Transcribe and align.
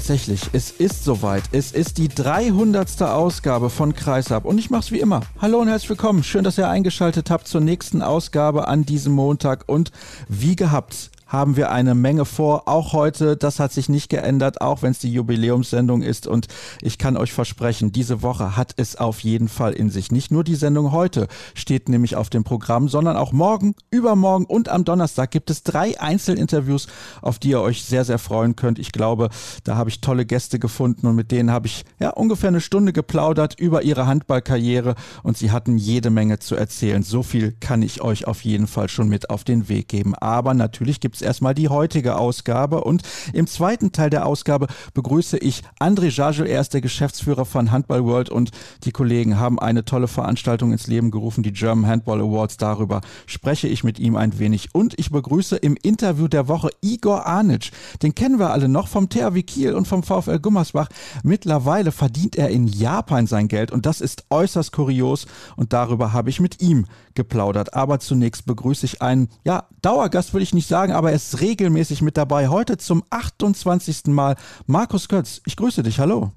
Tatsächlich, 0.00 0.40
es 0.54 0.70
ist 0.70 1.04
soweit. 1.04 1.42
Es 1.52 1.72
ist 1.72 1.98
die 1.98 2.08
300. 2.08 3.02
Ausgabe 3.02 3.68
von 3.68 3.94
Kreisab 3.94 4.46
und 4.46 4.56
ich 4.56 4.70
mache 4.70 4.80
es 4.80 4.92
wie 4.92 4.98
immer. 4.98 5.20
Hallo 5.42 5.58
und 5.58 5.68
herzlich 5.68 5.90
willkommen. 5.90 6.24
Schön, 6.24 6.42
dass 6.42 6.56
ihr 6.56 6.70
eingeschaltet 6.70 7.28
habt 7.28 7.46
zur 7.46 7.60
nächsten 7.60 8.00
Ausgabe 8.00 8.66
an 8.66 8.86
diesem 8.86 9.12
Montag 9.12 9.64
und 9.66 9.92
wie 10.26 10.56
gehabt 10.56 11.10
haben 11.30 11.56
wir 11.56 11.70
eine 11.70 11.94
Menge 11.94 12.24
vor, 12.24 12.66
auch 12.66 12.92
heute. 12.92 13.36
Das 13.36 13.60
hat 13.60 13.72
sich 13.72 13.88
nicht 13.88 14.10
geändert, 14.10 14.60
auch 14.60 14.82
wenn 14.82 14.90
es 14.90 14.98
die 14.98 15.12
Jubiläumssendung 15.12 16.02
ist. 16.02 16.26
Und 16.26 16.48
ich 16.82 16.98
kann 16.98 17.16
euch 17.16 17.32
versprechen, 17.32 17.92
diese 17.92 18.22
Woche 18.22 18.56
hat 18.56 18.74
es 18.76 18.96
auf 18.96 19.20
jeden 19.20 19.48
Fall 19.48 19.72
in 19.72 19.90
sich. 19.90 20.10
Nicht 20.10 20.32
nur 20.32 20.42
die 20.42 20.56
Sendung 20.56 20.90
heute 20.90 21.28
steht 21.54 21.88
nämlich 21.88 22.16
auf 22.16 22.30
dem 22.30 22.42
Programm, 22.42 22.88
sondern 22.88 23.16
auch 23.16 23.30
morgen, 23.30 23.76
übermorgen 23.90 24.44
und 24.44 24.68
am 24.68 24.84
Donnerstag 24.84 25.30
gibt 25.30 25.50
es 25.50 25.62
drei 25.62 26.00
Einzelinterviews, 26.00 26.88
auf 27.22 27.38
die 27.38 27.50
ihr 27.50 27.60
euch 27.60 27.84
sehr, 27.84 28.04
sehr 28.04 28.18
freuen 28.18 28.56
könnt. 28.56 28.80
Ich 28.80 28.90
glaube, 28.90 29.30
da 29.62 29.76
habe 29.76 29.88
ich 29.88 30.00
tolle 30.00 30.26
Gäste 30.26 30.58
gefunden 30.58 31.06
und 31.06 31.14
mit 31.14 31.30
denen 31.30 31.52
habe 31.52 31.68
ich 31.68 31.84
ja 32.00 32.10
ungefähr 32.10 32.48
eine 32.48 32.60
Stunde 32.60 32.92
geplaudert 32.92 33.54
über 33.58 33.82
ihre 33.82 34.08
Handballkarriere 34.08 34.96
und 35.22 35.38
sie 35.38 35.52
hatten 35.52 35.78
jede 35.78 36.10
Menge 36.10 36.40
zu 36.40 36.56
erzählen. 36.56 37.04
So 37.04 37.22
viel 37.22 37.52
kann 37.60 37.82
ich 37.82 38.02
euch 38.02 38.26
auf 38.26 38.44
jeden 38.44 38.66
Fall 38.66 38.88
schon 38.88 39.08
mit 39.08 39.30
auf 39.30 39.44
den 39.44 39.68
Weg 39.68 39.86
geben. 39.86 40.16
Aber 40.16 40.54
natürlich 40.54 40.98
gibt 40.98 41.16
es 41.16 41.19
jetzt 41.20 41.26
erstmal 41.26 41.54
die 41.54 41.68
heutige 41.68 42.16
Ausgabe. 42.16 42.82
Und 42.84 43.02
im 43.32 43.46
zweiten 43.46 43.92
Teil 43.92 44.10
der 44.10 44.26
Ausgabe 44.26 44.66
begrüße 44.94 45.38
ich 45.38 45.62
André 45.78 46.08
Jajel. 46.10 46.46
Er 46.46 46.60
ist 46.60 46.74
der 46.74 46.80
Geschäftsführer 46.80 47.44
von 47.44 47.70
Handball 47.70 48.04
World 48.04 48.30
und 48.30 48.50
die 48.84 48.92
Kollegen 48.92 49.38
haben 49.38 49.58
eine 49.58 49.84
tolle 49.84 50.08
Veranstaltung 50.08 50.72
ins 50.72 50.86
Leben 50.86 51.10
gerufen, 51.10 51.42
die 51.42 51.52
German 51.52 51.88
Handball 51.88 52.20
Awards. 52.20 52.56
Darüber 52.56 53.00
spreche 53.26 53.68
ich 53.68 53.84
mit 53.84 53.98
ihm 53.98 54.16
ein 54.16 54.38
wenig. 54.38 54.70
Und 54.72 54.98
ich 54.98 55.10
begrüße 55.10 55.56
im 55.56 55.76
Interview 55.82 56.28
der 56.28 56.48
Woche 56.48 56.70
Igor 56.80 57.26
Arnic. 57.26 57.70
Den 58.02 58.14
kennen 58.14 58.38
wir 58.38 58.50
alle 58.50 58.68
noch 58.68 58.88
vom 58.88 59.08
THW 59.08 59.42
Kiel 59.42 59.74
und 59.74 59.86
vom 59.86 60.02
VfL 60.02 60.38
Gummersbach. 60.38 60.88
Mittlerweile 61.22 61.92
verdient 61.92 62.36
er 62.36 62.48
in 62.48 62.66
Japan 62.66 63.26
sein 63.26 63.48
Geld 63.48 63.70
und 63.70 63.86
das 63.86 64.00
ist 64.00 64.24
äußerst 64.30 64.72
kurios 64.72 65.26
und 65.56 65.72
darüber 65.72 66.12
habe 66.12 66.30
ich 66.30 66.40
mit 66.40 66.62
ihm 66.62 66.86
geplaudert. 67.14 67.74
Aber 67.74 67.98
zunächst 67.98 68.46
begrüße 68.46 68.86
ich 68.86 69.02
einen, 69.02 69.28
ja, 69.44 69.68
Dauergast 69.82 70.34
würde 70.34 70.42
ich 70.42 70.54
nicht 70.54 70.68
sagen, 70.68 70.92
aber 70.92 71.10
er 71.10 71.16
ist 71.16 71.40
regelmäßig 71.40 72.02
mit 72.02 72.16
dabei. 72.16 72.48
Heute 72.48 72.78
zum 72.78 73.04
28. 73.10 74.06
Mal 74.06 74.36
Markus 74.66 75.08
Götz. 75.08 75.42
Ich 75.46 75.56
grüße 75.56 75.82
dich. 75.82 75.98
Hallo. 75.98 76.32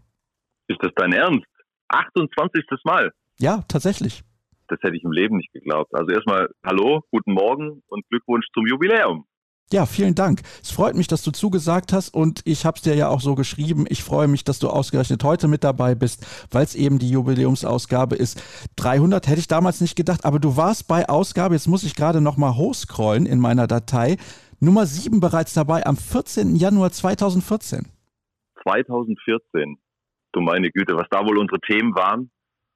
Ist 0.67 0.79
das 0.81 0.91
dein 0.95 1.13
Ernst? 1.13 1.45
28. 1.89 2.63
Mal? 2.85 3.11
Ja, 3.39 3.63
tatsächlich. 3.67 4.23
Das 4.67 4.79
hätte 4.81 4.95
ich 4.95 5.03
im 5.03 5.11
Leben 5.11 5.37
nicht 5.37 5.51
geglaubt. 5.53 5.93
Also 5.93 6.11
erstmal 6.11 6.49
Hallo, 6.65 7.01
guten 7.11 7.33
Morgen 7.33 7.83
und 7.87 8.07
Glückwunsch 8.09 8.45
zum 8.53 8.65
Jubiläum. 8.65 9.25
Ja, 9.73 9.87
vielen 9.87 10.13
Dank. 10.13 10.41
Es 10.61 10.69
freut 10.69 10.93
mich, 10.95 11.07
dass 11.07 11.23
du 11.23 11.31
zugesagt 11.31 11.93
hast 11.93 12.13
und 12.13 12.43
ich 12.45 12.63
habe 12.63 12.75
es 12.75 12.83
dir 12.83 12.93
ja 12.93 13.07
auch 13.07 13.21
so 13.21 13.33
geschrieben. 13.33 13.85
Ich 13.89 14.03
freue 14.03 14.27
mich, 14.27 14.43
dass 14.43 14.59
du 14.59 14.69
ausgerechnet 14.69 15.23
heute 15.23 15.47
mit 15.47 15.63
dabei 15.63 15.95
bist, 15.95 16.27
weil 16.51 16.63
es 16.63 16.75
eben 16.75 16.99
die 16.99 17.09
Jubiläumsausgabe 17.09 18.15
ist. 18.15 18.39
300 18.75 19.27
hätte 19.27 19.39
ich 19.39 19.47
damals 19.47 19.81
nicht 19.81 19.95
gedacht, 19.95 20.25
aber 20.25 20.37
du 20.37 20.57
warst 20.57 20.87
bei 20.87 21.09
Ausgabe, 21.09 21.55
jetzt 21.55 21.67
muss 21.67 21.83
ich 21.83 21.95
gerade 21.95 22.21
noch 22.21 22.37
mal 22.37 22.55
hochscrollen 22.55 23.25
in 23.25 23.39
meiner 23.39 23.65
Datei, 23.65 24.17
Nummer 24.59 24.85
7 24.85 25.19
bereits 25.19 25.55
dabei 25.55 25.87
am 25.87 25.97
14. 25.97 26.55
Januar 26.55 26.91
2014. 26.91 27.87
2014. 28.61 29.79
Du 30.33 30.41
meine 30.41 30.69
Güte, 30.69 30.95
was 30.95 31.07
da 31.09 31.25
wohl 31.25 31.39
unsere 31.39 31.59
Themen 31.61 31.95
waren. 31.95 32.29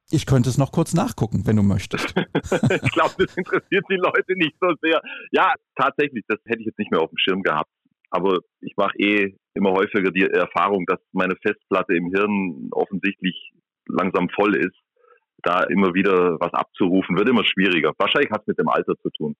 Ich 0.09 0.25
könnte 0.25 0.49
es 0.49 0.57
noch 0.57 0.71
kurz 0.71 0.93
nachgucken, 0.93 1.45
wenn 1.45 1.57
du 1.57 1.63
möchtest. 1.63 2.13
ich 2.15 2.91
glaube, 2.91 3.25
das 3.25 3.35
interessiert 3.35 3.85
die 3.89 3.97
Leute 3.97 4.35
nicht 4.35 4.55
so 4.61 4.69
sehr. 4.81 5.01
Ja, 5.31 5.53
tatsächlich, 5.75 6.23
das 6.27 6.39
hätte 6.45 6.61
ich 6.61 6.67
jetzt 6.67 6.79
nicht 6.79 6.91
mehr 6.91 7.01
auf 7.01 7.09
dem 7.09 7.17
Schirm 7.17 7.43
gehabt. 7.43 7.69
Aber 8.09 8.39
ich 8.61 8.73
mache 8.77 8.97
eh 8.97 9.35
immer 9.53 9.71
häufiger 9.71 10.11
die 10.11 10.23
Erfahrung, 10.23 10.85
dass 10.85 10.99
meine 11.11 11.35
Festplatte 11.41 11.93
im 11.93 12.09
Hirn 12.13 12.69
offensichtlich 12.71 13.51
langsam 13.87 14.29
voll 14.29 14.55
ist. 14.55 14.75
Da 15.43 15.63
immer 15.63 15.93
wieder 15.93 16.39
was 16.39 16.53
abzurufen, 16.53 17.17
wird 17.17 17.27
immer 17.27 17.43
schwieriger. 17.43 17.91
Wahrscheinlich 17.97 18.31
hat 18.31 18.41
es 18.41 18.47
mit 18.47 18.59
dem 18.59 18.69
Alter 18.69 18.93
zu 19.01 19.09
tun. 19.09 19.35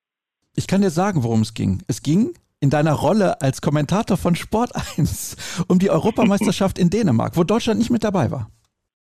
Ich 0.56 0.68
kann 0.68 0.82
dir 0.82 0.90
sagen, 0.90 1.24
worum 1.24 1.42
es 1.42 1.54
ging. 1.54 1.82
Es 1.88 2.04
ging 2.04 2.34
in 2.60 2.70
deiner 2.70 2.94
Rolle 2.94 3.42
als 3.42 3.62
Kommentator 3.62 4.18
von 4.18 4.36
Sport 4.36 4.72
1 4.98 5.66
um 5.70 5.80
die 5.80 5.90
Europameisterschaft 5.90 6.78
in 6.78 6.90
Dänemark, 6.90 7.38
wo 7.38 7.46
Deutschland 7.46 7.80
nicht 7.80 7.90
mit 7.90 8.04
dabei 8.04 8.32
war. 8.32 8.52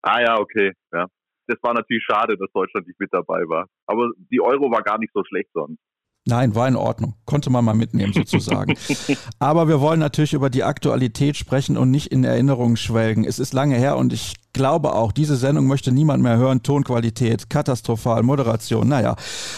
Ah 0.02 0.22
ja, 0.22 0.40
okay. 0.40 0.72
Ja 0.94 1.08
das 1.52 1.62
war 1.62 1.74
natürlich 1.74 2.04
schade, 2.04 2.38
dass 2.38 2.52
Deutschland 2.54 2.88
nicht 2.88 3.00
mit 3.00 3.10
dabei 3.12 3.42
war. 3.48 3.68
Aber 3.86 4.10
die 4.32 4.42
Euro 4.42 4.72
war 4.72 4.82
gar 4.82 4.98
nicht 4.98 5.12
so 5.14 5.24
schlecht 5.24 5.50
sonst. 5.54 5.80
Nein, 6.26 6.54
war 6.54 6.68
in 6.68 6.76
Ordnung. 6.76 7.16
Konnte 7.26 7.50
man 7.50 7.66
mal 7.66 7.74
mitnehmen 7.74 8.14
sozusagen. 8.14 8.76
Aber 9.40 9.68
wir 9.68 9.82
wollen 9.82 10.00
natürlich 10.00 10.34
über 10.34 10.52
die 10.52 10.64
Aktualität 10.64 11.36
sprechen 11.36 11.78
und 11.78 11.90
nicht 11.90 12.08
in 12.08 12.24
Erinnerungen 12.24 12.78
schwelgen. 12.78 13.24
Es 13.26 13.40
ist 13.40 13.54
lange 13.54 13.76
her 13.76 13.98
und 13.98 14.14
ich 14.14 14.36
glaube 14.54 14.94
auch, 14.94 15.12
diese 15.12 15.36
Sendung 15.36 15.68
möchte 15.68 15.92
niemand 15.92 16.24
mehr 16.24 16.38
hören. 16.38 16.64
Tonqualität, 16.64 17.50
katastrophal, 17.50 18.24
Moderation. 18.24 18.88
Naja, 18.88 19.16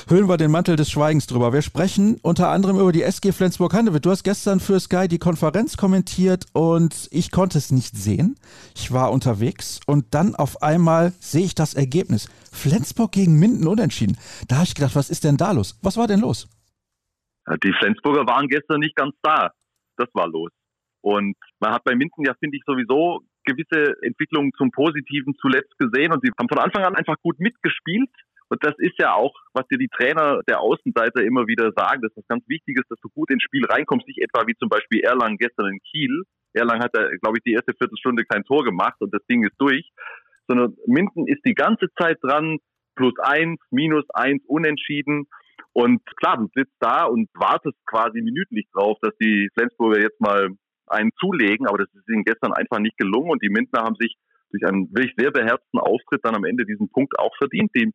hüllen 0.07 0.27
wir 0.27 0.37
den 0.37 0.51
Mantel 0.51 0.75
des 0.75 0.91
Schweigens 0.91 1.27
drüber. 1.27 1.53
Wir 1.53 1.61
sprechen 1.61 2.19
unter 2.21 2.49
anderem 2.49 2.79
über 2.79 2.91
die 2.91 3.03
SG 3.03 3.31
Flensburg-Handewitt. 3.31 4.05
Du 4.05 4.11
hast 4.11 4.23
gestern 4.23 4.59
für 4.59 4.79
Sky 4.79 5.07
die 5.07 5.19
Konferenz 5.19 5.77
kommentiert 5.77 6.45
und 6.53 7.07
ich 7.11 7.31
konnte 7.31 7.57
es 7.57 7.71
nicht 7.71 7.95
sehen. 7.95 8.35
Ich 8.75 8.91
war 8.91 9.11
unterwegs 9.11 9.79
und 9.85 10.13
dann 10.13 10.35
auf 10.35 10.61
einmal 10.61 11.13
sehe 11.19 11.45
ich 11.45 11.55
das 11.55 11.73
Ergebnis. 11.73 12.29
Flensburg 12.51 13.11
gegen 13.11 13.39
Minden 13.39 13.67
unentschieden. 13.67 14.17
Da 14.47 14.55
habe 14.55 14.65
ich 14.65 14.75
gedacht, 14.75 14.95
was 14.95 15.09
ist 15.09 15.23
denn 15.23 15.37
da 15.37 15.51
los? 15.51 15.79
Was 15.81 15.97
war 15.97 16.07
denn 16.07 16.21
los? 16.21 16.47
Die 17.63 17.73
Flensburger 17.79 18.25
waren 18.25 18.47
gestern 18.47 18.79
nicht 18.79 18.95
ganz 18.95 19.13
da. 19.21 19.51
Das 19.97 20.07
war 20.13 20.27
los. 20.27 20.49
Und 21.01 21.35
man 21.59 21.73
hat 21.73 21.83
bei 21.83 21.95
Minden 21.95 22.23
ja, 22.25 22.33
finde 22.39 22.57
ich, 22.57 22.63
sowieso 22.65 23.21
gewisse 23.45 23.95
Entwicklungen 24.01 24.51
zum 24.57 24.71
Positiven 24.71 25.35
zuletzt 25.39 25.77
gesehen 25.77 26.11
und 26.11 26.21
sie 26.23 26.31
haben 26.37 26.49
von 26.49 26.59
Anfang 26.59 26.83
an 26.83 26.95
einfach 26.95 27.17
gut 27.21 27.39
mitgespielt. 27.39 28.09
Und 28.49 28.63
das 28.63 28.73
ist 28.77 28.99
ja 28.99 29.13
auch, 29.13 29.33
was 29.53 29.67
dir 29.67 29.77
die 29.77 29.87
Trainer 29.87 30.41
der 30.47 30.59
Außenseiter 30.59 31.23
immer 31.23 31.47
wieder 31.47 31.71
sagen, 31.75 32.01
dass 32.01 32.13
das 32.13 32.27
ganz 32.27 32.47
wichtig 32.47 32.77
ist, 32.77 32.89
dass 32.89 32.99
du 32.99 33.09
gut 33.09 33.31
ins 33.31 33.43
Spiel 33.43 33.65
reinkommst, 33.65 34.07
nicht 34.07 34.21
etwa 34.21 34.45
wie 34.45 34.55
zum 34.55 34.69
Beispiel 34.69 35.01
Erlangen 35.01 35.37
gestern 35.37 35.71
in 35.71 35.79
Kiel. 35.79 36.23
Erlangen 36.53 36.83
hat, 36.83 36.93
glaube 36.93 37.37
ich, 37.37 37.43
die 37.43 37.53
erste 37.53 37.73
Viertelstunde 37.73 38.25
kein 38.25 38.43
Tor 38.43 38.63
gemacht 38.63 38.97
und 38.99 39.13
das 39.13 39.25
Ding 39.25 39.43
ist 39.43 39.55
durch, 39.57 39.89
sondern 40.47 40.75
Minden 40.85 41.27
ist 41.27 41.43
die 41.45 41.55
ganze 41.55 41.87
Zeit 41.99 42.17
dran, 42.21 42.59
plus 42.95 43.17
eins, 43.19 43.59
minus 43.71 44.05
eins, 44.13 44.43
unentschieden. 44.45 45.25
Und 45.73 46.01
klar, 46.17 46.37
du 46.37 46.47
sitzt 46.53 46.75
da 46.79 47.05
und 47.05 47.29
wartest 47.33 47.77
quasi 47.87 48.21
minütlich 48.21 48.67
drauf, 48.73 48.97
dass 49.01 49.15
die 49.17 49.49
Flensburger 49.55 50.01
jetzt 50.01 50.21
mal 50.21 50.49
einen 50.87 51.11
zulegen, 51.19 51.67
aber 51.67 51.79
das 51.79 51.93
ist 51.93 52.09
ihnen 52.09 52.23
gestern 52.23 52.53
einfach 52.53 52.79
nicht 52.79 52.97
gelungen 52.97 53.31
und 53.31 53.41
die 53.41 53.49
Mintner 53.49 53.83
haben 53.83 53.95
sich 53.95 54.15
durch 54.51 54.65
einen 54.65 54.89
wirklich 54.93 55.13
sehr 55.17 55.31
beherzten 55.31 55.79
Auftritt 55.79 56.21
dann 56.23 56.35
am 56.35 56.45
Ende 56.45 56.65
diesen 56.65 56.89
Punkt 56.89 57.17
auch 57.19 57.35
verdient. 57.37 57.71
Die 57.75 57.91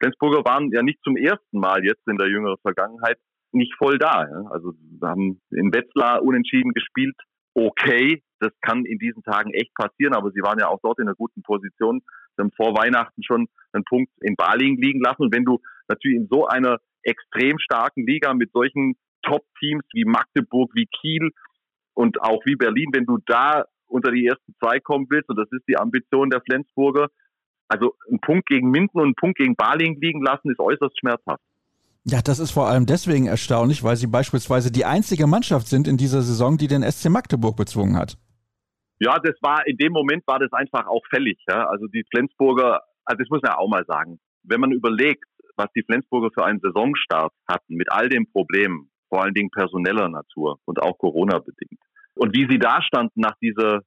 Flensburger 0.00 0.44
waren 0.44 0.70
ja 0.70 0.82
nicht 0.82 1.00
zum 1.02 1.16
ersten 1.16 1.58
Mal 1.58 1.84
jetzt 1.84 2.06
in 2.06 2.18
der 2.18 2.28
jüngeren 2.28 2.58
Vergangenheit 2.62 3.18
nicht 3.52 3.74
voll 3.76 3.98
da. 3.98 4.26
Also 4.50 4.72
wir 4.74 5.08
haben 5.08 5.40
in 5.50 5.72
Wetzlar 5.72 6.22
unentschieden 6.22 6.72
gespielt. 6.72 7.16
Okay, 7.54 8.22
das 8.40 8.52
kann 8.62 8.84
in 8.84 8.98
diesen 8.98 9.22
Tagen 9.22 9.52
echt 9.52 9.74
passieren, 9.74 10.14
aber 10.14 10.30
sie 10.30 10.40
waren 10.40 10.58
ja 10.58 10.68
auch 10.68 10.80
dort 10.82 10.98
in 10.98 11.06
einer 11.06 11.14
guten 11.14 11.42
Position. 11.42 12.00
Sie 12.36 12.42
haben 12.42 12.52
vor 12.56 12.74
Weihnachten 12.74 13.22
schon 13.22 13.46
einen 13.72 13.84
Punkt 13.84 14.10
in 14.20 14.36
Baling 14.36 14.76
liegen 14.80 15.00
lassen. 15.00 15.22
Und 15.22 15.34
wenn 15.34 15.44
du 15.44 15.60
natürlich 15.88 16.16
in 16.16 16.28
so 16.30 16.46
einer 16.46 16.78
extrem 17.02 17.58
starken 17.58 18.06
Liga 18.06 18.32
mit 18.34 18.50
solchen 18.52 18.94
Top-Teams 19.22 19.84
wie 19.92 20.04
Magdeburg, 20.04 20.70
wie 20.74 20.86
Kiel 20.86 21.30
und 21.94 22.20
auch 22.22 22.40
wie 22.44 22.56
Berlin, 22.56 22.90
wenn 22.92 23.06
du 23.06 23.18
da 23.26 23.64
unter 23.86 24.10
die 24.10 24.26
ersten 24.26 24.54
zwei 24.58 24.80
kommen 24.80 25.06
willst, 25.10 25.28
und 25.28 25.36
das 25.38 25.50
ist 25.52 25.64
die 25.68 25.76
Ambition 25.76 26.30
der 26.30 26.40
Flensburger, 26.40 27.08
also 27.68 27.94
ein 28.10 28.20
Punkt 28.20 28.48
gegen 28.48 28.70
Minden 28.70 28.98
und 28.98 29.08
ein 29.08 29.14
Punkt 29.14 29.38
gegen 29.38 29.56
Baling 29.56 29.98
liegen 30.00 30.22
lassen, 30.22 30.50
ist 30.50 30.60
äußerst 30.60 30.98
schmerzhaft. 30.98 31.42
Ja, 32.04 32.20
das 32.20 32.38
ist 32.40 32.50
vor 32.50 32.66
allem 32.66 32.86
deswegen 32.86 33.26
erstaunlich, 33.26 33.84
weil 33.84 33.96
sie 33.96 34.08
beispielsweise 34.08 34.72
die 34.72 34.84
einzige 34.84 35.26
Mannschaft 35.26 35.68
sind 35.68 35.86
in 35.86 35.96
dieser 35.96 36.22
Saison, 36.22 36.58
die 36.58 36.66
den 36.66 36.82
SC 36.82 37.10
Magdeburg 37.10 37.56
bezwungen 37.56 37.96
hat. 37.96 38.18
Ja, 38.98 39.18
das 39.18 39.34
war 39.40 39.66
in 39.66 39.76
dem 39.76 39.92
Moment 39.92 40.22
war 40.26 40.38
das 40.38 40.52
einfach 40.52 40.86
auch 40.86 41.02
fällig. 41.10 41.38
Ja? 41.48 41.66
Also 41.68 41.86
die 41.86 42.04
Flensburger, 42.10 42.82
also 43.04 43.18
das 43.18 43.28
muss 43.30 43.40
man 43.42 43.52
ja 43.52 43.58
auch 43.58 43.68
mal 43.68 43.84
sagen, 43.86 44.18
wenn 44.42 44.60
man 44.60 44.72
überlegt, 44.72 45.24
was 45.56 45.68
die 45.76 45.82
Flensburger 45.82 46.30
für 46.34 46.44
einen 46.44 46.60
Saisonstart 46.60 47.32
hatten, 47.48 47.74
mit 47.74 47.90
all 47.92 48.08
den 48.08 48.30
Problemen, 48.30 48.90
vor 49.12 49.22
allen 49.22 49.34
Dingen 49.34 49.50
personeller 49.50 50.08
Natur 50.08 50.58
und 50.64 50.82
auch 50.82 50.96
Corona 50.96 51.38
bedingt. 51.38 51.82
Und 52.14 52.34
wie 52.34 52.48
sie 52.50 52.58
da 52.58 52.80
standen 52.80 53.20
nach 53.20 53.36
dieser 53.42 53.82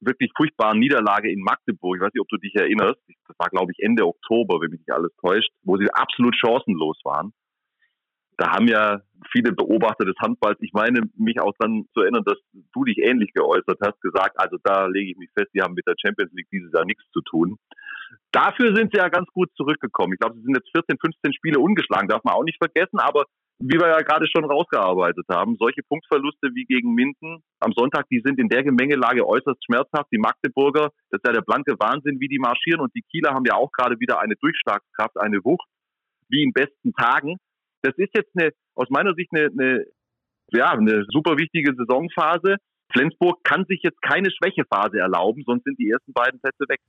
wirklich 0.00 0.30
furchtbaren 0.34 0.78
Niederlage 0.78 1.30
in 1.30 1.42
Magdeburg, 1.42 1.96
ich 1.96 2.02
weiß 2.02 2.14
nicht, 2.14 2.22
ob 2.22 2.28
du 2.28 2.38
dich 2.38 2.54
erinnerst, 2.54 2.98
das 3.28 3.38
war 3.38 3.50
glaube 3.50 3.72
ich 3.72 3.84
Ende 3.84 4.06
Oktober, 4.06 4.58
wenn 4.60 4.70
mich 4.70 4.80
nicht 4.80 4.92
alles 4.92 5.12
täuscht, 5.20 5.50
wo 5.64 5.76
sie 5.76 5.92
absolut 5.92 6.34
chancenlos 6.34 6.98
waren. 7.04 7.34
Da 8.38 8.52
haben 8.52 8.68
ja 8.68 9.02
viele 9.30 9.52
Beobachter 9.52 10.06
des 10.06 10.16
Handballs, 10.18 10.56
ich 10.62 10.72
meine 10.72 11.02
mich 11.14 11.38
auch 11.42 11.52
dann 11.58 11.84
zu 11.92 12.00
erinnern, 12.00 12.24
dass 12.24 12.38
du 12.72 12.84
dich 12.84 12.96
ähnlich 13.04 13.34
geäußert 13.34 13.80
hast, 13.84 14.00
gesagt, 14.00 14.40
also 14.40 14.56
da 14.64 14.86
lege 14.86 15.10
ich 15.10 15.18
mich 15.18 15.28
fest, 15.36 15.50
die 15.52 15.60
haben 15.60 15.74
mit 15.74 15.86
der 15.86 15.96
Champions 16.02 16.32
League 16.32 16.48
dieses 16.50 16.72
Jahr 16.72 16.86
nichts 16.86 17.04
zu 17.12 17.20
tun. 17.20 17.58
Dafür 18.32 18.74
sind 18.74 18.92
sie 18.92 18.98
ja 18.98 19.10
ganz 19.10 19.28
gut 19.34 19.50
zurückgekommen. 19.56 20.14
Ich 20.14 20.20
glaube, 20.20 20.36
sie 20.36 20.42
sind 20.42 20.56
jetzt 20.56 20.70
14, 20.72 20.96
15 20.98 21.34
Spiele 21.34 21.60
ungeschlagen, 21.60 22.08
darf 22.08 22.24
man 22.24 22.32
auch 22.32 22.44
nicht 22.44 22.56
vergessen, 22.56 22.98
aber 22.98 23.26
wie 23.60 23.78
wir 23.78 23.88
ja 23.88 24.00
gerade 24.00 24.26
schon 24.26 24.44
rausgearbeitet 24.44 25.26
haben, 25.30 25.56
solche 25.58 25.82
Punktverluste 25.82 26.48
wie 26.54 26.64
gegen 26.64 26.94
Minden 26.94 27.42
am 27.60 27.72
Sonntag, 27.72 28.08
die 28.10 28.22
sind 28.24 28.38
in 28.38 28.48
der 28.48 28.64
Gemengelage 28.64 29.26
äußerst 29.26 29.62
schmerzhaft. 29.64 30.08
Die 30.10 30.18
Magdeburger, 30.18 30.90
das 31.10 31.20
ist 31.20 31.26
ja 31.26 31.32
der 31.32 31.42
blanke 31.42 31.74
Wahnsinn, 31.78 32.20
wie 32.20 32.28
die 32.28 32.38
marschieren. 32.38 32.80
Und 32.80 32.94
die 32.94 33.02
Kieler 33.10 33.34
haben 33.34 33.44
ja 33.44 33.54
auch 33.54 33.70
gerade 33.72 34.00
wieder 34.00 34.18
eine 34.18 34.34
Durchschlagskraft, 34.36 35.18
eine 35.18 35.44
Wucht, 35.44 35.68
wie 36.30 36.42
in 36.42 36.52
besten 36.52 36.94
Tagen. 36.94 37.36
Das 37.82 37.92
ist 37.98 38.10
jetzt 38.14 38.30
eine, 38.34 38.50
aus 38.74 38.88
meiner 38.88 39.12
Sicht 39.14 39.28
eine, 39.32 39.50
eine, 39.52 39.84
ja, 40.52 40.70
eine 40.70 41.04
super 41.10 41.36
wichtige 41.36 41.74
Saisonphase. 41.74 42.56
Flensburg 42.92 43.44
kann 43.44 43.66
sich 43.68 43.82
jetzt 43.82 44.00
keine 44.00 44.30
Schwächephase 44.30 44.98
erlauben, 44.98 45.42
sonst 45.46 45.64
sind 45.64 45.78
die 45.78 45.90
ersten 45.90 46.12
beiden 46.14 46.40
Plätze 46.40 46.64
weg. 46.68 46.80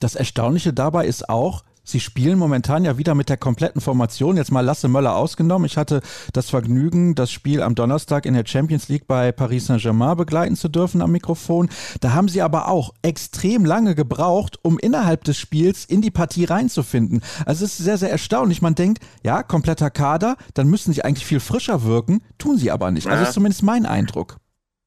Das 0.00 0.14
Erstaunliche 0.14 0.72
dabei 0.72 1.06
ist 1.06 1.28
auch, 1.28 1.64
Sie 1.88 2.00
spielen 2.00 2.38
momentan 2.38 2.84
ja 2.84 2.98
wieder 2.98 3.14
mit 3.14 3.30
der 3.30 3.38
kompletten 3.38 3.80
Formation. 3.80 4.36
Jetzt 4.36 4.52
mal 4.52 4.60
Lasse 4.60 4.88
Möller 4.88 5.16
ausgenommen. 5.16 5.64
Ich 5.64 5.78
hatte 5.78 6.02
das 6.34 6.50
Vergnügen, 6.50 7.14
das 7.14 7.30
Spiel 7.30 7.62
am 7.62 7.74
Donnerstag 7.74 8.26
in 8.26 8.34
der 8.34 8.44
Champions 8.46 8.90
League 8.90 9.06
bei 9.06 9.32
Paris 9.32 9.68
Saint-Germain 9.68 10.18
begleiten 10.18 10.54
zu 10.54 10.68
dürfen 10.68 11.00
am 11.00 11.12
Mikrofon. 11.12 11.70
Da 12.02 12.12
haben 12.12 12.28
sie 12.28 12.42
aber 12.42 12.68
auch 12.68 12.92
extrem 13.00 13.64
lange 13.64 13.94
gebraucht, 13.94 14.58
um 14.62 14.78
innerhalb 14.78 15.24
des 15.24 15.38
Spiels 15.38 15.86
in 15.86 16.02
die 16.02 16.10
Partie 16.10 16.44
reinzufinden. 16.44 17.22
Also 17.46 17.64
es 17.64 17.78
ist 17.78 17.84
sehr, 17.86 17.96
sehr 17.96 18.10
erstaunlich. 18.10 18.60
Man 18.60 18.74
denkt, 18.74 19.02
ja, 19.24 19.42
kompletter 19.42 19.88
Kader, 19.88 20.36
dann 20.52 20.68
müssten 20.68 20.92
sie 20.92 21.06
eigentlich 21.06 21.24
viel 21.24 21.40
frischer 21.40 21.84
wirken, 21.84 22.20
tun 22.36 22.58
sie 22.58 22.70
aber 22.70 22.90
nicht. 22.90 23.06
Also 23.06 23.20
das 23.20 23.30
ist 23.30 23.34
zumindest 23.34 23.62
mein 23.62 23.86
Eindruck. 23.86 24.36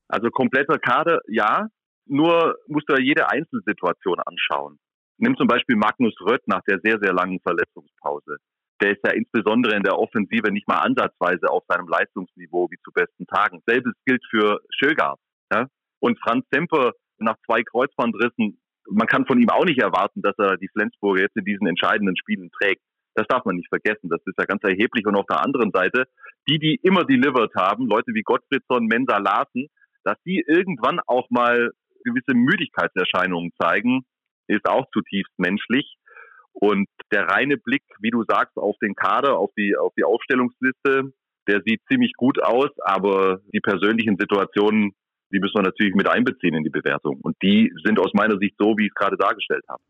Also 0.07 0.29
kompletter 0.29 0.77
Kader, 0.77 1.17
ja. 1.27 1.65
Nur 2.05 2.57
musst 2.67 2.87
du 2.89 2.93
ja 2.93 3.01
jede 3.01 3.27
Einzelsituation 3.27 4.19
anschauen. 4.19 4.77
Nimm 5.21 5.37
zum 5.37 5.47
Beispiel 5.47 5.75
Magnus 5.75 6.15
Rött 6.19 6.41
nach 6.47 6.63
der 6.67 6.79
sehr, 6.83 6.97
sehr 6.99 7.13
langen 7.13 7.39
Verletzungspause. 7.41 8.37
Der 8.81 8.93
ist 8.93 9.05
ja 9.05 9.11
insbesondere 9.11 9.75
in 9.75 9.83
der 9.83 9.99
Offensive 9.99 10.51
nicht 10.51 10.67
mal 10.67 10.79
ansatzweise 10.79 11.47
auf 11.47 11.63
seinem 11.67 11.87
Leistungsniveau 11.87 12.71
wie 12.71 12.79
zu 12.83 12.91
besten 12.91 13.27
Tagen. 13.27 13.61
Selbes 13.67 13.93
gilt 14.03 14.23
für 14.31 14.59
Schögard. 14.71 15.19
Ja? 15.53 15.67
Und 15.99 16.19
Franz 16.19 16.47
Semper 16.51 16.93
nach 17.19 17.35
zwei 17.45 17.61
Kreuzbandrissen, 17.61 18.59
man 18.89 19.05
kann 19.05 19.27
von 19.27 19.39
ihm 19.39 19.49
auch 19.49 19.63
nicht 19.63 19.79
erwarten, 19.79 20.23
dass 20.23 20.33
er 20.39 20.57
die 20.57 20.69
Flensburger 20.69 21.21
jetzt 21.21 21.37
in 21.37 21.45
diesen 21.45 21.67
entscheidenden 21.67 22.17
Spielen 22.17 22.49
trägt. 22.59 22.81
Das 23.13 23.27
darf 23.27 23.45
man 23.45 23.57
nicht 23.57 23.69
vergessen. 23.69 24.09
Das 24.09 24.21
ist 24.25 24.39
ja 24.39 24.45
ganz 24.45 24.63
erheblich. 24.63 25.05
Und 25.05 25.15
auf 25.15 25.27
der 25.27 25.45
anderen 25.45 25.69
Seite, 25.71 26.05
die, 26.49 26.57
die 26.57 26.79
immer 26.81 27.05
delivered 27.05 27.53
haben, 27.55 27.85
Leute 27.85 28.15
wie 28.15 28.23
Gottfriedson, 28.23 28.87
Mensa 28.87 29.19
Larsen, 29.19 29.67
dass 30.03 30.17
die 30.25 30.43
irgendwann 30.47 30.99
auch 31.05 31.29
mal 31.29 31.69
gewisse 32.03 32.33
Müdigkeitserscheinungen 32.33 33.51
zeigen, 33.61 34.03
ist 34.51 34.67
auch 34.67 34.85
zutiefst 34.93 35.33
menschlich. 35.37 35.95
Und 36.53 36.87
der 37.11 37.27
reine 37.27 37.57
Blick, 37.57 37.83
wie 37.99 38.11
du 38.11 38.23
sagst, 38.27 38.57
auf 38.57 38.75
den 38.81 38.95
Kader, 38.95 39.37
auf 39.37 39.51
die, 39.57 39.75
auf 39.77 39.93
die 39.97 40.03
Aufstellungsliste, 40.03 41.13
der 41.47 41.61
sieht 41.65 41.81
ziemlich 41.89 42.13
gut 42.17 42.41
aus, 42.43 42.69
aber 42.83 43.39
die 43.53 43.61
persönlichen 43.61 44.17
Situationen, 44.17 44.91
die 45.31 45.39
müssen 45.39 45.55
wir 45.55 45.63
natürlich 45.63 45.95
mit 45.95 46.07
einbeziehen 46.07 46.55
in 46.55 46.63
die 46.63 46.69
Bewertung. 46.69 47.19
Und 47.21 47.35
die 47.41 47.71
sind 47.83 47.99
aus 47.99 48.13
meiner 48.13 48.37
Sicht 48.37 48.55
so, 48.59 48.77
wie 48.77 48.85
ich 48.85 48.91
es 48.91 48.95
gerade 48.95 49.17
dargestellt 49.17 49.63
habe. 49.67 49.81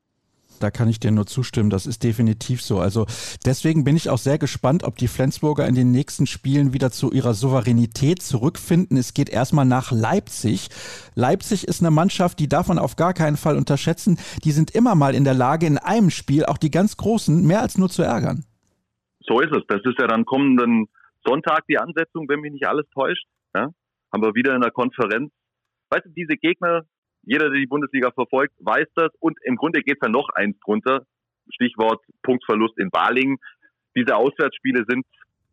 Da 0.62 0.72
kann 0.72 0.88
ich 0.88 1.00
dir 1.00 1.12
nur 1.12 1.25
zustimmen. 1.25 1.69
Das 1.69 1.86
ist 1.86 2.04
definitiv 2.04 2.62
so. 2.62 2.80
Also 2.80 3.06
deswegen 3.46 3.84
bin 3.84 3.96
ich 3.96 4.10
auch 4.10 4.18
sehr 4.18 4.38
gespannt, 4.38 4.84
ob 4.84 4.98
die 4.98 5.08
Flensburger 5.08 5.68
in 5.68 5.75
den 5.75 5.92
nächsten 5.92 6.28
Spielen 6.28 6.74
wieder 6.74 6.92
zu 6.92 7.12
ihrer 7.12 7.34
Souveränität 7.34 8.22
zurückfinden. 8.22 8.98
Es 8.98 9.13
geht 9.13 9.30
erstmal 9.30 9.66
nach 9.66 9.92
Leipzig. 9.92 10.69
Leipzig 11.16 11.68
ist 11.68 11.81
eine 11.81 11.92
Mannschaft, 11.92 12.40
die 12.40 12.48
darf 12.48 12.68
man 12.68 12.80
auf 12.80 12.96
gar 12.96 13.13
keinen 13.13 13.38
Fall 13.38 13.58
unterschätzen. 13.58 14.18
Die 14.44 14.52
sind 14.52 14.72
immer 14.72 14.96
mal 14.96 15.16
in 15.16 15.24
der 15.24 15.34
Lage, 15.34 15.66
in 15.66 15.78
einem 15.78 16.10
Spiel 16.10 16.46
auch 16.46 16.58
die 16.58 16.72
ganz 16.72 16.98
Großen 16.98 17.46
mehr 17.46 17.62
als 17.62 17.78
nur 17.78 17.90
zu 17.90 18.04
ärgern. 18.04 18.46
So 19.22 19.40
ist 19.40 19.52
es. 19.52 19.63
Das 19.68 19.81
ist 19.84 20.00
ja 20.00 20.08
dann 20.08 20.25
kommenden 20.25 20.88
Sonntag 21.25 21.66
die 21.68 21.78
Ansetzung, 21.78 22.28
wenn 22.30 22.40
mich 22.42 22.54
nicht 22.54 22.68
alles 22.68 22.86
täuscht. 22.94 23.25
Ja? 23.56 23.68
Haben 24.12 24.24
wir 24.24 24.34
wieder 24.36 24.56
in 24.56 24.62
der 24.62 24.72
Konferenz. 24.72 25.31
Weißt 25.90 26.06
du, 26.06 26.10
diese 26.10 26.38
Gegner, 26.38 26.84
jeder, 27.24 27.50
der 27.50 27.60
die 27.60 27.68
Bundesliga 27.68 28.12
verfolgt, 28.12 28.54
weiß 28.60 28.88
das. 28.96 29.12
Und 29.20 29.38
im 29.44 29.56
Grunde 29.56 29.82
geht 29.82 29.96
es 29.96 30.00
dann 30.02 30.12
noch 30.12 30.30
eins 30.30 30.58
drunter. 30.60 31.06
Stichwort 31.50 32.02
Punktverlust 32.24 32.78
in 32.78 32.90
Balingen. 32.90 33.38
Diese 33.96 34.16
Auswärtsspiele 34.16 34.86
sind, 34.88 35.06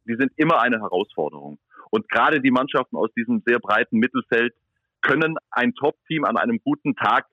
die 0.07 0.17
sind 0.17 0.33
immer 0.37 0.61
eine 0.61 0.81
Herausforderung. 0.81 1.59
Und 1.91 2.09
gerade 2.09 2.41
die 2.41 2.51
Mannschaften 2.51 2.97
aus 2.97 3.11
diesem 3.17 3.43
sehr 3.47 3.59
breiten 3.59 3.99
Mittelfeld 3.99 4.55
können 5.01 5.37
ein 5.51 5.75
Top-Team 5.75 6.25
an 6.25 6.37
einem 6.37 6.61
guten 6.63 6.95
Tag 6.95 7.27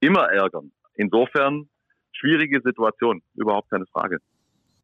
immer 0.00 0.24
ärgern. 0.30 0.72
Insofern 0.94 1.68
schwierige 2.12 2.60
Situation, 2.64 3.22
überhaupt 3.34 3.70
keine 3.70 3.86
Frage. 3.86 4.18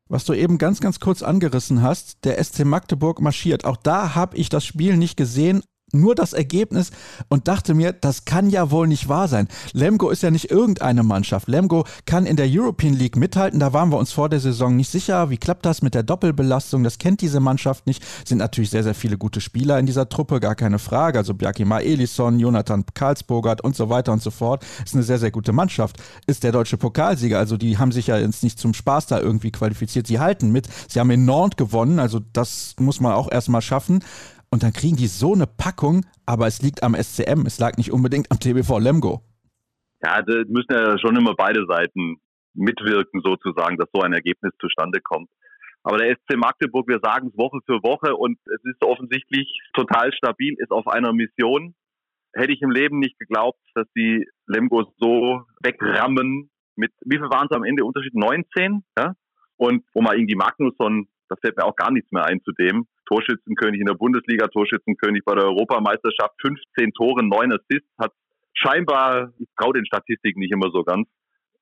Was 0.09 0.25
du 0.25 0.35
eben 0.35 0.59
ganz, 0.59 0.81
ganz 0.81 1.01
kurz 1.01 1.23
angerissen 1.23 1.83
hast, 1.83 2.25
der 2.25 2.43
SC 2.43 2.65
Magdeburg 2.65 3.21
marschiert. 3.21 3.65
Auch 3.65 3.77
da 3.77 4.15
habe 4.15 4.37
ich 4.37 4.49
das 4.49 4.65
Spiel 4.65 4.97
nicht 4.97 5.17
gesehen, 5.17 5.63
nur 5.93 6.15
das 6.15 6.33
Ergebnis 6.33 6.91
und 7.29 7.49
dachte 7.49 7.75
mir, 7.75 7.93
das 7.93 8.25
kann 8.25 8.51
ja 8.51 8.71
wohl 8.71 8.89
nicht 8.89 9.09
wahr 9.09 9.29
sein. 9.29 9.49
Lemgo 9.73 10.11
ist 10.11 10.23
ja 10.23 10.31
nicht 10.31 10.51
irgendeine 10.51 11.03
Mannschaft. 11.03 11.49
Lemgo 11.49 11.85
kann 12.07 12.27
in 12.27 12.37
der 12.37 12.49
European 12.49 12.95
League 12.95 13.17
mithalten. 13.17 13.61
Da 13.61 13.73
waren 13.73 13.91
wir 13.91 13.99
uns 13.99 14.13
vor 14.13 14.29
der 14.29 14.41
Saison 14.41 14.75
nicht 14.75 14.91
sicher. 14.91 15.31
Wie 15.31 15.37
klappt 15.37 15.65
das 15.65 15.83
mit 15.83 15.95
der 15.95 16.03
Doppelbelastung? 16.03 16.83
Das 16.83 16.99
kennt 16.99 17.21
diese 17.21 17.39
Mannschaft 17.39 17.87
nicht. 17.87 18.03
Sind 18.27 18.39
natürlich 18.39 18.71
sehr, 18.71 18.83
sehr 18.83 18.95
viele 18.95 19.17
gute 19.17 19.41
Spieler 19.41 19.79
in 19.79 19.87
dieser 19.87 20.09
Truppe, 20.09 20.41
gar 20.41 20.57
keine 20.57 20.79
Frage. 20.79 21.19
Also 21.19 21.35
Bjarkima 21.35 21.79
Elisson, 21.81 22.41
Jonathan 22.41 22.85
Karlsburgert 22.95 23.61
und 23.61 23.77
so 23.77 23.89
weiter 23.89 24.13
und 24.13 24.23
so 24.23 24.31
fort. 24.31 24.65
Ist 24.85 24.95
eine 24.95 25.05
sehr, 25.05 25.19
sehr 25.19 25.31
gute 25.31 25.53
Mannschaft. 25.53 25.99
Ist 26.27 26.43
der 26.43 26.53
deutsche 26.53 26.77
Pokalsieger. 26.77 27.39
Also 27.39 27.57
die 27.57 27.79
haben 27.79 27.93
sich 27.93 28.09
ja 28.09 28.19
jetzt 28.19 28.43
nicht 28.43 28.59
zum 28.59 28.75
Spaß 28.75 29.07
da 29.07 29.21
irgendwie 29.21 29.53
qualifiziert. 29.53 30.09
Sie 30.09 30.19
halten 30.19 30.51
mit. 30.51 30.69
Sie 30.89 30.99
haben 30.99 31.11
in 31.11 31.25
Nantes 31.25 31.57
gewonnen. 31.57 32.01
Also 32.01 32.21
das 32.33 32.75
muss 32.79 33.01
man 33.01 33.13
auch 33.13 33.31
erstmal 33.31 33.63
schaffen. 33.63 34.03
Und 34.51 34.63
dann 34.63 34.73
kriegen 34.73 34.97
die 34.97 35.07
so 35.07 35.35
eine 35.35 35.47
Packung, 35.47 36.07
aber 36.25 36.47
es 36.47 36.63
liegt 36.63 36.83
am 36.83 36.95
SCM, 36.95 37.47
es 37.47 37.59
lag 37.59 37.77
nicht 37.77 37.93
unbedingt 37.93 38.31
am 38.31 38.39
TBV 38.39 38.79
Lemgo. 38.79 39.23
Ja, 40.03 40.23
da 40.23 40.35
müssen 40.49 40.73
ja 40.73 40.99
schon 40.99 41.17
immer 41.17 41.35
beide 41.35 41.67
Seiten 41.67 42.17
mitwirken, 42.55 43.21
sozusagen, 43.23 43.77
dass 43.77 43.89
so 43.93 44.03
ein 44.03 44.13
Ergebnis 44.13 44.53
zustande 44.61 45.01
kommt. 45.01 45.29
Aber 45.83 45.99
der 45.99 46.17
SC 46.17 46.37
Magdeburg, 46.37 46.89
wir 46.89 46.99
sagen 47.03 47.29
es 47.29 47.39
Woche 47.39 47.61
für 47.65 47.83
Woche 47.83 48.17
und 48.17 48.39
es 48.47 48.65
ist 48.65 48.83
offensichtlich 48.83 49.49
total 49.73 50.13
stabil, 50.13 50.55
ist 50.59 50.73
auf 50.73 50.89
einer 50.89 51.13
Mission. 51.13 51.75
Hätte 52.35 52.53
ich 52.53 52.61
im 52.61 52.71
Leben 52.71 52.99
nicht 52.99 53.19
geglaubt, 53.19 53.61
dass 53.75 53.87
die 53.97 54.27
Lemgo 54.47 54.85
so 54.99 55.45
wegrammen 55.63 56.51
mit, 56.75 56.93
wie 57.05 57.17
viel 57.17 57.31
waren 57.31 57.49
es 57.51 57.57
am 57.57 57.65
Ende 57.65 57.85
Unterschied? 57.85 58.15
19, 58.15 58.85
ja? 58.99 59.15
Und 59.57 59.85
wo 59.95 60.03
man 60.03 60.17
irgendwie 60.17 60.35
Magnusson, 60.35 61.09
da 61.29 61.37
fällt 61.37 61.57
mir 61.57 61.65
auch 61.65 61.77
gar 61.77 61.91
nichts 61.91 62.11
mehr 62.13 62.25
ein 62.25 62.41
zu 62.43 62.53
dem, 62.53 62.87
Torschützenkönig 63.07 63.81
in 63.81 63.87
der 63.87 63.95
Bundesliga, 63.95 64.49
Torschützenkönig 64.49 65.23
bei 65.25 65.35
der 65.35 65.45
Europameisterschaft, 65.45 66.35
15 66.41 66.93
Tore, 66.93 67.25
9 67.25 67.53
Assists, 67.53 67.91
hat 67.99 68.13
scheinbar, 68.55 69.33
ich 69.39 69.49
traue 69.57 69.75
den 69.75 69.87
Statistiken 69.87 70.41
nicht 70.41 70.53
immer 70.53 70.71
so 70.71 70.83
ganz, 70.83 71.09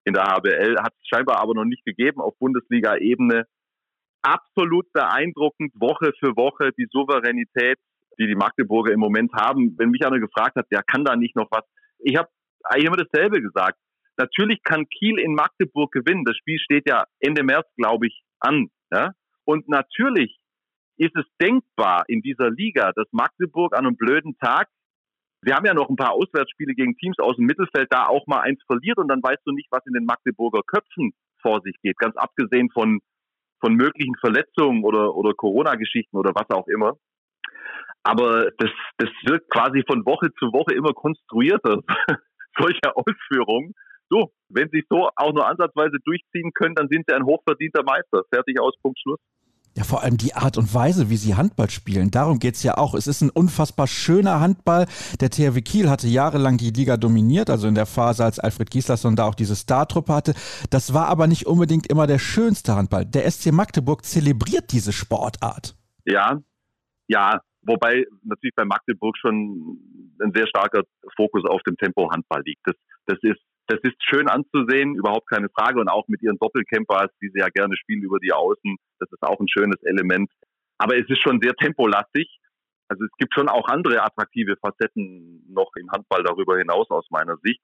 in 0.04 0.14
der 0.14 0.24
HBL, 0.24 0.76
hat 0.78 0.92
es 1.00 1.08
scheinbar 1.08 1.40
aber 1.40 1.54
noch 1.54 1.64
nicht 1.64 1.84
gegeben 1.84 2.20
auf 2.20 2.38
Bundesliga-Ebene. 2.38 3.46
Absolut 4.22 4.90
beeindruckend, 4.92 5.72
Woche 5.74 6.12
für 6.18 6.36
Woche 6.36 6.72
die 6.78 6.88
Souveränität, 6.90 7.78
die 8.18 8.26
die 8.26 8.34
Magdeburger 8.34 8.92
im 8.92 9.00
Moment 9.00 9.32
haben. 9.32 9.74
Wenn 9.78 9.90
mich 9.90 10.04
einer 10.04 10.20
gefragt 10.20 10.56
hat, 10.56 10.66
ja, 10.70 10.82
kann 10.82 11.04
da 11.04 11.16
nicht 11.16 11.36
noch 11.36 11.48
was? 11.50 11.64
Ich 11.98 12.16
habe 12.16 12.28
eigentlich 12.64 12.86
immer 12.86 12.96
dasselbe 12.96 13.40
gesagt. 13.40 13.78
Natürlich 14.16 14.62
kann 14.62 14.86
Kiel 14.88 15.18
in 15.18 15.34
Magdeburg 15.34 15.90
gewinnen. 15.92 16.24
Das 16.24 16.36
Spiel 16.36 16.58
steht 16.58 16.88
ja 16.88 17.04
Ende 17.18 17.42
März, 17.42 17.66
glaube 17.76 18.06
ich, 18.06 18.22
an. 18.40 18.68
Ja? 18.92 19.12
Und 19.44 19.68
natürlich 19.68 20.38
ist 20.96 21.16
es 21.16 21.24
denkbar 21.40 22.04
in 22.08 22.22
dieser 22.22 22.50
Liga, 22.50 22.92
dass 22.94 23.06
Magdeburg 23.12 23.74
an 23.74 23.86
einem 23.86 23.96
blöden 23.96 24.36
Tag, 24.38 24.68
wir 25.42 25.54
haben 25.54 25.66
ja 25.66 25.74
noch 25.74 25.90
ein 25.90 25.96
paar 25.96 26.12
Auswärtsspiele 26.12 26.74
gegen 26.74 26.96
Teams 26.96 27.18
aus 27.18 27.36
dem 27.36 27.46
Mittelfeld, 27.46 27.88
da 27.90 28.06
auch 28.06 28.26
mal 28.26 28.40
eins 28.40 28.62
verliert 28.66 28.98
und 28.98 29.08
dann 29.08 29.22
weißt 29.22 29.42
du 29.44 29.52
nicht, 29.52 29.68
was 29.70 29.84
in 29.86 29.92
den 29.92 30.06
Magdeburger 30.06 30.62
Köpfen 30.66 31.12
vor 31.42 31.60
sich 31.62 31.76
geht, 31.82 31.98
ganz 31.98 32.16
abgesehen 32.16 32.70
von, 32.70 33.00
von 33.60 33.74
möglichen 33.74 34.14
Verletzungen 34.20 34.84
oder, 34.84 35.14
oder 35.14 35.34
Corona-Geschichten 35.34 36.16
oder 36.16 36.32
was 36.34 36.48
auch 36.50 36.68
immer. 36.68 36.94
Aber 38.02 38.50
das, 38.58 38.70
das 38.98 39.10
wird 39.24 39.48
quasi 39.50 39.82
von 39.86 40.04
Woche 40.04 40.32
zu 40.38 40.52
Woche 40.52 40.74
immer 40.74 40.92
konstruierter, 40.92 41.80
solche 42.58 42.94
Ausführungen. 42.94 43.74
So, 44.10 44.32
wenn 44.48 44.68
sie 44.70 44.84
so 44.88 45.08
auch 45.16 45.32
nur 45.32 45.46
ansatzweise 45.46 45.96
durchziehen 46.04 46.52
können, 46.54 46.74
dann 46.74 46.88
sind 46.88 47.04
sie 47.08 47.14
ein 47.14 47.24
hochverdienter 47.24 47.82
Meister. 47.82 48.22
Fertig 48.30 48.60
aus, 48.60 48.74
Punkt, 48.82 48.98
Schluss. 49.00 49.20
Ja, 49.76 49.82
vor 49.82 50.04
allem 50.04 50.16
die 50.16 50.34
Art 50.34 50.56
und 50.56 50.72
Weise, 50.72 51.10
wie 51.10 51.16
sie 51.16 51.34
Handball 51.34 51.68
spielen. 51.68 52.12
Darum 52.12 52.38
geht's 52.38 52.62
ja 52.62 52.78
auch. 52.78 52.94
Es 52.94 53.08
ist 53.08 53.22
ein 53.22 53.30
unfassbar 53.30 53.88
schöner 53.88 54.38
Handball. 54.38 54.86
Der 55.20 55.30
THW 55.30 55.62
Kiel 55.62 55.90
hatte 55.90 56.06
jahrelang 56.06 56.58
die 56.58 56.70
Liga 56.70 56.96
dominiert, 56.96 57.50
also 57.50 57.66
in 57.66 57.74
der 57.74 57.86
Phase, 57.86 58.24
als 58.24 58.38
Alfred 58.38 58.70
Gislason 58.70 59.16
da 59.16 59.24
auch 59.24 59.34
diese 59.34 59.56
Startruppe 59.56 60.14
hatte. 60.14 60.34
Das 60.70 60.94
war 60.94 61.08
aber 61.08 61.26
nicht 61.26 61.46
unbedingt 61.46 61.88
immer 61.88 62.06
der 62.06 62.20
schönste 62.20 62.76
Handball. 62.76 63.04
Der 63.04 63.28
SC 63.28 63.50
Magdeburg 63.50 64.04
zelebriert 64.04 64.70
diese 64.70 64.92
Sportart. 64.92 65.74
Ja, 66.04 66.40
ja. 67.08 67.40
Wobei 67.66 68.04
natürlich 68.22 68.54
bei 68.54 68.64
Magdeburg 68.64 69.16
schon 69.18 69.78
ein 70.22 70.32
sehr 70.34 70.46
starker 70.46 70.82
Fokus 71.16 71.44
auf 71.48 71.62
dem 71.62 71.76
Tempo 71.78 72.10
Handball 72.12 72.42
liegt. 72.44 72.60
Das, 72.64 72.76
das 73.06 73.18
ist 73.22 73.40
das 73.66 73.80
ist 73.82 73.96
schön 74.04 74.28
anzusehen, 74.28 74.94
überhaupt 74.94 75.28
keine 75.28 75.48
Frage. 75.48 75.80
Und 75.80 75.88
auch 75.88 76.06
mit 76.08 76.22
ihren 76.22 76.38
Doppelcampers, 76.38 77.10
die 77.22 77.30
sie 77.32 77.40
ja 77.40 77.48
gerne 77.48 77.76
spielen 77.76 78.02
über 78.02 78.18
die 78.18 78.32
Außen, 78.32 78.76
das 78.98 79.10
ist 79.10 79.22
auch 79.22 79.40
ein 79.40 79.48
schönes 79.48 79.82
Element. 79.82 80.30
Aber 80.78 80.96
es 80.96 81.08
ist 81.08 81.22
schon 81.22 81.40
sehr 81.40 81.54
tempolastig. 81.54 82.38
Also 82.88 83.04
es 83.04 83.10
gibt 83.18 83.32
schon 83.34 83.48
auch 83.48 83.66
andere 83.68 84.02
attraktive 84.02 84.56
Facetten 84.56 85.44
noch 85.48 85.70
im 85.76 85.90
Handball 85.90 86.22
darüber 86.22 86.58
hinaus 86.58 86.90
aus 86.90 87.06
meiner 87.10 87.36
Sicht. 87.42 87.60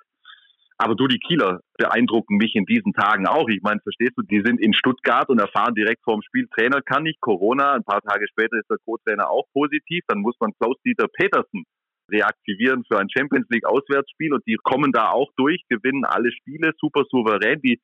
Aber 0.79 0.95
du, 0.95 1.07
die 1.07 1.19
Kieler 1.19 1.61
beeindrucken 1.77 2.39
mich 2.39 2.55
in 2.55 2.65
diesen 2.65 2.95
Tagen 2.95 3.27
auch. 3.27 3.47
Ich 3.49 3.61
meine, 3.61 3.81
verstehst 3.81 4.15
du, 4.17 4.23
die 4.23 4.41
sind 4.43 4.59
in 4.59 4.73
Stuttgart 4.73 5.29
und 5.29 5.39
erfahren 5.39 5.75
direkt 5.75 6.03
vorm 6.03 6.23
Spiel, 6.23 6.49
Trainer 6.57 6.81
kann 6.81 7.03
nicht, 7.03 7.21
Corona. 7.21 7.75
Ein 7.75 7.85
paar 7.85 8.01
Tage 8.01 8.27
später 8.29 8.57
ist 8.57 8.71
der 8.71 8.79
Co-Trainer 8.87 9.29
auch 9.29 9.45
positiv. 9.53 10.03
Dann 10.09 10.21
muss 10.21 10.37
man 10.41 10.53
Klaus-Dieter 10.59 11.09
Petersen 11.09 11.65
reaktivieren 12.11 12.85
für 12.85 12.99
ein 12.99 13.09
Champions 13.11 13.47
League 13.51 13.67
Auswärtsspiel 13.67 14.33
und 14.35 14.47
die 14.47 14.57
kommen 14.63 14.93
da 14.93 15.11
auch 15.11 15.31
durch, 15.37 15.63
gewinnen 15.69 16.05
alle 16.05 16.33
Spiele 16.33 16.73
super 16.79 17.05
souverän. 17.11 17.61
Die, 17.63 17.81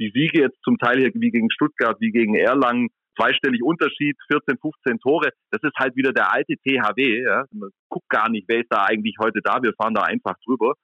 die 0.00 0.10
Siege 0.14 0.42
jetzt 0.42 0.58
zum 0.62 0.78
Teil 0.78 0.98
hier 0.98 1.10
wie 1.14 1.30
gegen 1.30 1.50
Stuttgart, 1.50 1.96
wie 2.00 2.10
gegen 2.10 2.34
Erlangen, 2.34 2.88
zweistellig 3.18 3.62
Unterschied, 3.62 4.16
14, 4.30 4.58
15 4.58 4.98
Tore. 5.00 5.30
Das 5.50 5.62
ist 5.62 5.76
halt 5.76 5.96
wieder 5.96 6.12
der 6.12 6.32
alte 6.32 6.54
THW. 6.56 7.22
Ja. 7.22 7.44
Man 7.50 7.70
guckt 7.88 8.08
gar 8.08 8.30
nicht, 8.30 8.46
wer 8.48 8.60
ist 8.60 8.70
da 8.70 8.84
eigentlich 8.84 9.16
heute 9.20 9.40
da. 9.42 9.62
Wir 9.62 9.72
fahren 9.74 9.94
da 9.94 10.02
einfach 10.02 10.34
drüber. 10.44 10.74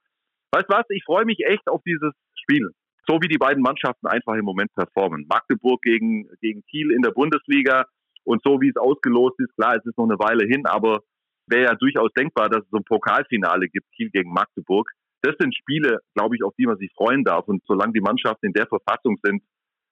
Weißt 0.51 0.69
was? 0.69 0.85
Ich 0.89 1.03
freue 1.03 1.25
mich 1.25 1.39
echt 1.45 1.67
auf 1.67 1.81
dieses 1.85 2.13
Spiel. 2.41 2.69
So 3.07 3.19
wie 3.21 3.27
die 3.27 3.37
beiden 3.37 3.61
Mannschaften 3.61 4.07
einfach 4.07 4.33
im 4.33 4.45
Moment 4.45 4.73
performen. 4.73 5.25
Magdeburg 5.29 5.81
gegen, 5.81 6.27
gegen 6.41 6.63
Kiel 6.69 6.91
in 6.91 7.01
der 7.01 7.11
Bundesliga 7.11 7.85
und 8.23 8.41
so 8.43 8.59
wie 8.61 8.69
es 8.69 8.77
ausgelost 8.77 9.39
ist. 9.39 9.53
Klar, 9.55 9.75
es 9.75 9.85
ist 9.85 9.97
noch 9.97 10.09
eine 10.09 10.19
Weile 10.19 10.45
hin, 10.45 10.65
aber 10.65 11.01
wäre 11.47 11.65
ja 11.65 11.75
durchaus 11.75 12.11
denkbar, 12.13 12.49
dass 12.49 12.63
es 12.63 12.69
so 12.71 12.77
ein 12.77 12.83
Pokalfinale 12.83 13.67
gibt, 13.69 13.91
Kiel 13.91 14.09
gegen 14.09 14.31
Magdeburg. 14.31 14.89
Das 15.21 15.35
sind 15.39 15.55
Spiele, 15.55 15.99
glaube 16.13 16.35
ich, 16.35 16.43
auf 16.43 16.53
die 16.57 16.65
man 16.65 16.77
sich 16.77 16.91
freuen 16.95 17.23
darf. 17.23 17.47
Und 17.47 17.63
solange 17.65 17.93
die 17.93 18.01
Mannschaften 18.01 18.47
in 18.47 18.53
der 18.53 18.67
Verfassung 18.67 19.17
sind, 19.23 19.41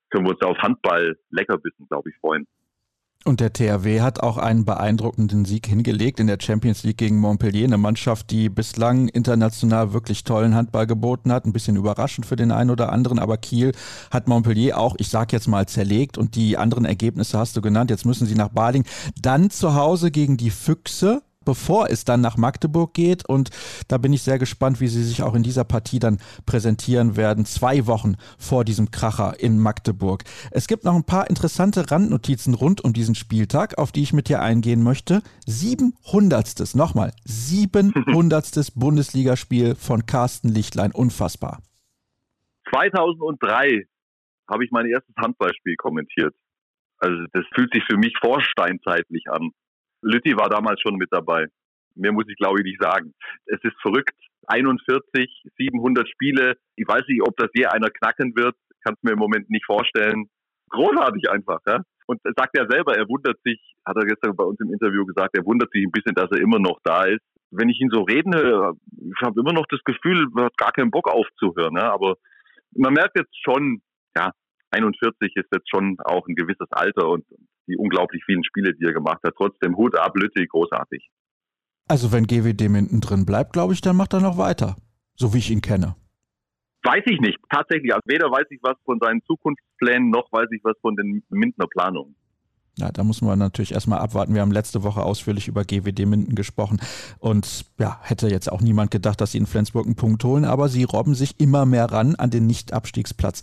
können 0.10 0.26
wir 0.26 0.32
uns 0.32 0.42
auf 0.42 0.58
Handball 0.60 1.18
Leckerbissen, 1.32 1.88
glaube 1.88 2.10
ich, 2.10 2.16
freuen. 2.18 2.46
Und 3.26 3.40
der 3.40 3.54
THW 3.54 4.02
hat 4.02 4.20
auch 4.20 4.38
einen 4.38 4.66
beeindruckenden 4.66 5.46
Sieg 5.46 5.66
hingelegt 5.66 6.20
in 6.20 6.28
der 6.28 6.38
Champions 6.42 6.84
League 6.84 6.98
gegen 6.98 7.20
Montpellier, 7.20 7.66
eine 7.66 7.78
Mannschaft, 7.78 8.32
die 8.32 8.50
bislang 8.50 9.08
international 9.08 9.94
wirklich 9.94 10.26
tollen 10.26 10.56
Handball 10.56 10.86
geboten 10.88 11.32
hat. 11.32 11.46
Ein 11.46 11.54
bisschen 11.54 11.78
überraschend 11.78 12.26
für 12.26 12.36
den 12.36 12.52
einen 12.52 12.70
oder 12.70 12.92
anderen, 12.92 13.20
aber 13.20 13.38
Kiel 13.38 13.72
hat 14.12 14.28
Montpellier 14.28 14.78
auch, 14.78 14.96
ich 15.00 15.08
sag 15.08 15.32
jetzt 15.32 15.48
mal, 15.48 15.66
zerlegt 15.68 16.18
und 16.18 16.36
die 16.36 16.58
anderen 16.58 16.84
Ergebnisse 16.84 17.40
hast 17.40 17.56
du 17.56 17.62
genannt. 17.62 17.90
Jetzt 17.92 18.06
müssen 18.06 18.28
sie 18.28 18.36
nach 18.36 18.50
Baling. 18.50 18.84
Dann 19.22 19.50
zu 19.50 19.74
Hause 19.74 20.12
gegen 20.12 20.36
die 20.36 20.50
Füchse 20.50 21.22
bevor 21.46 21.90
es 21.90 22.06
dann 22.06 22.22
nach 22.22 22.38
Magdeburg 22.38 22.94
geht. 22.94 23.28
Und 23.28 23.50
da 23.88 23.98
bin 23.98 24.14
ich 24.14 24.22
sehr 24.22 24.40
gespannt, 24.40 24.80
wie 24.80 24.88
sie 24.88 25.04
sich 25.04 25.24
auch 25.24 25.36
in 25.36 25.44
dieser 25.44 25.64
Partie 25.64 26.00
dann 26.00 26.20
präsentieren 26.46 27.16
werden. 27.16 27.46
Zwei 27.46 27.88
Wochen 27.88 28.16
vor 28.38 28.66
diesem 28.66 28.92
Kracher 28.92 29.40
in 29.40 29.60
Magdeburg. 29.60 30.24
Es 30.52 30.68
gibt 30.68 30.84
noch 30.84 30.96
ein 30.96 31.06
paar 31.06 31.30
interessante 31.30 31.90
Randnotizen 31.92 32.54
rund 32.54 32.82
um 32.82 32.94
diesen 32.94 33.16
Spieltag, 33.16 33.78
auf 33.78 33.92
die 33.92 34.04
ich 34.04 34.14
mit 34.14 34.30
dir 34.30 34.42
eingehen 34.42 34.84
möchte. 34.84 35.22
700. 35.46 36.76
Nochmal, 36.76 37.14
700. 37.26 38.44
Bundesligaspiel 38.76 39.76
von 39.76 40.06
Carsten 40.06 40.50
Lichtlein. 40.50 40.92
Unfassbar. 40.92 41.62
2003 42.74 43.86
habe 44.50 44.66
ich 44.66 44.72
mein 44.72 44.88
erstes 44.88 45.16
Handballspiel 45.18 45.76
kommentiert. 45.76 46.34
Also 46.98 47.26
das 47.34 47.46
fühlt 47.54 47.74
sich 47.74 47.84
für 47.90 47.98
mich 47.98 48.14
vorsteinzeitlich 48.22 49.26
an. 49.30 49.52
Lütti 50.04 50.36
war 50.36 50.50
damals 50.50 50.80
schon 50.82 50.96
mit 50.96 51.10
dabei. 51.12 51.48
Mehr 51.96 52.12
muss 52.12 52.26
ich 52.28 52.38
glaube 52.38 52.60
ich 52.60 52.66
nicht 52.66 52.82
sagen. 52.82 53.14
Es 53.46 53.60
ist 53.64 53.80
verrückt. 53.82 54.16
41, 54.48 55.30
700 55.58 56.08
Spiele. 56.10 56.56
Ich 56.76 56.88
weiß 56.88 57.04
nicht, 57.08 57.22
ob 57.22 57.36
das 57.38 57.50
je 57.54 57.66
einer 57.66 57.90
knacken 57.90 58.36
wird. 58.36 58.56
Kann 58.84 58.96
es 58.96 59.04
mir 59.04 59.14
im 59.14 59.20
Moment 59.20 59.50
nicht 59.50 59.66
vorstellen. 59.66 60.28
Großartig 60.70 61.30
einfach, 61.30 61.60
ja. 61.66 61.82
Und 62.08 62.20
er 62.26 62.34
sagt 62.36 62.58
ja 62.58 62.66
selber, 62.70 62.98
er 62.98 63.08
wundert 63.08 63.38
sich, 63.44 63.60
hat 63.86 63.96
er 63.96 64.06
gestern 64.06 64.36
bei 64.36 64.44
uns 64.44 64.60
im 64.60 64.74
Interview 64.74 65.06
gesagt, 65.06 65.38
er 65.38 65.46
wundert 65.46 65.72
sich 65.72 65.86
ein 65.86 65.92
bisschen, 65.92 66.16
dass 66.16 66.30
er 66.32 66.42
immer 66.42 66.60
noch 66.60 66.80
da 66.84 67.06
ist. 67.06 67.24
Wenn 67.52 67.70
ich 67.70 67.80
ihn 67.80 67.90
so 67.92 68.02
reden 68.02 68.36
höre, 68.36 68.74
ich 68.92 69.22
habe 69.22 69.40
immer 69.40 69.54
noch 69.54 69.66
das 69.70 69.80
Gefühl, 69.86 70.28
er 70.36 70.46
hat 70.46 70.58
gar 70.58 70.72
keinen 70.72 70.92
Bock 70.92 71.08
aufzuhören. 71.08 71.78
Ja? 71.78 71.94
Aber 71.94 72.16
man 72.76 72.94
merkt 72.94 73.18
jetzt 73.18 73.36
schon, 73.44 73.82
ja, 74.18 74.32
41 74.72 75.36
ist 75.36 75.48
jetzt 75.54 75.70
schon 75.70 75.98
auch 76.04 76.28
ein 76.28 76.36
gewisses 76.36 76.68
Alter 76.72 77.08
und 77.10 77.26
die 77.68 77.78
unglaublich 77.78 78.24
vielen 78.26 78.44
Spiele, 78.44 78.74
die 78.74 78.86
er 78.86 78.94
gemacht 78.94 79.20
hat. 79.24 79.34
Trotzdem 79.38 79.76
Hut 79.78 79.98
ab, 79.98 80.16
Lütti, 80.16 80.46
großartig. 80.46 81.10
Also 81.88 82.12
wenn 82.12 82.28
GWD 82.28 82.62
hinten 82.62 83.02
drin 83.02 83.26
bleibt, 83.26 83.54
glaube 83.54 83.74
ich, 83.74 83.82
dann 83.82 83.96
macht 83.96 84.14
er 84.14 84.22
noch 84.22 84.38
weiter. 84.38 84.76
So 85.16 85.34
wie 85.34 85.40
ich 85.40 85.52
ihn 85.52 85.62
kenne. 85.62 85.96
Weiß 86.84 87.04
ich 87.06 87.20
nicht. 87.22 87.38
Tatsächlich. 87.50 87.94
Also 87.94 88.04
weder 88.06 88.30
weiß 88.30 88.46
ich 88.50 88.60
was 88.62 88.76
von 88.84 89.00
seinen 89.02 89.22
Zukunftsplänen, 89.24 90.10
noch 90.10 90.32
weiß 90.32 90.48
ich 90.52 90.64
was 90.64 90.76
von 90.82 90.96
den 90.96 91.24
Mindener 91.30 91.68
Planungen. 91.68 92.16
Ja, 92.78 92.92
da 92.92 93.04
muss 93.04 93.22
man 93.22 93.38
natürlich 93.38 93.74
erstmal 93.74 94.00
abwarten. 94.00 94.34
Wir 94.34 94.42
haben 94.42 94.52
letzte 94.52 94.82
Woche 94.84 95.04
ausführlich 95.04 95.48
über 95.48 95.64
GWD 95.64 96.08
Minden 96.08 96.34
gesprochen 96.34 96.82
und 97.20 97.66
ja, 97.78 98.00
hätte 98.02 98.28
jetzt 98.30 98.52
auch 98.52 98.62
niemand 98.62 98.90
gedacht, 98.90 99.22
dass 99.22 99.34
sie 99.34 99.38
in 99.38 99.46
Flensburg 99.46 99.86
einen 99.86 99.96
Punkt 99.96 100.24
holen, 100.24 100.44
aber 100.44 100.70
sie 100.70 100.84
robben 100.84 101.14
sich 101.14 101.40
immer 101.40 101.68
mehr 101.68 101.86
ran 101.86 102.16
an 102.16 102.32
den 102.32 102.48
Nicht-Abstiegsplatz. 102.48 103.42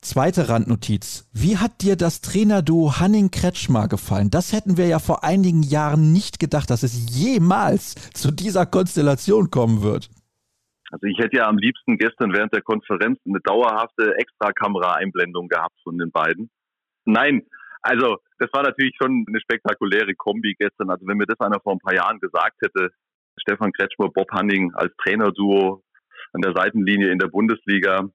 Zweite 0.00 0.48
Randnotiz. 0.48 1.28
Wie 1.32 1.56
hat 1.56 1.82
dir 1.82 1.96
das 1.96 2.20
Trainerduo 2.20 3.00
Hanning 3.00 3.30
Kretschmer 3.32 3.88
gefallen? 3.88 4.30
Das 4.30 4.52
hätten 4.52 4.76
wir 4.76 4.86
ja 4.86 5.00
vor 5.00 5.24
einigen 5.24 5.64
Jahren 5.64 6.12
nicht 6.12 6.38
gedacht, 6.38 6.70
dass 6.70 6.84
es 6.84 7.18
jemals 7.18 7.94
zu 8.12 8.30
dieser 8.30 8.64
Konstellation 8.64 9.50
kommen 9.50 9.82
wird. 9.82 10.08
Also 10.90 11.06
ich 11.06 11.18
hätte 11.18 11.38
ja 11.38 11.48
am 11.48 11.58
liebsten 11.58 11.98
gestern 11.98 12.32
während 12.32 12.54
der 12.54 12.62
Konferenz 12.62 13.18
eine 13.26 13.40
dauerhafte 13.40 14.14
Extrakamera-Einblendung 14.16 15.48
gehabt 15.48 15.76
von 15.82 15.98
den 15.98 16.12
beiden. 16.12 16.48
Nein, 17.04 17.42
also 17.82 18.18
das 18.38 18.50
war 18.52 18.62
natürlich 18.62 18.94
schon 19.00 19.24
eine 19.28 19.40
spektakuläre 19.40 20.14
Kombi 20.14 20.54
gestern. 20.58 20.90
Also 20.90 21.06
wenn 21.06 21.16
mir 21.16 21.26
das 21.26 21.40
einer 21.40 21.60
vor 21.60 21.72
ein 21.72 21.80
paar 21.80 21.94
Jahren 21.94 22.20
gesagt 22.20 22.56
hätte, 22.62 22.90
Stefan 23.36 23.72
Kretschmer, 23.72 24.10
Bob 24.10 24.30
Hanning 24.30 24.72
als 24.74 24.92
Trainerduo 25.02 25.82
an 26.32 26.42
der 26.42 26.54
Seitenlinie 26.54 27.10
in 27.10 27.18
der 27.18 27.28
Bundesliga, 27.28 28.08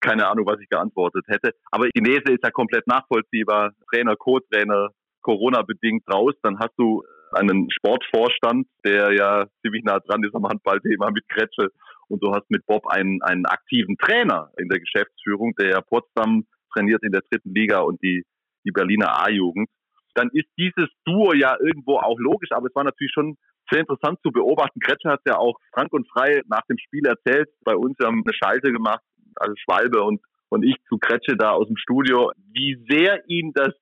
keine 0.00 0.28
Ahnung, 0.28 0.46
was 0.46 0.60
ich 0.60 0.68
geantwortet 0.68 1.24
hätte. 1.28 1.52
Aber 1.70 1.88
Chinese 1.94 2.32
ist 2.32 2.42
ja 2.42 2.50
komplett 2.50 2.86
nachvollziehbar. 2.86 3.72
Trainer, 3.92 4.16
Co-Trainer, 4.16 4.90
Corona-bedingt 5.22 6.04
raus. 6.12 6.34
Dann 6.42 6.58
hast 6.58 6.74
du 6.76 7.02
einen 7.32 7.68
Sportvorstand, 7.70 8.66
der 8.84 9.12
ja 9.12 9.46
ziemlich 9.62 9.84
nah 9.84 10.00
dran 10.00 10.24
ist 10.24 10.34
am 10.34 10.46
Handballthema 10.46 11.10
mit 11.10 11.28
Kretsche. 11.28 11.70
Und 12.08 12.22
du 12.22 12.32
hast 12.32 12.50
mit 12.50 12.66
Bob 12.66 12.86
einen, 12.88 13.22
einen 13.22 13.46
aktiven 13.46 13.96
Trainer 13.98 14.50
in 14.58 14.68
der 14.68 14.80
Geschäftsführung, 14.80 15.54
der 15.60 15.70
ja 15.70 15.80
Potsdam 15.80 16.44
trainiert 16.74 17.02
in 17.04 17.12
der 17.12 17.22
dritten 17.30 17.54
Liga 17.54 17.80
und 17.80 18.02
die, 18.02 18.24
die 18.64 18.72
Berliner 18.72 19.24
A-Jugend. 19.24 19.68
Dann 20.14 20.28
ist 20.32 20.48
dieses 20.58 20.88
Duo 21.04 21.32
ja 21.34 21.56
irgendwo 21.60 21.98
auch 21.98 22.18
logisch, 22.18 22.50
aber 22.50 22.66
es 22.66 22.74
war 22.74 22.82
natürlich 22.82 23.12
schon 23.14 23.36
sehr 23.70 23.80
interessant 23.80 24.18
zu 24.24 24.32
beobachten. 24.32 24.80
Kretsche 24.80 25.08
hat 25.08 25.20
ja 25.24 25.36
auch 25.36 25.54
frank 25.72 25.92
und 25.92 26.08
frei 26.10 26.42
nach 26.48 26.62
dem 26.68 26.78
Spiel 26.78 27.06
erzählt. 27.06 27.48
Bei 27.64 27.76
uns 27.76 27.96
haben 28.02 28.24
wir 28.24 28.24
eine 28.26 28.34
Schalte 28.34 28.72
gemacht 28.72 29.02
also 29.40 29.54
Schwalbe 29.56 30.02
und, 30.02 30.20
und 30.48 30.62
ich 30.62 30.76
zu 30.88 30.98
Kretsche 30.98 31.36
da 31.36 31.50
aus 31.50 31.66
dem 31.66 31.76
Studio, 31.76 32.32
wie 32.52 32.84
sehr 32.88 33.22
ihn 33.28 33.52
das 33.54 33.74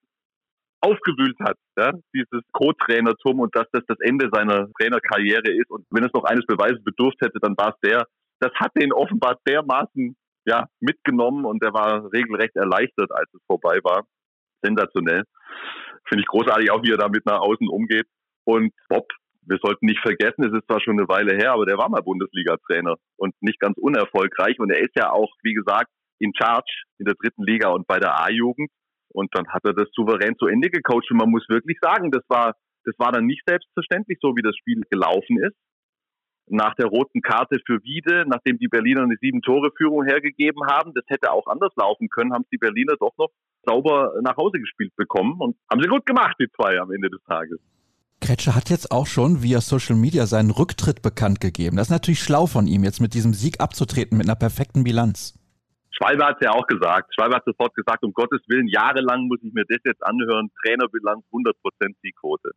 aufgewühlt 0.81 1.37
hat, 1.41 1.57
ja, 1.77 1.93
dieses 2.15 2.43
Co-Trainertum 2.53 3.41
und 3.41 3.55
dass 3.57 3.67
das 3.73 3.83
das 3.87 3.99
Ende 4.00 4.29
seiner 4.33 4.71
Trainerkarriere 4.79 5.50
ist. 5.50 5.71
Und 5.71 5.85
wenn 5.91 6.05
es 6.05 6.12
noch 6.12 6.25
eines 6.25 6.47
Beweises 6.47 6.83
bedurft 6.85 7.21
hätte, 7.21 7.38
dann 7.41 7.57
war 7.57 7.71
es 7.71 7.81
der. 7.81 8.07
Das 8.41 8.53
hat 8.55 8.73
den 8.81 8.93
offenbar 8.93 9.38
dermaßen 9.47 10.17
ja, 10.47 10.67
mitgenommen 10.81 11.45
und 11.45 11.62
er 11.62 11.75
war 11.75 12.11
regelrecht 12.12 12.57
erleichtert, 12.57 13.11
als 13.12 13.29
es 13.35 13.41
vorbei 13.47 13.81
war. 13.83 14.07
Sensationell. 14.62 15.25
Finde 16.09 16.23
ich 16.23 16.29
großartig, 16.29 16.71
auch 16.71 16.83
wie 16.83 16.93
er 16.93 16.97
damit 16.97 17.27
nach 17.27 17.41
außen 17.41 17.69
umgeht. 17.69 18.07
Und 18.45 18.73
Bob 18.88 19.07
wir 19.49 19.59
sollten 19.62 19.87
nicht 19.87 20.00
vergessen, 20.00 20.45
es 20.45 20.52
ist 20.52 20.67
zwar 20.67 20.81
schon 20.81 20.99
eine 20.99 21.09
Weile 21.09 21.37
her, 21.37 21.52
aber 21.52 21.64
der 21.64 21.78
war 21.78 21.88
mal 21.88 22.02
Bundesliga-Trainer 22.02 22.97
und 23.17 23.35
nicht 23.40 23.59
ganz 23.61 23.78
unerfolgreich. 23.78 24.59
Und 24.59 24.71
er 24.71 24.81
ist 24.81 24.95
ja 24.95 25.11
auch, 25.11 25.33
wie 25.43 25.55
gesagt, 25.55 25.90
in 26.19 26.33
Charge 26.35 26.71
in 26.99 27.07
der 27.07 27.14
dritten 27.14 27.45
Liga 27.45 27.71
und 27.71 27.87
bei 27.87 27.99
der 27.99 28.21
A-Jugend. 28.21 28.71
Und 29.09 29.35
dann 29.35 29.49
hat 29.49 29.64
er 29.64 29.73
das 29.73 29.88
souverän 29.93 30.37
zu 30.37 30.47
Ende 30.47 30.69
gecoacht. 30.69 31.11
Und 31.11 31.19
man 31.19 31.31
muss 31.31 31.49
wirklich 31.49 31.78
sagen, 31.81 32.11
das 32.11 32.25
war, 32.28 32.55
das 32.85 32.95
war 32.99 33.12
dann 33.12 33.26
nicht 33.26 33.43
selbstverständlich, 33.47 34.19
so 34.21 34.37
wie 34.37 34.43
das 34.43 34.57
Spiel 34.57 34.83
gelaufen 34.90 35.38
ist. 35.43 35.57
nach 36.50 36.75
der 36.75 36.87
roten 36.87 37.21
Karte 37.23 37.59
für 37.67 37.83
Wiede, 37.85 38.25
nachdem 38.26 38.59
die 38.59 38.69
Berliner 38.69 39.02
eine 39.02 39.17
Sieben-Tore-Führung 39.21 40.05
hergegeben 40.05 40.67
haben. 40.67 40.93
Das 40.95 41.05
hätte 41.09 41.33
auch 41.33 41.47
anders 41.47 41.73
laufen 41.76 42.09
können, 42.09 42.33
haben 42.33 42.45
die 42.52 42.59
Berliner 42.59 42.95
doch 42.99 43.17
noch 43.19 43.31
sauber 43.64 44.14
nach 44.23 44.37
Hause 44.37 44.59
gespielt 44.59 44.95
bekommen 44.97 45.37
und 45.40 45.57
haben 45.71 45.83
sie 45.83 45.88
gut 45.88 46.07
gemacht, 46.07 46.37
die 46.40 46.49
zwei 46.57 46.78
am 46.78 46.90
Ende 46.93 47.11
des 47.11 47.23
Tages. 47.25 47.61
Kretsche 48.21 48.55
hat 48.55 48.71
jetzt 48.71 48.91
auch 48.91 49.07
schon 49.07 49.43
via 49.43 49.61
Social 49.61 49.97
Media 49.97 50.27
seinen 50.27 50.51
Rücktritt 50.51 51.03
bekannt 51.03 51.41
gegeben. 51.41 51.77
Das 51.77 51.87
ist 51.87 51.93
natürlich 51.93 52.23
schlau 52.23 52.47
von 52.47 52.67
ihm, 52.67 52.85
jetzt 52.85 53.01
mit 53.01 53.15
diesem 53.15 53.33
Sieg 53.33 53.61
abzutreten, 53.61 54.19
mit 54.19 54.27
einer 54.27 54.37
perfekten 54.37 54.85
Bilanz. 54.85 55.35
Schwalbe 55.91 56.25
hat 56.25 56.37
es 56.41 56.45
ja 56.45 56.53
auch 56.53 56.67
gesagt. 56.67 57.15
Schwalbe 57.15 57.37
hat 57.37 57.45
sofort 57.45 57.75
gesagt, 57.75 58.05
um 58.05 58.13
Gottes 58.13 58.41
Willen, 58.47 58.69
jahrelang 58.69 59.27
muss 59.27 59.39
ich 59.43 59.53
mir 59.53 59.65
das 59.69 59.79
jetzt 59.85 60.05
anhören. 60.05 60.51
Trainerbilanz 60.63 61.25
100% 61.33 61.53
Siegquote. 62.03 62.51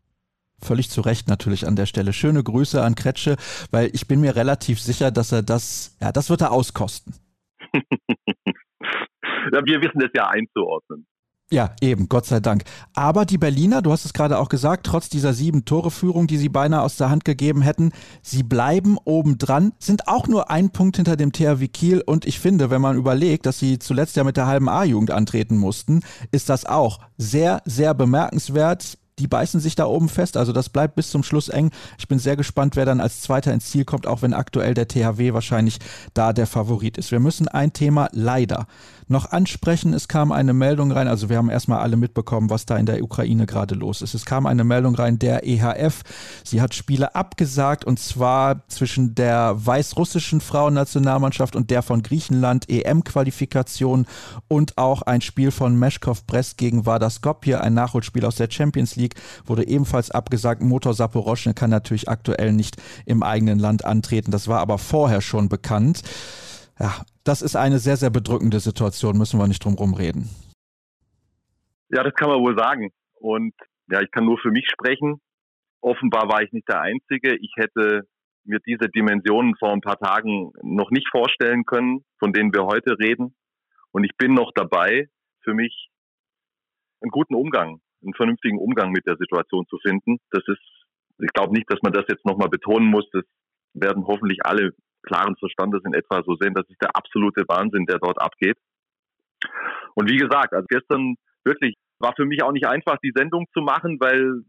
Völlig 0.63 0.91
zu 0.91 1.01
Recht 1.01 1.27
natürlich 1.27 1.65
an 1.65 1.75
der 1.75 1.87
Stelle. 1.87 2.13
Schöne 2.13 2.43
Grüße 2.43 2.83
an 2.83 2.93
Kretsche, 2.93 3.35
weil 3.71 3.89
ich 3.93 4.07
bin 4.07 4.21
mir 4.21 4.35
relativ 4.35 4.79
sicher, 4.79 5.09
dass 5.09 5.31
er 5.31 5.41
das, 5.41 5.97
ja, 5.99 6.11
das 6.11 6.29
wird 6.29 6.41
er 6.41 6.51
auskosten. 6.51 7.15
ja, 7.73 9.65
wir 9.65 9.81
wissen 9.81 10.01
es 10.01 10.11
ja 10.13 10.27
einzuordnen. 10.27 11.07
Ja, 11.53 11.75
eben, 11.81 12.07
Gott 12.07 12.25
sei 12.25 12.39
Dank. 12.39 12.63
Aber 12.93 13.25
die 13.25 13.37
Berliner, 13.37 13.81
du 13.81 13.91
hast 13.91 14.05
es 14.05 14.13
gerade 14.13 14.39
auch 14.39 14.47
gesagt, 14.47 14.85
trotz 14.85 15.09
dieser 15.09 15.33
sieben 15.33 15.65
Tore-Führung, 15.65 16.27
die 16.27 16.37
sie 16.37 16.47
beinahe 16.47 16.81
aus 16.81 16.95
der 16.95 17.09
Hand 17.09 17.25
gegeben 17.25 17.61
hätten, 17.61 17.91
sie 18.21 18.41
bleiben 18.41 18.97
obendran, 19.03 19.73
sind 19.77 20.07
auch 20.07 20.29
nur 20.29 20.49
ein 20.49 20.69
Punkt 20.69 20.95
hinter 20.95 21.17
dem 21.17 21.33
THW 21.33 21.67
Kiel. 21.67 22.01
Und 22.05 22.25
ich 22.25 22.39
finde, 22.39 22.69
wenn 22.69 22.79
man 22.79 22.95
überlegt, 22.95 23.45
dass 23.45 23.59
sie 23.59 23.79
zuletzt 23.79 24.15
ja 24.15 24.23
mit 24.23 24.37
der 24.37 24.47
halben 24.47 24.69
A-Jugend 24.69 25.11
antreten 25.11 25.57
mussten, 25.57 26.03
ist 26.31 26.47
das 26.47 26.65
auch 26.65 26.99
sehr, 27.17 27.61
sehr 27.65 27.93
bemerkenswert 27.95 28.97
die 29.19 29.27
beißen 29.27 29.59
sich 29.59 29.75
da 29.75 29.85
oben 29.85 30.09
fest. 30.09 30.37
Also 30.37 30.51
das 30.53 30.69
bleibt 30.69 30.95
bis 30.95 31.11
zum 31.11 31.23
Schluss 31.23 31.49
eng. 31.49 31.71
Ich 31.97 32.07
bin 32.07 32.19
sehr 32.19 32.35
gespannt, 32.35 32.75
wer 32.75 32.85
dann 32.85 32.99
als 32.99 33.21
Zweiter 33.21 33.53
ins 33.53 33.69
Ziel 33.69 33.85
kommt, 33.85 34.07
auch 34.07 34.21
wenn 34.21 34.33
aktuell 34.33 34.73
der 34.73 34.87
THW 34.87 35.33
wahrscheinlich 35.33 35.79
da 36.13 36.33
der 36.33 36.47
Favorit 36.47 36.97
ist. 36.97 37.11
Wir 37.11 37.19
müssen 37.19 37.47
ein 37.47 37.73
Thema 37.73 38.09
leider 38.11 38.67
noch 39.11 39.31
ansprechen. 39.31 39.93
Es 39.93 40.07
kam 40.07 40.31
eine 40.31 40.53
Meldung 40.53 40.91
rein, 40.91 41.07
also 41.07 41.29
wir 41.29 41.37
haben 41.37 41.49
erstmal 41.49 41.79
alle 41.79 41.97
mitbekommen, 41.97 42.49
was 42.49 42.65
da 42.65 42.77
in 42.77 42.85
der 42.87 43.03
Ukraine 43.03 43.45
gerade 43.45 43.75
los 43.75 44.01
ist. 44.01 44.15
Es 44.15 44.25
kam 44.25 44.45
eine 44.47 44.63
Meldung 44.63 44.95
rein, 44.95 45.19
der 45.19 45.45
EHF, 45.45 46.01
sie 46.43 46.61
hat 46.61 46.73
Spiele 46.73 47.13
abgesagt 47.13 47.85
und 47.85 47.99
zwar 47.99 48.67
zwischen 48.69 49.13
der 49.13 49.53
weißrussischen 49.57 50.41
Frauennationalmannschaft 50.41 51.55
und 51.55 51.69
der 51.69 51.81
von 51.83 52.01
Griechenland 52.01 52.69
EM-Qualifikation 52.69 54.07
und 54.47 54.77
auch 54.77 55.03
ein 55.03 55.21
Spiel 55.21 55.51
von 55.51 55.77
Meshkov 55.77 56.25
Brest 56.25 56.57
gegen 56.57 56.85
Vardar 56.85 57.09
Skopje, 57.09 57.61
ein 57.61 57.73
Nachholspiel 57.73 58.25
aus 58.25 58.35
der 58.35 58.49
Champions 58.49 58.95
League, 58.95 59.00
wurde 59.45 59.67
ebenfalls 59.67 60.11
abgesagt. 60.11 60.61
Motor 60.61 60.93
Saporoschne 60.93 61.53
kann 61.53 61.69
natürlich 61.69 62.09
aktuell 62.09 62.53
nicht 62.53 62.77
im 63.05 63.23
eigenen 63.23 63.59
Land 63.59 63.85
antreten. 63.85 64.31
Das 64.31 64.47
war 64.47 64.59
aber 64.59 64.77
vorher 64.77 65.21
schon 65.21 65.49
bekannt. 65.49 66.01
Ja, 66.79 67.05
das 67.23 67.41
ist 67.41 67.55
eine 67.55 67.79
sehr, 67.79 67.97
sehr 67.97 68.09
bedrückende 68.09 68.59
Situation, 68.59 69.17
müssen 69.17 69.39
wir 69.39 69.47
nicht 69.47 69.63
drum 69.63 69.75
herum 69.75 69.93
reden. 69.93 70.29
Ja, 71.89 72.03
das 72.03 72.13
kann 72.15 72.29
man 72.29 72.39
wohl 72.39 72.57
sagen. 72.57 72.91
Und 73.19 73.53
ja, 73.91 74.01
ich 74.01 74.11
kann 74.11 74.25
nur 74.25 74.39
für 74.39 74.51
mich 74.51 74.67
sprechen. 74.71 75.21
Offenbar 75.81 76.29
war 76.29 76.41
ich 76.41 76.51
nicht 76.51 76.67
der 76.69 76.81
Einzige. 76.81 77.35
Ich 77.35 77.53
hätte 77.57 78.03
mir 78.45 78.59
diese 78.65 78.89
Dimensionen 78.89 79.55
vor 79.59 79.71
ein 79.71 79.81
paar 79.81 79.97
Tagen 79.97 80.51
noch 80.63 80.89
nicht 80.91 81.07
vorstellen 81.11 81.65
können, 81.65 82.03
von 82.19 82.33
denen 82.33 82.53
wir 82.53 82.65
heute 82.65 82.97
reden. 82.97 83.35
Und 83.91 84.03
ich 84.03 84.15
bin 84.17 84.33
noch 84.33 84.51
dabei, 84.55 85.09
für 85.43 85.53
mich 85.53 85.89
einen 87.01 87.11
guten 87.11 87.35
Umgang, 87.35 87.81
einen 88.03 88.13
vernünftigen 88.13 88.59
Umgang 88.59 88.91
mit 88.91 89.05
der 89.05 89.17
Situation 89.17 89.65
zu 89.67 89.77
finden. 89.79 90.19
Das 90.31 90.43
ist, 90.47 90.61
ich 91.19 91.31
glaube 91.33 91.53
nicht, 91.53 91.69
dass 91.71 91.81
man 91.81 91.93
das 91.93 92.05
jetzt 92.07 92.25
nochmal 92.25 92.49
betonen 92.49 92.87
muss. 92.87 93.07
Das 93.11 93.23
werden 93.73 94.05
hoffentlich 94.05 94.39
alle 94.43 94.71
klaren 95.03 95.35
Verstandes 95.37 95.81
in 95.85 95.93
etwa 95.93 96.21
so 96.23 96.35
sehen. 96.35 96.53
Das 96.53 96.67
ist 96.69 96.81
der 96.81 96.95
absolute 96.95 97.43
Wahnsinn, 97.47 97.85
der 97.85 97.99
dort 97.99 98.21
abgeht. 98.21 98.57
Und 99.95 100.09
wie 100.09 100.17
gesagt, 100.17 100.53
also 100.53 100.65
gestern 100.69 101.15
wirklich 101.43 101.75
war 101.99 102.13
für 102.15 102.25
mich 102.25 102.43
auch 102.43 102.51
nicht 102.51 102.67
einfach, 102.67 102.97
die 103.03 103.13
Sendung 103.15 103.45
zu 103.53 103.61
machen, 103.61 103.97
weil 103.99 104.43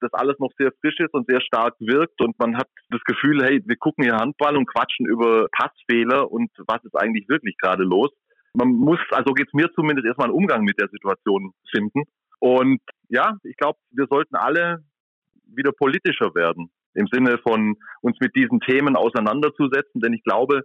das 0.00 0.12
alles 0.12 0.38
noch 0.38 0.50
sehr 0.58 0.70
frisch 0.80 1.00
ist 1.00 1.14
und 1.14 1.26
sehr 1.26 1.40
stark 1.40 1.74
wirkt 1.80 2.20
und 2.20 2.38
man 2.38 2.56
hat 2.56 2.68
das 2.90 3.02
Gefühl, 3.04 3.42
hey, 3.42 3.62
wir 3.64 3.76
gucken 3.76 4.04
hier 4.04 4.16
Handball 4.16 4.56
und 4.56 4.66
quatschen 4.66 5.06
über 5.06 5.48
Passfehler 5.50 6.30
und 6.30 6.50
was 6.66 6.84
ist 6.84 6.94
eigentlich 6.94 7.28
wirklich 7.28 7.56
gerade 7.56 7.84
los. 7.84 8.10
Man 8.54 8.68
muss, 8.68 9.00
also 9.10 9.32
geht 9.32 9.48
es 9.48 9.54
mir 9.54 9.72
zumindest 9.74 10.06
erstmal 10.06 10.28
einen 10.28 10.36
Umgang 10.36 10.62
mit 10.62 10.78
der 10.78 10.88
Situation 10.88 11.52
finden. 11.70 12.04
Und 12.44 12.82
ja, 13.08 13.38
ich 13.42 13.56
glaube, 13.56 13.78
wir 13.90 14.06
sollten 14.10 14.36
alle 14.36 14.84
wieder 15.46 15.72
politischer 15.72 16.34
werden 16.34 16.70
im 16.92 17.06
Sinne 17.10 17.38
von 17.38 17.76
uns 18.02 18.18
mit 18.20 18.36
diesen 18.36 18.60
Themen 18.60 18.96
auseinanderzusetzen, 18.96 20.02
denn 20.02 20.12
ich 20.12 20.22
glaube, 20.24 20.60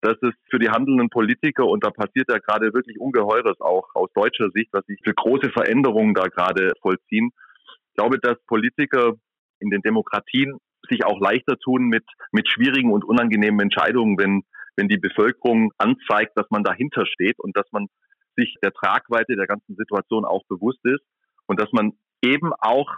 dass 0.00 0.16
es 0.22 0.34
für 0.50 0.58
die 0.58 0.68
handelnden 0.68 1.10
Politiker, 1.10 1.64
und 1.64 1.84
da 1.84 1.90
passiert 1.90 2.28
ja 2.28 2.38
gerade 2.38 2.74
wirklich 2.74 2.98
Ungeheures 2.98 3.60
auch 3.60 3.88
aus 3.94 4.10
deutscher 4.14 4.50
Sicht, 4.50 4.70
was 4.72 4.84
sich 4.86 4.98
für 5.04 5.14
große 5.14 5.50
Veränderungen 5.50 6.12
da 6.12 6.26
gerade 6.26 6.72
vollziehen. 6.82 7.30
Ich 7.90 7.94
glaube, 7.94 8.18
dass 8.18 8.44
Politiker 8.48 9.12
in 9.60 9.70
den 9.70 9.80
Demokratien 9.82 10.58
sich 10.90 11.04
auch 11.04 11.20
leichter 11.20 11.56
tun 11.56 11.84
mit, 11.84 12.04
mit 12.32 12.48
schwierigen 12.48 12.90
und 12.90 13.04
unangenehmen 13.04 13.60
Entscheidungen, 13.60 14.18
wenn, 14.18 14.42
wenn 14.74 14.88
die 14.88 14.98
Bevölkerung 14.98 15.70
anzeigt, 15.78 16.32
dass 16.34 16.50
man 16.50 16.64
dahinter 16.64 17.06
steht 17.06 17.38
und 17.38 17.56
dass 17.56 17.70
man 17.70 17.86
sich 18.36 18.56
der 18.62 18.72
Tragweite 18.72 19.36
der 19.36 19.46
ganzen 19.46 19.76
Situation 19.76 20.24
auch 20.24 20.44
bewusst 20.48 20.80
ist 20.84 21.02
und 21.46 21.60
dass 21.60 21.70
man 21.72 21.92
eben 22.22 22.52
auch 22.58 22.90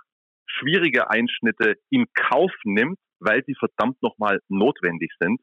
schwierige 0.46 1.10
Einschnitte 1.10 1.76
in 1.90 2.06
Kauf 2.14 2.52
nimmt, 2.64 2.98
weil 3.18 3.42
sie 3.46 3.54
verdammt 3.54 4.00
nochmal 4.02 4.40
notwendig 4.48 5.12
sind. 5.18 5.40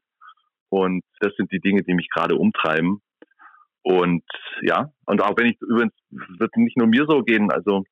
Und 0.68 1.04
das 1.20 1.34
sind 1.36 1.52
die 1.52 1.60
Dinge, 1.60 1.82
die 1.82 1.94
mich 1.94 2.08
gerade 2.08 2.36
umtreiben. 2.36 3.02
Und 3.82 4.24
ja, 4.62 4.92
und 5.06 5.22
auch 5.22 5.36
wenn 5.36 5.46
ich 5.46 5.60
übrigens, 5.60 5.92
wird 6.10 6.56
nicht 6.56 6.76
nur 6.76 6.86
mir 6.86 7.04
so 7.08 7.22
gehen, 7.22 7.50
also 7.50 7.84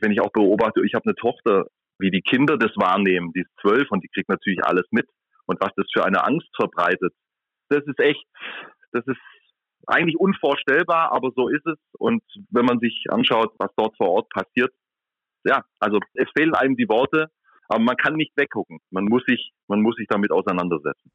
wenn 0.00 0.12
ich 0.12 0.20
auch 0.20 0.32
beobachte, 0.32 0.84
ich 0.84 0.94
habe 0.94 1.04
eine 1.06 1.14
Tochter, 1.14 1.66
wie 1.98 2.10
die 2.10 2.20
Kinder 2.20 2.58
das 2.58 2.72
wahrnehmen, 2.76 3.32
die 3.32 3.40
ist 3.40 3.50
zwölf 3.60 3.90
und 3.90 4.04
die 4.04 4.08
kriegt 4.08 4.28
natürlich 4.28 4.62
alles 4.64 4.84
mit. 4.90 5.08
Und 5.46 5.60
was 5.60 5.70
das 5.76 5.86
für 5.94 6.04
eine 6.04 6.24
Angst 6.24 6.48
verbreitet, 6.56 7.14
das 7.68 7.84
ist 7.86 7.98
echt, 8.00 8.24
das 8.92 9.06
ist 9.06 9.20
eigentlich 9.86 10.18
unvorstellbar, 10.18 11.12
aber 11.12 11.30
so 11.34 11.48
ist 11.48 11.66
es. 11.66 11.78
Und 11.98 12.22
wenn 12.50 12.64
man 12.64 12.80
sich 12.80 13.04
anschaut, 13.10 13.54
was 13.58 13.70
dort 13.76 13.96
vor 13.96 14.10
Ort 14.10 14.28
passiert, 14.30 14.72
ja, 15.44 15.64
also 15.78 16.00
es 16.14 16.28
fehlen 16.36 16.54
einem 16.54 16.76
die 16.76 16.88
Worte, 16.88 17.30
aber 17.68 17.80
man 17.80 17.96
kann 17.96 18.14
nicht 18.14 18.36
weggucken. 18.36 18.80
Man 18.90 19.04
muss 19.04 19.22
sich, 19.26 19.52
man 19.68 19.80
muss 19.80 19.96
sich 19.96 20.06
damit 20.08 20.32
auseinandersetzen. 20.32 21.10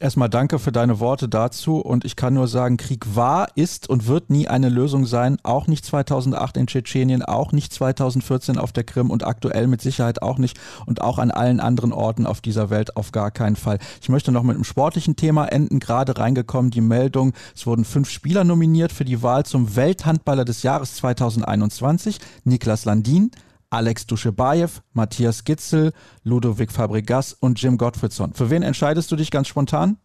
Erstmal 0.00 0.28
danke 0.28 0.58
für 0.58 0.72
deine 0.72 0.98
Worte 0.98 1.28
dazu 1.28 1.78
und 1.78 2.04
ich 2.04 2.16
kann 2.16 2.34
nur 2.34 2.48
sagen, 2.48 2.78
Krieg 2.78 3.14
war, 3.14 3.46
ist 3.54 3.88
und 3.88 4.08
wird 4.08 4.28
nie 4.28 4.48
eine 4.48 4.68
Lösung 4.68 5.06
sein, 5.06 5.36
auch 5.44 5.68
nicht 5.68 5.84
2008 5.84 6.56
in 6.56 6.66
Tschetschenien, 6.66 7.22
auch 7.22 7.52
nicht 7.52 7.72
2014 7.72 8.58
auf 8.58 8.72
der 8.72 8.82
Krim 8.82 9.12
und 9.12 9.24
aktuell 9.24 9.68
mit 9.68 9.80
Sicherheit 9.80 10.20
auch 10.20 10.38
nicht 10.38 10.58
und 10.86 11.00
auch 11.00 11.20
an 11.20 11.30
allen 11.30 11.60
anderen 11.60 11.92
Orten 11.92 12.26
auf 12.26 12.40
dieser 12.40 12.70
Welt 12.70 12.96
auf 12.96 13.12
gar 13.12 13.30
keinen 13.30 13.54
Fall. 13.54 13.78
Ich 14.02 14.08
möchte 14.08 14.32
noch 14.32 14.42
mit 14.42 14.56
einem 14.56 14.64
sportlichen 14.64 15.14
Thema 15.14 15.46
enden, 15.46 15.78
gerade 15.78 16.18
reingekommen 16.18 16.72
die 16.72 16.80
Meldung, 16.80 17.32
es 17.54 17.64
wurden 17.64 17.84
fünf 17.84 18.10
Spieler 18.10 18.42
nominiert 18.42 18.90
für 18.90 19.04
die 19.04 19.22
Wahl 19.22 19.46
zum 19.46 19.76
Welthandballer 19.76 20.44
des 20.44 20.64
Jahres 20.64 20.96
2021, 20.96 22.18
Niklas 22.42 22.84
Landin, 22.84 23.30
Alex 23.74 24.06
Duschebaev, 24.06 24.82
Matthias 24.92 25.42
Gitzel, 25.42 25.92
Ludovic 26.22 26.70
Fabregas 26.70 27.32
und 27.32 27.60
Jim 27.60 27.76
Gottfriedson. 27.76 28.32
Für 28.32 28.48
wen 28.48 28.62
entscheidest 28.62 29.10
du 29.10 29.16
dich 29.16 29.32
ganz 29.32 29.48
spontan? 29.48 29.96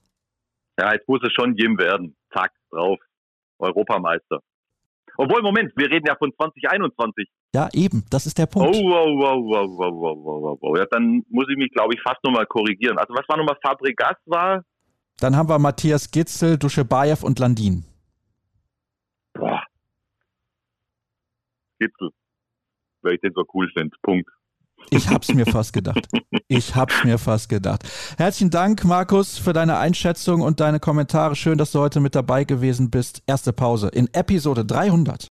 Ja, 0.80 0.92
jetzt 0.94 1.08
muss 1.08 1.20
es 1.22 1.32
schon 1.34 1.56
Jim 1.56 1.78
werden. 1.78 2.16
Zack, 2.34 2.52
drauf. 2.72 2.98
Europameister. 3.60 4.40
Obwohl, 5.18 5.44
Moment, 5.44 5.72
wir 5.76 5.88
reden 5.92 6.08
ja 6.08 6.16
von 6.16 6.34
2021. 6.36 7.30
Ja, 7.54 7.70
eben, 7.74 8.06
das 8.10 8.26
ist 8.26 8.40
der 8.40 8.48
Punkt. 8.48 8.76
Oh, 8.76 8.82
wow, 8.82 9.06
wow, 9.06 9.38
wow, 9.38 9.70
wow, 9.78 10.02
wow, 10.02 10.42
wow, 10.42 10.58
wow. 10.62 10.78
Ja, 10.78 10.86
dann 10.90 11.24
muss 11.30 11.46
ich 11.52 11.58
mich, 11.58 11.70
glaube 11.72 11.94
ich, 11.94 12.02
fast 12.02 12.24
nochmal 12.24 12.48
korrigieren. 12.48 12.98
Also, 12.98 13.14
was 13.14 13.28
war 13.28 13.38
nochmal 13.38 13.58
Fabregas 13.62 14.18
war? 14.26 14.64
Dann 15.20 15.36
haben 15.36 15.48
wir 15.48 15.60
Matthias 15.60 16.10
Gitzel, 16.10 16.58
Duschebaev 16.58 17.24
und 17.24 17.38
Landin. 17.38 17.84
Boah. 19.34 19.62
Gitzel 21.78 22.10
weil 23.02 23.16
ich 23.16 23.22
den 23.22 23.34
so 23.36 23.44
cool 23.54 23.70
finde. 23.74 23.96
Punkt. 24.02 24.30
Ich 24.92 25.10
hab's 25.10 25.34
mir 25.34 25.46
fast 25.46 25.74
gedacht. 25.74 26.08
Ich 26.48 26.74
hab's 26.76 27.04
mir 27.04 27.18
fast 27.20 27.50
gedacht. 27.50 27.84
Herzlichen 28.18 28.50
Dank, 28.50 28.84
Markus, 28.86 29.38
für 29.38 29.54
deine 29.54 29.78
Einschätzung 29.78 30.42
und 30.42 30.60
deine 30.60 30.80
Kommentare. 30.80 31.36
Schön, 31.36 31.58
dass 31.58 31.72
du 31.72 31.80
heute 31.80 32.00
mit 32.00 32.16
dabei 32.16 32.44
gewesen 32.44 32.90
bist. 32.90 33.22
Erste 33.28 33.54
Pause 33.54 33.90
in 33.90 34.10
Episode 34.14 34.66
300. 34.66 35.28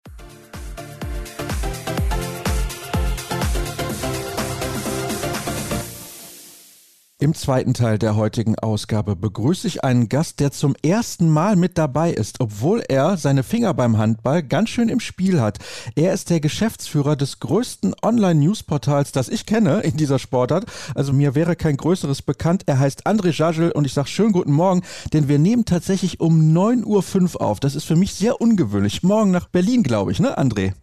Im 7.19 7.34
zweiten 7.34 7.73
Teil 7.73 7.97
der 7.97 8.15
heutigen 8.15 8.60
Ausgabe 8.60 9.15
begrüße 9.15 9.65
ich 9.65 9.84
einen 9.84 10.08
Gast, 10.08 10.39
der 10.39 10.51
zum 10.51 10.75
ersten 10.84 11.32
Mal 11.32 11.56
mit 11.56 11.75
dabei 11.80 12.12
ist, 12.12 12.39
obwohl 12.39 12.84
er 12.88 13.17
seine 13.17 13.41
Finger 13.41 13.73
beim 13.73 13.97
Handball 13.97 14.43
ganz 14.43 14.69
schön 14.69 14.88
im 14.88 14.99
Spiel 14.99 15.41
hat. 15.41 15.58
Er 15.95 16.13
ist 16.13 16.30
der 16.30 16.39
Geschäftsführer 16.39 17.15
des 17.15 17.39
größten 17.39 17.95
Online-Newsportals, 18.03 19.13
das 19.13 19.30
ich 19.30 19.47
kenne 19.47 19.80
in 19.80 19.97
dieser 19.97 20.19
Sportart. 20.19 20.67
Also 20.93 21.12
mir 21.12 21.34
wäre 21.34 21.56
kein 21.56 21.77
größeres 21.77 22.21
bekannt. 22.21 22.65
Er 22.67 22.77
heißt 22.77 23.08
André 23.08 23.36
Jajel 23.36 23.71
und 23.71 23.86
ich 23.86 23.93
sage 23.93 24.10
schönen 24.10 24.32
guten 24.32 24.53
Morgen, 24.53 24.84
denn 25.12 25.27
wir 25.27 25.39
nehmen 25.39 25.65
tatsächlich 25.65 26.19
um 26.19 26.56
9.05 26.56 27.34
Uhr 27.34 27.41
auf. 27.41 27.60
Das 27.60 27.73
ist 27.73 27.86
für 27.86 27.95
mich 27.95 28.13
sehr 28.13 28.39
ungewöhnlich. 28.41 29.01
Morgen 29.01 29.32
nach 29.32 29.47
Berlin, 29.47 29.82
glaube 29.82 30.12
ich, 30.12 30.19
ne, 30.19 30.38
André? 30.38 30.73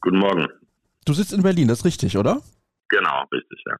Guten 0.00 0.18
Morgen. 0.18 0.48
Du 1.04 1.12
sitzt 1.12 1.34
in 1.34 1.42
Berlin, 1.42 1.68
das 1.68 1.80
ist 1.80 1.84
richtig, 1.84 2.16
oder? 2.16 2.40
Genau, 2.88 3.24
richtig, 3.30 3.62
ja. 3.66 3.76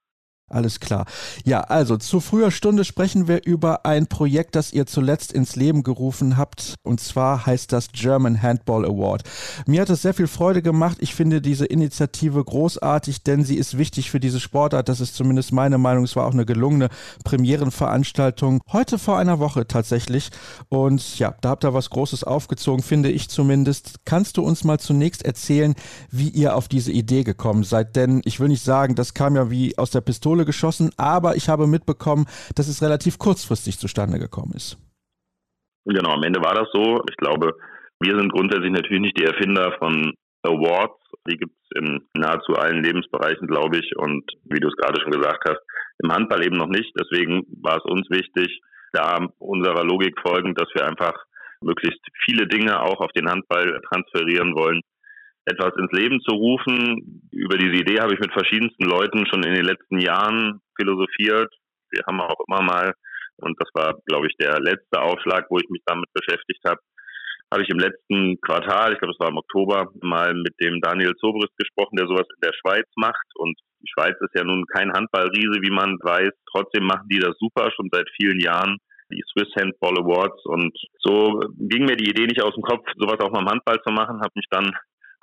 Alles 0.51 0.79
klar. 0.79 1.07
Ja, 1.45 1.61
also 1.63 1.97
zu 1.97 2.21
früher 2.21 2.51
Stunde 2.51 2.85
sprechen 2.85 3.29
wir 3.29 3.47
über 3.47 3.87
ein 3.87 4.07
Projekt, 4.09 4.55
das 4.57 4.75
ihr 4.75 4.85
zuletzt 4.85 5.33
ins 5.33 5.57
Leben 5.57 5.83
gerufen 5.83 6.37
habt. 6.37 6.75
Und 6.83 7.01
zwar 7.01 7.47
heißt 7.47 7.73
das 7.73 7.89
German 7.93 8.43
Handball 8.43 8.85
Award. 8.85 9.23
Mir 9.67 9.81
hat 9.81 9.89
es 9.89 10.03
sehr 10.03 10.13
viel 10.13 10.27
Freude 10.27 10.61
gemacht. 10.61 10.99
Ich 11.01 11.15
finde 11.15 11.41
diese 11.41 11.65
Initiative 11.65 12.45
großartig, 12.45 13.23
denn 13.23 13.43
sie 13.43 13.57
ist 13.57 13.79
wichtig 13.79 14.11
für 14.11 14.21
diese 14.21 14.39
Sportart. 14.39 14.91
Das 14.91 15.01
ist 15.01 15.15
zumindest 15.15 15.51
meine 15.51 15.79
Meinung. 15.79 16.05
Es 16.05 16.15
war 16.15 16.27
auch 16.27 16.35
eine 16.35 16.45
gelungene 16.45 16.91
Premierenveranstaltung. 17.25 18.61
Heute 18.71 18.99
vor 18.99 19.17
einer 19.17 19.39
Woche 19.39 19.67
tatsächlich. 19.67 20.29
Und 20.69 21.19
ja, 21.19 21.35
da 21.41 21.49
habt 21.51 21.65
ihr 21.65 21.73
was 21.73 21.89
Großes 21.89 22.23
aufgezogen, 22.23 22.83
finde 22.83 23.11
ich 23.11 23.31
zumindest. 23.31 24.05
Kannst 24.05 24.37
du 24.37 24.43
uns 24.43 24.63
mal 24.63 24.79
zunächst 24.79 25.25
erzählen, 25.25 25.75
wie 26.11 26.29
ihr 26.29 26.55
auf 26.55 26.69
diese 26.69 26.93
Idee 26.93 27.25
gekommen 27.25 27.65
seid? 27.65 27.97
Denn 27.97 28.21
ich 28.27 28.41
will 28.41 28.49
nicht 28.49 28.63
sagen, 28.63 28.95
das 28.95 29.15
kam 29.15 29.37
ja 29.37 29.51
wie 29.51 29.79
aus 29.79 29.91
der 29.91 30.03
Pistole 30.03 30.34
Pistole 30.35 30.45
geschossen, 30.45 30.91
aber 30.97 31.37
ich 31.37 31.49
habe 31.49 31.67
mitbekommen, 31.67 32.27
dass 32.57 32.69
es 32.69 32.83
relativ 32.83 33.19
kurzfristig 33.19 33.79
zustande 33.79 34.19
gekommen 34.19 34.53
ist. 34.55 34.77
Genau, 35.87 36.11
am 36.11 36.23
Ende 36.23 36.41
war 36.41 36.55
das 36.55 36.69
so. 36.73 37.03
Ich 37.09 37.17
glaube, 37.17 37.53
wir 38.01 38.19
sind 38.19 38.33
grundsätzlich 38.33 38.73
natürlich 38.73 39.03
nicht 39.03 39.19
die 39.19 39.25
Erfinder 39.25 39.77
von 39.79 40.15
Awards. 40.43 40.99
Die 41.29 41.37
gibt 41.37 41.53
es 41.63 41.81
in 41.81 42.01
nahezu 42.17 42.55
allen 42.55 42.83
Lebensbereichen, 42.83 43.47
glaube 43.47 43.79
ich. 43.79 43.97
Und 43.97 44.25
wie 44.45 44.61
du 44.61 44.69
es 44.69 44.77
gerade 44.77 45.01
schon 45.01 45.13
gesagt 45.13 45.45
hast, 45.49 45.61
im 46.03 46.11
Handball 46.11 46.45
eben 46.45 46.57
noch 46.57 46.69
nicht. 46.69 46.93
Deswegen 46.99 47.45
war 47.63 47.77
es 47.77 47.85
uns 47.85 48.09
wichtig, 48.11 48.61
da 48.93 49.19
unserer 49.39 49.85
Logik 49.85 50.19
folgend, 50.21 50.59
dass 50.59 50.69
wir 50.75 50.87
einfach 50.87 51.15
möglichst 51.61 52.01
viele 52.25 52.47
Dinge 52.47 52.81
auch 52.81 53.01
auf 53.01 53.13
den 53.13 53.29
Handball 53.29 53.81
transferieren 53.89 54.55
wollen, 54.55 54.81
etwas 55.47 55.73
ins 55.77 55.93
Leben 55.93 56.21
zu 56.21 56.35
rufen. 56.35 57.29
Über 57.33 57.59
diese 57.59 57.77
Idee 57.77 58.01
habe 58.01 58.15
ich 58.15 58.21
mit 58.21 58.33
verschiedensten 58.33 58.85
Leuten 58.85 59.27
schon 59.27 59.43
in 59.43 59.55
den 59.55 59.65
letzten 59.65 59.99
Jahren 60.01 60.61
philosophiert. 60.77 61.53
Wir 61.91 62.03
haben 62.07 62.21
auch 62.21 62.41
immer 62.49 62.63
mal, 62.63 62.93
und 63.37 63.57
das 63.61 63.69
war, 63.75 63.95
glaube 64.07 64.27
ich, 64.27 64.37
der 64.37 64.61
letzte 64.61 65.01
Aufschlag, 65.01 65.47
wo 65.51 65.59
ich 65.59 65.69
mich 65.69 65.83
damit 65.87 66.09
beschäftigt 66.13 66.61
habe, 66.67 66.81
habe 67.53 67.63
ich 67.63 67.69
im 67.69 67.79
letzten 67.79 68.41
Quartal, 68.41 68.93
ich 68.93 68.99
glaube, 68.99 69.13
es 69.13 69.21
war 69.21 69.29
im 69.29 69.37
Oktober, 69.37 69.89
mal 70.03 70.35
mit 70.35 70.55
dem 70.61 70.81
Daniel 70.81 71.15
Zobrist 71.17 71.57
gesprochen, 71.57 71.97
der 71.97 72.09
sowas 72.09 72.27
in 72.35 72.41
der 72.43 72.55
Schweiz 72.55 72.87
macht. 72.97 73.27
Und 73.37 73.57
die 73.81 73.91
Schweiz 73.95 74.17
ist 74.21 74.35
ja 74.35 74.43
nun 74.43 74.67
kein 74.67 74.93
Handballriese, 74.93 75.61
wie 75.63 75.71
man 75.71 75.99
weiß. 76.03 76.33
Trotzdem 76.51 76.85
machen 76.85 77.09
die 77.09 77.21
das 77.21 77.37
super, 77.39 77.71
schon 77.71 77.89
seit 77.93 78.09
vielen 78.17 78.41
Jahren 78.41 78.79
die 79.11 79.23
Swiss 79.31 79.55
Handball 79.57 79.99
Awards. 79.99 80.45
Und 80.47 80.77
so 80.99 81.41
ging 81.59 81.85
mir 81.85 81.97
die 81.97 82.11
Idee 82.11 82.27
nicht 82.27 82.43
aus 82.43 82.55
dem 82.55 82.63
Kopf, 82.63 82.87
sowas 82.97 83.21
auch 83.21 83.31
mal 83.31 83.43
im 83.43 83.51
Handball 83.51 83.81
zu 83.87 83.93
machen. 83.93 84.21
Habe 84.21 84.33
mich 84.35 84.47
dann 84.51 84.73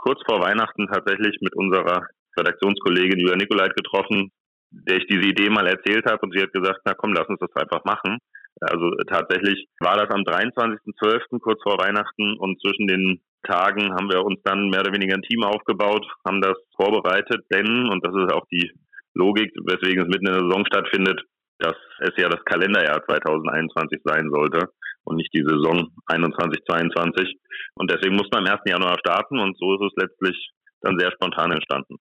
kurz 0.02 0.20
vor 0.28 0.42
Weihnachten 0.42 0.88
tatsächlich 0.88 1.38
mit 1.42 1.56
unserer 1.56 2.08
Redaktionskollegin 2.38 3.20
Julia 3.20 3.38
Nikolait 3.38 3.76
getroffen, 3.76 4.32
der 4.72 4.98
ich 4.98 5.08
diese 5.08 5.28
Idee 5.28 5.50
mal 5.50 5.68
erzählt 5.68 6.06
habe 6.06 6.20
und 6.24 6.34
sie 6.34 6.42
hat 6.42 6.52
gesagt, 6.54 6.82
na 6.86 6.94
komm, 6.94 7.14
lass 7.14 7.28
uns 7.28 7.40
das 7.40 7.56
einfach 7.56 7.84
machen. 7.86 8.18
Also 8.60 8.92
tatsächlich 9.08 9.68
war 9.80 9.96
das 9.98 10.10
am 10.10 10.22
23.12. 10.22 11.40
kurz 11.40 11.62
vor 11.64 11.78
Weihnachten 11.78 12.38
und 12.38 12.60
zwischen 12.62 12.88
den 12.88 13.22
Tagen 13.44 13.94
haben 13.94 14.12
wir 14.12 14.24
uns 14.24 14.40
dann 14.44 14.70
mehr 14.70 14.82
oder 14.82 14.94
weniger 14.94 15.16
ein 15.16 15.24
Team 15.24 15.44
aufgebaut, 15.44 16.06
haben 16.26 16.42
das 16.42 16.58
vorbereitet, 16.76 17.44
denn, 17.52 17.90
und 17.90 18.06
das 18.06 18.14
ist 18.14 18.34
auch 18.34 18.46
die 18.52 18.72
Logik, 19.14 19.52
weswegen 19.66 20.04
es 20.04 20.10
mitten 20.10 20.28
in 20.28 20.34
der 20.34 20.42
Saison 20.42 20.66
stattfindet, 20.66 21.22
dass 21.60 21.76
es 22.00 22.12
ja 22.18 22.30
das 22.30 22.44
Kalenderjahr 22.46 23.04
2021 23.06 24.02
sein 24.04 24.30
sollte 24.30 24.70
und 25.04 25.18
nicht 25.18 25.34
die 25.34 25.44
Saison 25.48 25.90
21, 26.08 26.62
22. 26.68 27.38
Und 27.76 27.92
deswegen 27.92 28.16
mussten 28.16 28.34
wir 28.34 28.40
am 28.40 28.46
1. 28.46 28.60
Januar 28.66 28.98
starten 29.00 29.40
und 29.40 29.58
so 29.58 29.76
ist 29.76 29.92
es 29.92 30.04
letztlich 30.04 30.52
dann 30.82 30.98
sehr 30.98 31.12
spontan 31.12 31.52
entstanden. 31.52 31.98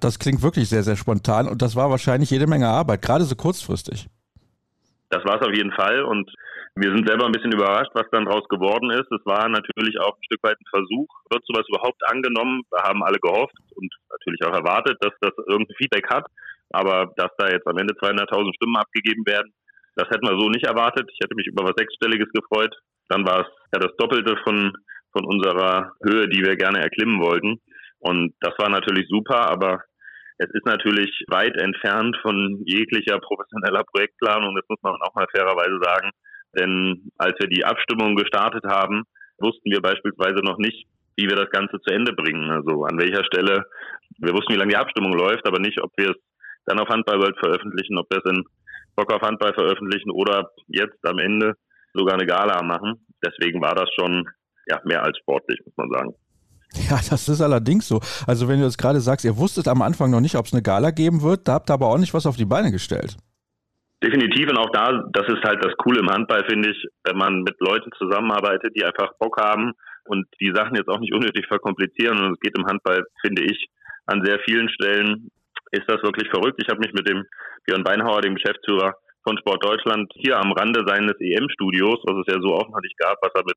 Das 0.00 0.18
klingt 0.18 0.42
wirklich 0.42 0.68
sehr, 0.68 0.82
sehr 0.82 0.96
spontan 0.96 1.48
und 1.48 1.62
das 1.62 1.76
war 1.76 1.90
wahrscheinlich 1.90 2.30
jede 2.30 2.46
Menge 2.46 2.68
Arbeit, 2.68 3.02
gerade 3.02 3.24
so 3.24 3.36
kurzfristig. 3.36 4.06
Das 5.10 5.24
war 5.24 5.40
es 5.40 5.46
auf 5.46 5.54
jeden 5.54 5.72
Fall 5.72 6.02
und 6.02 6.30
wir 6.74 6.88
sind 6.88 7.06
selber 7.06 7.26
ein 7.26 7.32
bisschen 7.32 7.52
überrascht, 7.52 7.90
was 7.92 8.08
dann 8.12 8.24
daraus 8.24 8.48
geworden 8.48 8.90
ist. 8.90 9.10
Es 9.12 9.24
war 9.26 9.46
natürlich 9.48 10.00
auch 10.00 10.16
ein 10.16 10.24
Stück 10.24 10.42
weit 10.42 10.56
ein 10.58 10.70
Versuch. 10.70 11.08
Wird 11.28 11.44
sowas 11.44 11.68
überhaupt 11.68 12.00
angenommen? 12.08 12.62
Wir 12.70 12.82
haben 12.82 13.02
alle 13.04 13.18
gehofft 13.18 13.54
und 13.76 13.92
natürlich 14.08 14.40
auch 14.46 14.56
erwartet, 14.56 14.96
dass 15.00 15.12
das 15.20 15.32
irgendein 15.46 15.76
Feedback 15.76 16.08
hat. 16.08 16.24
Aber 16.70 17.12
dass 17.16 17.28
da 17.36 17.50
jetzt 17.50 17.66
am 17.66 17.76
Ende 17.76 17.92
200.000 17.92 18.54
Stimmen 18.56 18.76
abgegeben 18.76 19.26
werden, 19.26 19.52
das 19.94 20.08
hätten 20.08 20.26
wir 20.26 20.38
so 20.38 20.48
nicht 20.48 20.66
erwartet. 20.66 21.08
Ich 21.12 21.18
hätte 21.22 21.34
mich 21.34 21.46
über 21.46 21.64
was 21.64 21.76
Sechsstelliges 21.76 22.28
gefreut. 22.32 22.74
Dann 23.08 23.26
war 23.26 23.40
es 23.40 23.46
ja 23.72 23.78
das 23.78 23.94
Doppelte 23.98 24.36
von, 24.44 24.72
von 25.12 25.24
unserer 25.24 25.92
Höhe, 26.02 26.28
die 26.28 26.42
wir 26.44 26.56
gerne 26.56 26.80
erklimmen 26.80 27.20
wollten. 27.20 27.60
Und 27.98 28.34
das 28.40 28.54
war 28.58 28.68
natürlich 28.68 29.06
super, 29.08 29.50
aber 29.50 29.82
es 30.38 30.48
ist 30.52 30.66
natürlich 30.66 31.24
weit 31.28 31.56
entfernt 31.60 32.16
von 32.22 32.62
jeglicher 32.66 33.18
professioneller 33.20 33.84
Projektplanung. 33.84 34.56
Das 34.56 34.64
muss 34.68 34.82
man 34.82 35.00
auch 35.02 35.14
mal 35.14 35.26
fairerweise 35.30 35.78
sagen. 35.82 36.10
Denn 36.58 37.10
als 37.18 37.34
wir 37.38 37.48
die 37.48 37.64
Abstimmung 37.64 38.16
gestartet 38.16 38.64
haben, 38.64 39.04
wussten 39.38 39.70
wir 39.70 39.80
beispielsweise 39.80 40.40
noch 40.42 40.58
nicht, 40.58 40.86
wie 41.16 41.28
wir 41.28 41.36
das 41.36 41.50
Ganze 41.50 41.80
zu 41.80 41.94
Ende 41.94 42.12
bringen. 42.12 42.50
Also 42.50 42.84
an 42.84 42.98
welcher 42.98 43.24
Stelle. 43.24 43.64
Wir 44.18 44.32
wussten, 44.32 44.54
wie 44.54 44.58
lange 44.58 44.72
die 44.72 44.76
Abstimmung 44.76 45.12
läuft, 45.12 45.46
aber 45.46 45.58
nicht, 45.60 45.80
ob 45.80 45.90
wir 45.96 46.10
es 46.10 46.16
dann 46.66 46.78
auf 46.78 46.88
Handballworld 46.88 47.38
veröffentlichen, 47.38 47.98
ob 47.98 48.06
wir 48.10 48.18
es 48.18 48.30
in 48.30 48.44
Bock 48.96 49.12
auf 49.12 49.22
Handball 49.22 49.54
veröffentlichen 49.54 50.10
oder 50.10 50.50
jetzt 50.68 51.04
am 51.04 51.18
Ende 51.18 51.54
sogar 51.94 52.14
eine 52.14 52.26
Gala 52.26 52.62
machen. 52.62 53.06
Deswegen 53.24 53.60
war 53.60 53.74
das 53.74 53.88
schon 53.98 54.28
ja, 54.66 54.80
mehr 54.84 55.02
als 55.02 55.18
sportlich, 55.18 55.60
muss 55.64 55.76
man 55.76 55.90
sagen. 55.90 56.14
Ja, 56.88 56.98
das 57.10 57.28
ist 57.28 57.40
allerdings 57.40 57.86
so. 57.86 58.00
Also 58.26 58.48
wenn 58.48 58.58
du 58.58 58.64
jetzt 58.64 58.78
gerade 58.78 59.00
sagst, 59.00 59.24
ihr 59.24 59.36
wusstet 59.36 59.68
am 59.68 59.82
Anfang 59.82 60.10
noch 60.10 60.20
nicht, 60.20 60.36
ob 60.36 60.46
es 60.46 60.52
eine 60.52 60.62
Gala 60.62 60.90
geben 60.90 61.22
wird, 61.22 61.46
da 61.46 61.54
habt 61.54 61.70
ihr 61.70 61.74
aber 61.74 61.88
auch 61.88 61.98
nicht 61.98 62.14
was 62.14 62.26
auf 62.26 62.36
die 62.36 62.46
Beine 62.46 62.70
gestellt. 62.70 63.16
Definitiv 64.02 64.50
und 64.50 64.58
auch 64.58 64.70
da, 64.70 65.04
das 65.12 65.28
ist 65.28 65.44
halt 65.44 65.64
das 65.64 65.76
Coole 65.76 66.00
im 66.00 66.08
Handball, 66.08 66.44
finde 66.48 66.70
ich, 66.70 66.86
wenn 67.04 67.16
man 67.16 67.42
mit 67.42 67.54
Leuten 67.60 67.90
zusammenarbeitet, 67.98 68.74
die 68.74 68.84
einfach 68.84 69.12
Bock 69.18 69.36
haben 69.38 69.72
und 70.04 70.26
die 70.40 70.50
Sachen 70.54 70.74
jetzt 70.74 70.88
auch 70.88 70.98
nicht 70.98 71.14
unnötig 71.14 71.46
verkomplizieren. 71.46 72.18
Und 72.18 72.32
es 72.32 72.40
geht 72.40 72.58
im 72.58 72.66
Handball, 72.66 73.04
finde 73.24 73.42
ich, 73.42 73.68
an 74.06 74.24
sehr 74.24 74.40
vielen 74.40 74.68
Stellen 74.70 75.30
ist 75.72 75.88
das 75.88 76.02
wirklich 76.02 76.28
verrückt. 76.30 76.60
Ich 76.62 76.68
habe 76.68 76.80
mich 76.80 76.92
mit 76.92 77.08
dem 77.08 77.24
Björn 77.66 77.84
Beinhauer, 77.84 78.20
dem 78.20 78.36
Geschäftsführer 78.36 78.94
von 79.24 79.38
Sport 79.38 79.64
Deutschland, 79.64 80.12
hier 80.16 80.36
am 80.38 80.52
Rande 80.52 80.84
seines 80.86 81.16
EM-Studios, 81.18 82.00
was 82.04 82.26
es 82.26 82.34
ja 82.34 82.40
so 82.40 82.54
auch 82.54 82.68
noch 82.68 82.80
nicht 82.80 82.98
gab, 82.98 83.16
was 83.22 83.32
er 83.34 83.44
mit 83.44 83.56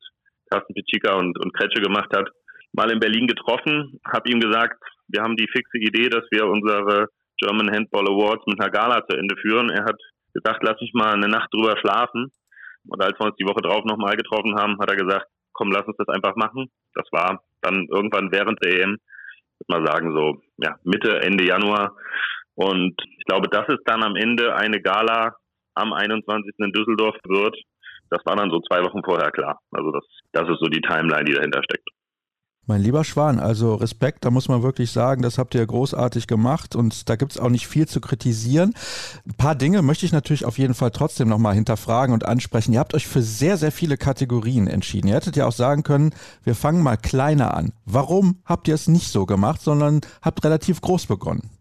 Carsten 0.49 0.73
Pitschika 0.73 1.15
und, 1.15 1.37
und 1.43 1.53
Kretsche 1.53 1.81
gemacht 1.81 2.09
hat, 2.15 2.29
mal 2.73 2.91
in 2.91 2.99
Berlin 2.99 3.27
getroffen, 3.27 3.99
habe 4.05 4.29
ihm 4.29 4.39
gesagt, 4.39 4.81
wir 5.07 5.21
haben 5.21 5.35
die 5.35 5.49
fixe 5.51 5.77
Idee, 5.77 6.09
dass 6.09 6.23
wir 6.31 6.45
unsere 6.45 7.07
German 7.39 7.71
Handball 7.71 8.07
Awards 8.07 8.45
mit 8.47 8.59
einer 8.59 8.71
Gala 8.71 9.05
zu 9.07 9.17
Ende 9.17 9.35
führen. 9.37 9.69
Er 9.69 9.85
hat 9.85 9.99
gesagt, 10.33 10.63
lass 10.63 10.79
mich 10.81 10.93
mal 10.93 11.13
eine 11.13 11.27
Nacht 11.27 11.53
drüber 11.53 11.77
schlafen. 11.77 12.31
Und 12.87 13.01
als 13.01 13.19
wir 13.19 13.27
uns 13.27 13.35
die 13.37 13.47
Woche 13.47 13.61
drauf 13.61 13.83
nochmal 13.85 14.15
getroffen 14.15 14.55
haben, 14.55 14.79
hat 14.79 14.89
er 14.89 14.97
gesagt, 14.97 15.27
komm, 15.53 15.71
lass 15.71 15.85
uns 15.85 15.97
das 15.97 16.09
einfach 16.09 16.35
machen. 16.35 16.69
Das 16.93 17.07
war 17.11 17.43
dann 17.61 17.87
irgendwann 17.89 18.31
während 18.31 18.63
der 18.63 18.81
EM 18.81 18.97
mal 19.67 19.85
sagen, 19.85 20.13
so 20.13 20.41
ja, 20.57 20.75
Mitte, 20.83 21.21
Ende 21.21 21.45
Januar. 21.45 21.95
Und 22.55 22.95
ich 23.17 23.25
glaube, 23.25 23.49
dass 23.49 23.67
es 23.69 23.83
dann 23.85 24.03
am 24.03 24.15
Ende 24.15 24.55
eine 24.55 24.81
Gala 24.81 25.35
am 25.75 25.93
21. 25.93 26.53
in 26.57 26.71
Düsseldorf 26.71 27.15
wird, 27.27 27.55
das 28.09 28.25
war 28.25 28.35
dann 28.35 28.49
so 28.49 28.61
zwei 28.61 28.81
Wochen 28.83 29.03
vorher 29.03 29.31
klar. 29.31 29.59
Also 29.71 29.91
das, 29.91 30.05
das 30.31 30.49
ist 30.49 30.59
so 30.59 30.67
die 30.67 30.81
Timeline, 30.81 31.25
die 31.25 31.33
dahinter 31.33 31.61
steckt. 31.63 31.89
Mein 32.67 32.81
lieber 32.81 33.03
Schwan, 33.03 33.39
also 33.39 33.75
Respekt, 33.75 34.25
da 34.25 34.31
muss 34.31 34.49
man 34.49 34.63
wirklich 34.63 34.89
sagen, 34.89 35.21
das 35.21 35.37
habt 35.37 35.53
ihr 35.53 35.63
großartig 35.63 36.25
gemacht 36.25 36.75
und 36.75 37.07
da 37.09 37.15
gibt 37.15 37.33
es 37.33 37.39
auch 37.39 37.51
nicht 37.51 37.67
viel 37.67 37.87
zu 37.87 38.01
kritisieren. 38.01 38.73
Ein 39.27 39.37
paar 39.37 39.53
Dinge 39.53 39.83
möchte 39.83 40.07
ich 40.07 40.11
natürlich 40.11 40.45
auf 40.45 40.57
jeden 40.57 40.73
Fall 40.73 40.89
trotzdem 40.89 41.29
nochmal 41.29 41.53
hinterfragen 41.53 42.11
und 42.11 42.25
ansprechen. 42.25 42.73
Ihr 42.73 42.79
habt 42.79 42.95
euch 42.95 43.05
für 43.05 43.21
sehr, 43.21 43.57
sehr 43.57 43.71
viele 43.71 43.97
Kategorien 43.97 44.65
entschieden. 44.65 45.09
Ihr 45.09 45.15
hättet 45.15 45.35
ja 45.35 45.45
auch 45.45 45.51
sagen 45.51 45.83
können, 45.83 46.11
wir 46.43 46.55
fangen 46.55 46.81
mal 46.81 46.97
kleiner 46.97 47.55
an. 47.55 47.71
Warum 47.85 48.41
habt 48.45 48.67
ihr 48.67 48.73
es 48.73 48.87
nicht 48.87 49.09
so 49.09 49.27
gemacht, 49.27 49.61
sondern 49.61 50.01
habt 50.23 50.43
relativ 50.43 50.81
groß 50.81 51.05
begonnen? 51.05 51.51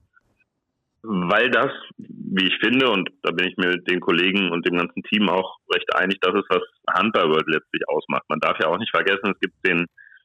Weil 1.03 1.51
das, 1.51 1.71
wie 1.99 2.47
ich 2.47 2.57
finde, 2.63 2.91
und 2.91 3.11
da 3.23 3.31
bin 3.31 3.47
ich 3.47 3.59
mir 3.59 3.69
mit 3.69 3.91
den 3.91 4.01
Kollegen 4.01 4.51
und 4.53 4.67
dem 4.67 4.79
ganzen 4.79 5.03
Team 5.03 5.29
auch 5.29 5.59
recht 5.75 5.95
einig, 5.95 6.17
das 6.23 6.35
ist, 6.35 6.49
was 6.49 6.63
Handball 6.97 7.29
World 7.29 7.47
letztlich 7.47 7.83
ausmacht. 7.89 8.25
Man 8.31 8.41
darf 8.41 8.57
ja 8.59 8.69
auch 8.69 8.79
nicht 8.79 8.91
vergessen, 8.91 9.35
es 9.35 9.41
gibt 9.41 9.55
den 9.67 9.85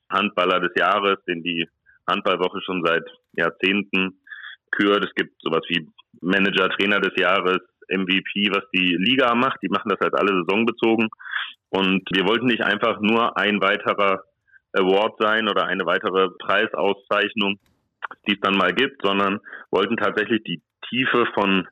Handballer 0.10 0.60
des 0.60 0.72
Jahres, 0.76 1.18
den 1.28 1.44
die 1.44 1.68
Handballwoche 2.08 2.62
schon 2.62 2.84
seit 2.86 3.04
Jahrzehnten 3.34 4.20
kürt. 4.72 5.06
Es 5.06 5.14
gibt 5.16 5.42
sowas 5.42 5.62
wie 5.70 5.88
Manager, 6.22 6.70
Trainer 6.70 7.00
des 7.00 7.14
Jahres, 7.18 7.60
MVP, 7.90 8.50
was 8.52 8.64
die 8.74 8.96
Liga 9.00 9.34
macht. 9.36 9.58
Die 9.64 9.70
machen 9.70 9.90
das 9.90 10.00
halt 10.00 10.14
alle 10.16 10.44
saisonbezogen. 10.44 11.10
Und 11.70 12.04
wir 12.12 12.26
wollten 12.28 12.48
nicht 12.48 12.64
einfach 12.64 13.00
nur 13.00 13.38
ein 13.38 13.62
weiterer 13.62 14.24
Award 14.74 15.16
sein 15.20 15.48
oder 15.48 15.66
eine 15.66 15.86
weitere 15.86 16.30
Preisauszeichnung, 16.40 17.60
die 18.28 18.34
es 18.34 18.40
dann 18.42 18.58
mal 18.58 18.74
gibt, 18.74 19.02
sondern 19.04 19.40
wollten 19.72 19.98
tatsächlich 19.98 20.44
die 20.44 20.62
Tiefe 20.90 21.26
von 21.34 21.68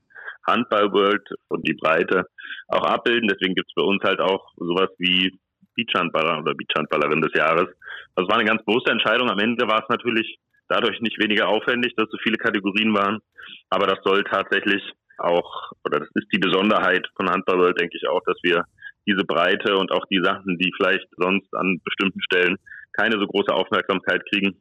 Handball 0.45 0.91
World 0.91 1.27
und 1.49 1.67
die 1.67 1.73
Breite 1.73 2.25
auch 2.67 2.83
abbilden. 2.83 3.27
Deswegen 3.27 3.55
gibt 3.55 3.69
es 3.69 3.75
bei 3.75 3.83
uns 3.83 4.03
halt 4.03 4.19
auch 4.19 4.51
sowas 4.55 4.89
wie 4.97 5.37
Beachhandballer 5.77 6.39
oder 6.39 6.53
Beachhandballerin 6.55 7.21
des 7.21 7.33
Jahres. 7.33 7.69
Das 8.15 8.27
war 8.27 8.37
eine 8.37 8.49
ganz 8.49 8.65
bewusste 8.65 8.91
Entscheidung. 8.91 9.29
Am 9.29 9.39
Ende 9.39 9.67
war 9.67 9.83
es 9.83 9.89
natürlich 9.89 10.39
dadurch 10.67 10.99
nicht 10.99 11.21
weniger 11.21 11.47
aufwendig, 11.47 11.93
dass 11.95 12.09
so 12.09 12.17
viele 12.21 12.37
Kategorien 12.37 12.93
waren. 12.93 13.19
Aber 13.69 13.87
das 13.87 13.99
soll 14.03 14.23
tatsächlich 14.23 14.81
auch, 15.17 15.71
oder 15.85 15.99
das 15.99 16.09
ist 16.15 16.27
die 16.33 16.39
Besonderheit 16.39 17.07
von 17.15 17.29
Handball 17.29 17.73
denke 17.73 17.97
ich 17.97 18.07
auch, 18.09 18.21
dass 18.25 18.37
wir 18.43 18.65
diese 19.07 19.23
Breite 19.23 19.77
und 19.77 19.91
auch 19.91 20.05
die 20.11 20.21
Sachen, 20.21 20.57
die 20.57 20.73
vielleicht 20.75 21.07
sonst 21.15 21.47
an 21.55 21.79
bestimmten 21.83 22.21
Stellen 22.21 22.57
keine 22.93 23.17
so 23.19 23.25
große 23.25 23.53
Aufmerksamkeit 23.53 24.23
kriegen. 24.29 24.57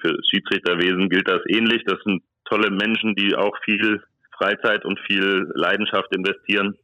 Für 0.00 0.16
Schiedsrichterwesen 0.30 1.08
gilt 1.08 1.28
das 1.28 1.42
ähnlich. 1.48 1.82
Das 1.84 1.98
sind 2.04 2.22
tolle 2.46 2.70
Menschen, 2.70 3.14
die 3.14 3.34
auch 3.36 3.54
viel 3.64 4.02
Freizeit 4.36 4.84
und 4.84 4.98
viel 5.06 5.46
Leidenschaft 5.54 6.14
investieren 6.16 6.76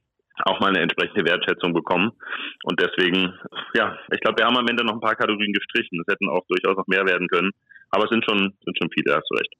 auch 0.44 0.60
mal 0.60 0.68
eine 0.68 0.80
entsprechende 0.80 1.24
Wertschätzung 1.24 1.72
bekommen. 1.72 2.12
Und 2.64 2.80
deswegen, 2.80 3.34
ja, 3.74 3.98
ich 4.12 4.20
glaube, 4.20 4.38
wir 4.38 4.46
haben 4.46 4.56
am 4.56 4.68
Ende 4.68 4.84
noch 4.84 4.94
ein 4.94 5.00
paar 5.00 5.16
Kategorien 5.16 5.52
gestrichen. 5.52 6.00
Es 6.00 6.12
hätten 6.12 6.28
auch 6.28 6.46
durchaus 6.48 6.76
noch 6.76 6.86
mehr 6.86 7.06
werden 7.06 7.28
können. 7.28 7.50
Aber 7.90 8.04
es 8.04 8.10
sind 8.10 8.24
schon, 8.24 8.54
sind 8.64 8.78
schon 8.78 8.90
viele, 8.92 9.14
hast 9.14 9.28
du 9.30 9.36
recht. 9.36 9.54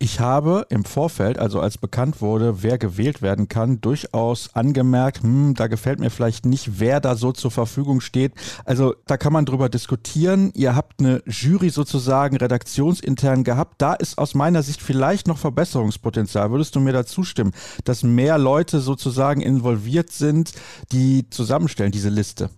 Ich 0.00 0.18
habe 0.18 0.66
im 0.70 0.84
Vorfeld, 0.84 1.38
also 1.38 1.60
als 1.60 1.78
bekannt 1.78 2.20
wurde, 2.20 2.64
wer 2.64 2.78
gewählt 2.78 3.22
werden 3.22 3.48
kann, 3.48 3.80
durchaus 3.80 4.54
angemerkt, 4.54 5.22
hm, 5.22 5.54
da 5.54 5.68
gefällt 5.68 6.00
mir 6.00 6.10
vielleicht 6.10 6.46
nicht, 6.46 6.80
wer 6.80 7.00
da 7.00 7.14
so 7.14 7.30
zur 7.30 7.52
Verfügung 7.52 8.00
steht. 8.00 8.32
Also 8.64 8.96
da 9.06 9.16
kann 9.16 9.32
man 9.32 9.46
drüber 9.46 9.68
diskutieren. 9.68 10.50
Ihr 10.54 10.74
habt 10.74 10.98
eine 10.98 11.22
Jury 11.26 11.70
sozusagen 11.70 12.36
redaktionsintern 12.36 13.44
gehabt. 13.44 13.80
Da 13.80 13.94
ist 13.94 14.18
aus 14.18 14.34
meiner 14.34 14.62
Sicht 14.62 14.82
vielleicht 14.82 15.28
noch 15.28 15.38
Verbesserungspotenzial. 15.38 16.50
Würdest 16.50 16.74
du 16.74 16.80
mir 16.80 16.92
da 16.92 17.06
zustimmen, 17.06 17.52
dass 17.84 18.02
mehr 18.02 18.36
Leute 18.36 18.80
sozusagen 18.80 19.42
involviert 19.42 20.10
sind, 20.10 20.52
die 20.90 21.30
zusammenstellen, 21.30 21.92
diese 21.92 22.10
Liste? 22.10 22.50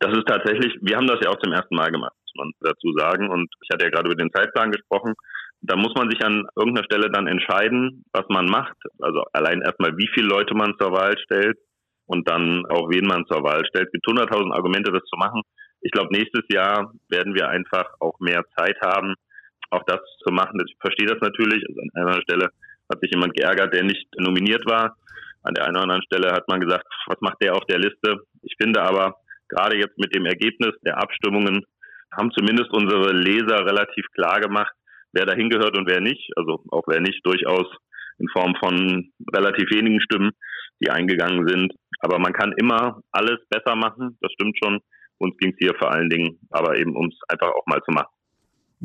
Das 0.00 0.12
ist 0.12 0.26
tatsächlich, 0.26 0.76
wir 0.82 0.96
haben 0.96 1.06
das 1.06 1.20
ja 1.22 1.30
auch 1.30 1.38
zum 1.38 1.52
ersten 1.52 1.76
Mal 1.76 1.92
gemacht, 1.92 2.12
muss 2.22 2.44
man 2.44 2.52
dazu 2.60 2.92
sagen. 2.98 3.30
Und 3.30 3.48
ich 3.62 3.68
hatte 3.72 3.84
ja 3.84 3.90
gerade 3.90 4.08
über 4.10 4.16
den 4.16 4.32
Zeitplan 4.32 4.72
gesprochen 4.72 5.14
da 5.66 5.76
muss 5.76 5.94
man 5.96 6.10
sich 6.10 6.22
an 6.22 6.46
irgendeiner 6.56 6.84
Stelle 6.84 7.10
dann 7.10 7.26
entscheiden, 7.26 8.04
was 8.12 8.24
man 8.28 8.44
macht. 8.46 8.76
Also 9.00 9.24
allein 9.32 9.62
erstmal, 9.62 9.96
wie 9.96 10.08
viele 10.12 10.28
Leute 10.28 10.54
man 10.54 10.74
zur 10.78 10.92
Wahl 10.92 11.16
stellt 11.18 11.56
und 12.06 12.28
dann 12.28 12.66
auch 12.66 12.90
wen 12.90 13.06
man 13.06 13.24
zur 13.26 13.42
Wahl 13.42 13.64
stellt. 13.66 13.86
Es 13.86 13.92
gibt 13.92 14.06
100.000 14.06 14.52
Argumente, 14.52 14.92
das 14.92 15.04
zu 15.04 15.16
machen. 15.16 15.40
Ich 15.80 15.90
glaube, 15.90 16.12
nächstes 16.12 16.44
Jahr 16.48 16.92
werden 17.08 17.34
wir 17.34 17.48
einfach 17.48 17.86
auch 18.00 18.18
mehr 18.20 18.44
Zeit 18.58 18.76
haben, 18.84 19.14
auch 19.70 19.82
das 19.86 20.00
zu 20.22 20.32
machen. 20.32 20.60
Ich 20.66 20.76
verstehe 20.80 21.08
das 21.08 21.20
natürlich. 21.22 21.64
Also 21.66 21.80
an 21.80 22.08
einer 22.08 22.22
Stelle 22.22 22.50
hat 22.90 23.00
sich 23.00 23.10
jemand 23.10 23.34
geärgert, 23.34 23.72
der 23.72 23.84
nicht 23.84 24.06
nominiert 24.18 24.66
war. 24.66 24.96
An 25.44 25.54
der 25.54 25.64
einen 25.64 25.76
oder 25.76 25.84
anderen 25.84 26.02
Stelle 26.02 26.32
hat 26.32 26.46
man 26.48 26.60
gesagt, 26.60 26.84
was 27.06 27.20
macht 27.20 27.42
der 27.42 27.54
auf 27.54 27.64
der 27.70 27.78
Liste? 27.78 28.20
Ich 28.42 28.54
finde 28.60 28.82
aber, 28.82 29.16
gerade 29.48 29.78
jetzt 29.78 29.98
mit 29.98 30.14
dem 30.14 30.26
Ergebnis 30.26 30.74
der 30.84 30.98
Abstimmungen 30.98 31.64
haben 32.12 32.30
zumindest 32.32 32.70
unsere 32.70 33.12
Leser 33.12 33.64
relativ 33.64 34.06
klar 34.14 34.40
gemacht, 34.40 34.74
wer 35.14 35.26
dahin 35.26 35.50
gehört 35.50 35.76
und 35.76 35.88
wer 35.88 36.00
nicht. 36.00 36.30
Also 36.36 36.62
auch 36.70 36.84
wer 36.86 37.00
nicht 37.00 37.24
durchaus 37.24 37.66
in 38.18 38.28
Form 38.28 38.54
von 38.56 39.12
relativ 39.34 39.70
wenigen 39.70 40.00
Stimmen, 40.00 40.32
die 40.80 40.90
eingegangen 40.90 41.46
sind. 41.48 41.72
Aber 42.00 42.18
man 42.18 42.32
kann 42.32 42.52
immer 42.58 43.00
alles 43.12 43.38
besser 43.48 43.76
machen, 43.76 44.18
das 44.20 44.32
stimmt 44.32 44.58
schon. 44.62 44.80
Uns 45.18 45.36
ging 45.38 45.52
es 45.52 45.58
hier 45.58 45.74
vor 45.78 45.92
allen 45.92 46.10
Dingen 46.10 46.38
aber 46.50 46.76
eben 46.76 46.96
ums 46.96 47.16
einfach 47.28 47.50
auch 47.50 47.66
mal 47.66 47.80
zu 47.82 47.92
machen. 47.92 48.12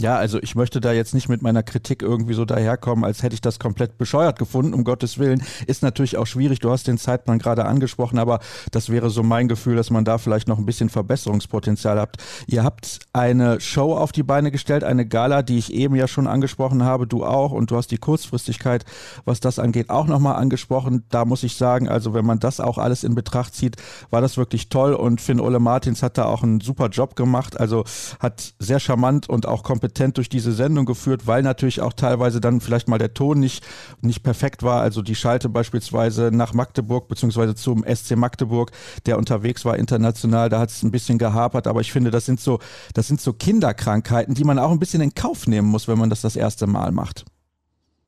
Ja, 0.02 0.16
also 0.16 0.40
ich 0.42 0.56
möchte 0.56 0.80
da 0.80 0.94
jetzt 0.94 1.14
nicht 1.14 1.28
mit 1.28 1.42
meiner 1.42 1.62
Kritik 1.62 2.02
irgendwie 2.04 2.34
so 2.34 2.46
daherkommen, 2.46 3.04
als 3.04 3.22
hätte 3.22 3.34
ich 3.34 3.42
das 3.42 3.60
komplett 3.60 3.98
bescheuert 3.98 4.40
gefunden, 4.40 4.74
um 4.74 4.86
Gottes 4.86 5.18
Willen. 5.18 5.44
Ist 5.68 5.84
natürlich 5.84 6.16
auch 6.16 6.26
schwierig, 6.26 6.60
du 6.60 6.72
hast 6.72 6.88
den 6.88 6.98
Zeitplan 6.98 7.38
gerade 7.38 7.66
angesprochen, 7.66 8.18
aber 8.18 8.40
das 8.72 8.90
wäre 8.90 9.10
so 9.10 9.24
mein 9.24 9.50
Gefühl, 9.50 9.76
dass 9.76 9.90
man 9.90 10.06
da 10.06 10.18
vielleicht 10.18 10.48
noch 10.48 10.58
ein 10.58 10.66
bisschen 10.66 10.88
Verbesserungspotenzial 10.88 12.00
habt. 12.00 12.24
Ihr 12.48 12.64
habt 12.64 13.00
eine 13.12 13.60
Show 13.60 13.94
auf 13.94 14.14
die 14.14 14.24
Beine 14.24 14.52
gestellt, 14.52 14.86
eine 14.86 15.06
Gala, 15.06 15.42
die 15.42 15.58
ich 15.58 15.74
eben 15.74 15.96
ja 15.96 16.08
schon 16.08 16.28
angesprochen 16.28 16.84
habe, 16.84 17.06
du 17.06 17.26
auch, 17.26 17.52
und 17.52 17.70
du 17.70 17.76
hast 17.76 17.92
die 17.92 17.98
Kurzfristigkeit, 17.98 18.86
was 19.26 19.42
das 19.42 19.60
angeht, 19.60 19.90
auch 19.90 20.08
nochmal 20.08 20.38
angesprochen. 20.38 21.04
Da 21.10 21.26
muss 21.26 21.44
ich 21.44 21.58
sagen, 21.58 21.90
also 21.90 22.14
wenn 22.14 22.26
man 22.26 22.40
das 22.40 22.62
auch 22.62 22.78
alles 22.78 23.04
in 23.04 23.16
Betracht 23.16 23.54
zieht, 23.54 23.76
war 24.12 24.22
das 24.22 24.38
wirklich 24.38 24.70
toll 24.70 24.94
und 24.94 25.20
Finn 25.20 25.42
Ole 25.42 25.60
Martins 25.60 26.04
hat 26.04 26.18
da 26.18 26.24
auch 26.24 26.42
einen 26.42 26.62
super 26.62 26.88
Job 26.88 27.18
gemacht, 27.18 27.60
also 27.60 27.84
hat 28.22 28.54
sehr 28.60 28.80
charmant 28.80 29.28
und 29.28 29.46
auch 29.46 29.62
kompetent 29.62 29.89
kompetent 29.90 30.18
durch 30.18 30.30
diese 30.30 30.52
Sendung 30.52 30.86
geführt, 30.86 31.26
weil 31.26 31.42
natürlich 31.42 31.82
auch 31.82 31.94
teilweise 31.94 32.40
dann 32.40 32.62
vielleicht 32.62 32.88
mal 32.88 33.00
der 33.00 33.14
Ton 33.14 33.40
nicht, 33.40 33.66
nicht 34.02 34.24
perfekt 34.24 34.62
war. 34.62 34.82
Also 34.82 35.02
die 35.02 35.16
Schalte 35.16 35.50
beispielsweise 35.50 36.30
nach 36.32 36.54
Magdeburg 36.54 37.08
beziehungsweise 37.08 37.56
zum 37.56 37.84
SC 37.84 38.16
Magdeburg, 38.16 38.72
der 39.06 39.18
unterwegs 39.18 39.66
war 39.66 39.78
international, 39.78 40.50
da 40.50 40.60
hat 40.60 40.70
es 40.70 40.84
ein 40.84 40.92
bisschen 40.92 41.18
gehapert. 41.18 41.66
Aber 41.66 41.82
ich 41.82 41.92
finde, 41.92 42.12
das 42.12 42.26
sind 42.26 42.40
so, 42.40 42.60
das 42.94 43.08
sind 43.08 43.20
so 43.20 43.34
Kinderkrankheiten, 43.34 44.36
die 44.36 44.44
man 44.44 44.60
auch 44.60 44.72
ein 44.72 44.80
bisschen 44.80 45.02
in 45.02 45.14
Kauf 45.16 45.48
nehmen 45.48 45.68
muss, 45.68 45.88
wenn 45.88 45.98
man 45.98 46.10
das 46.10 46.22
das 46.22 46.36
erste 46.36 46.68
Mal 46.68 46.92
macht. 46.92 47.26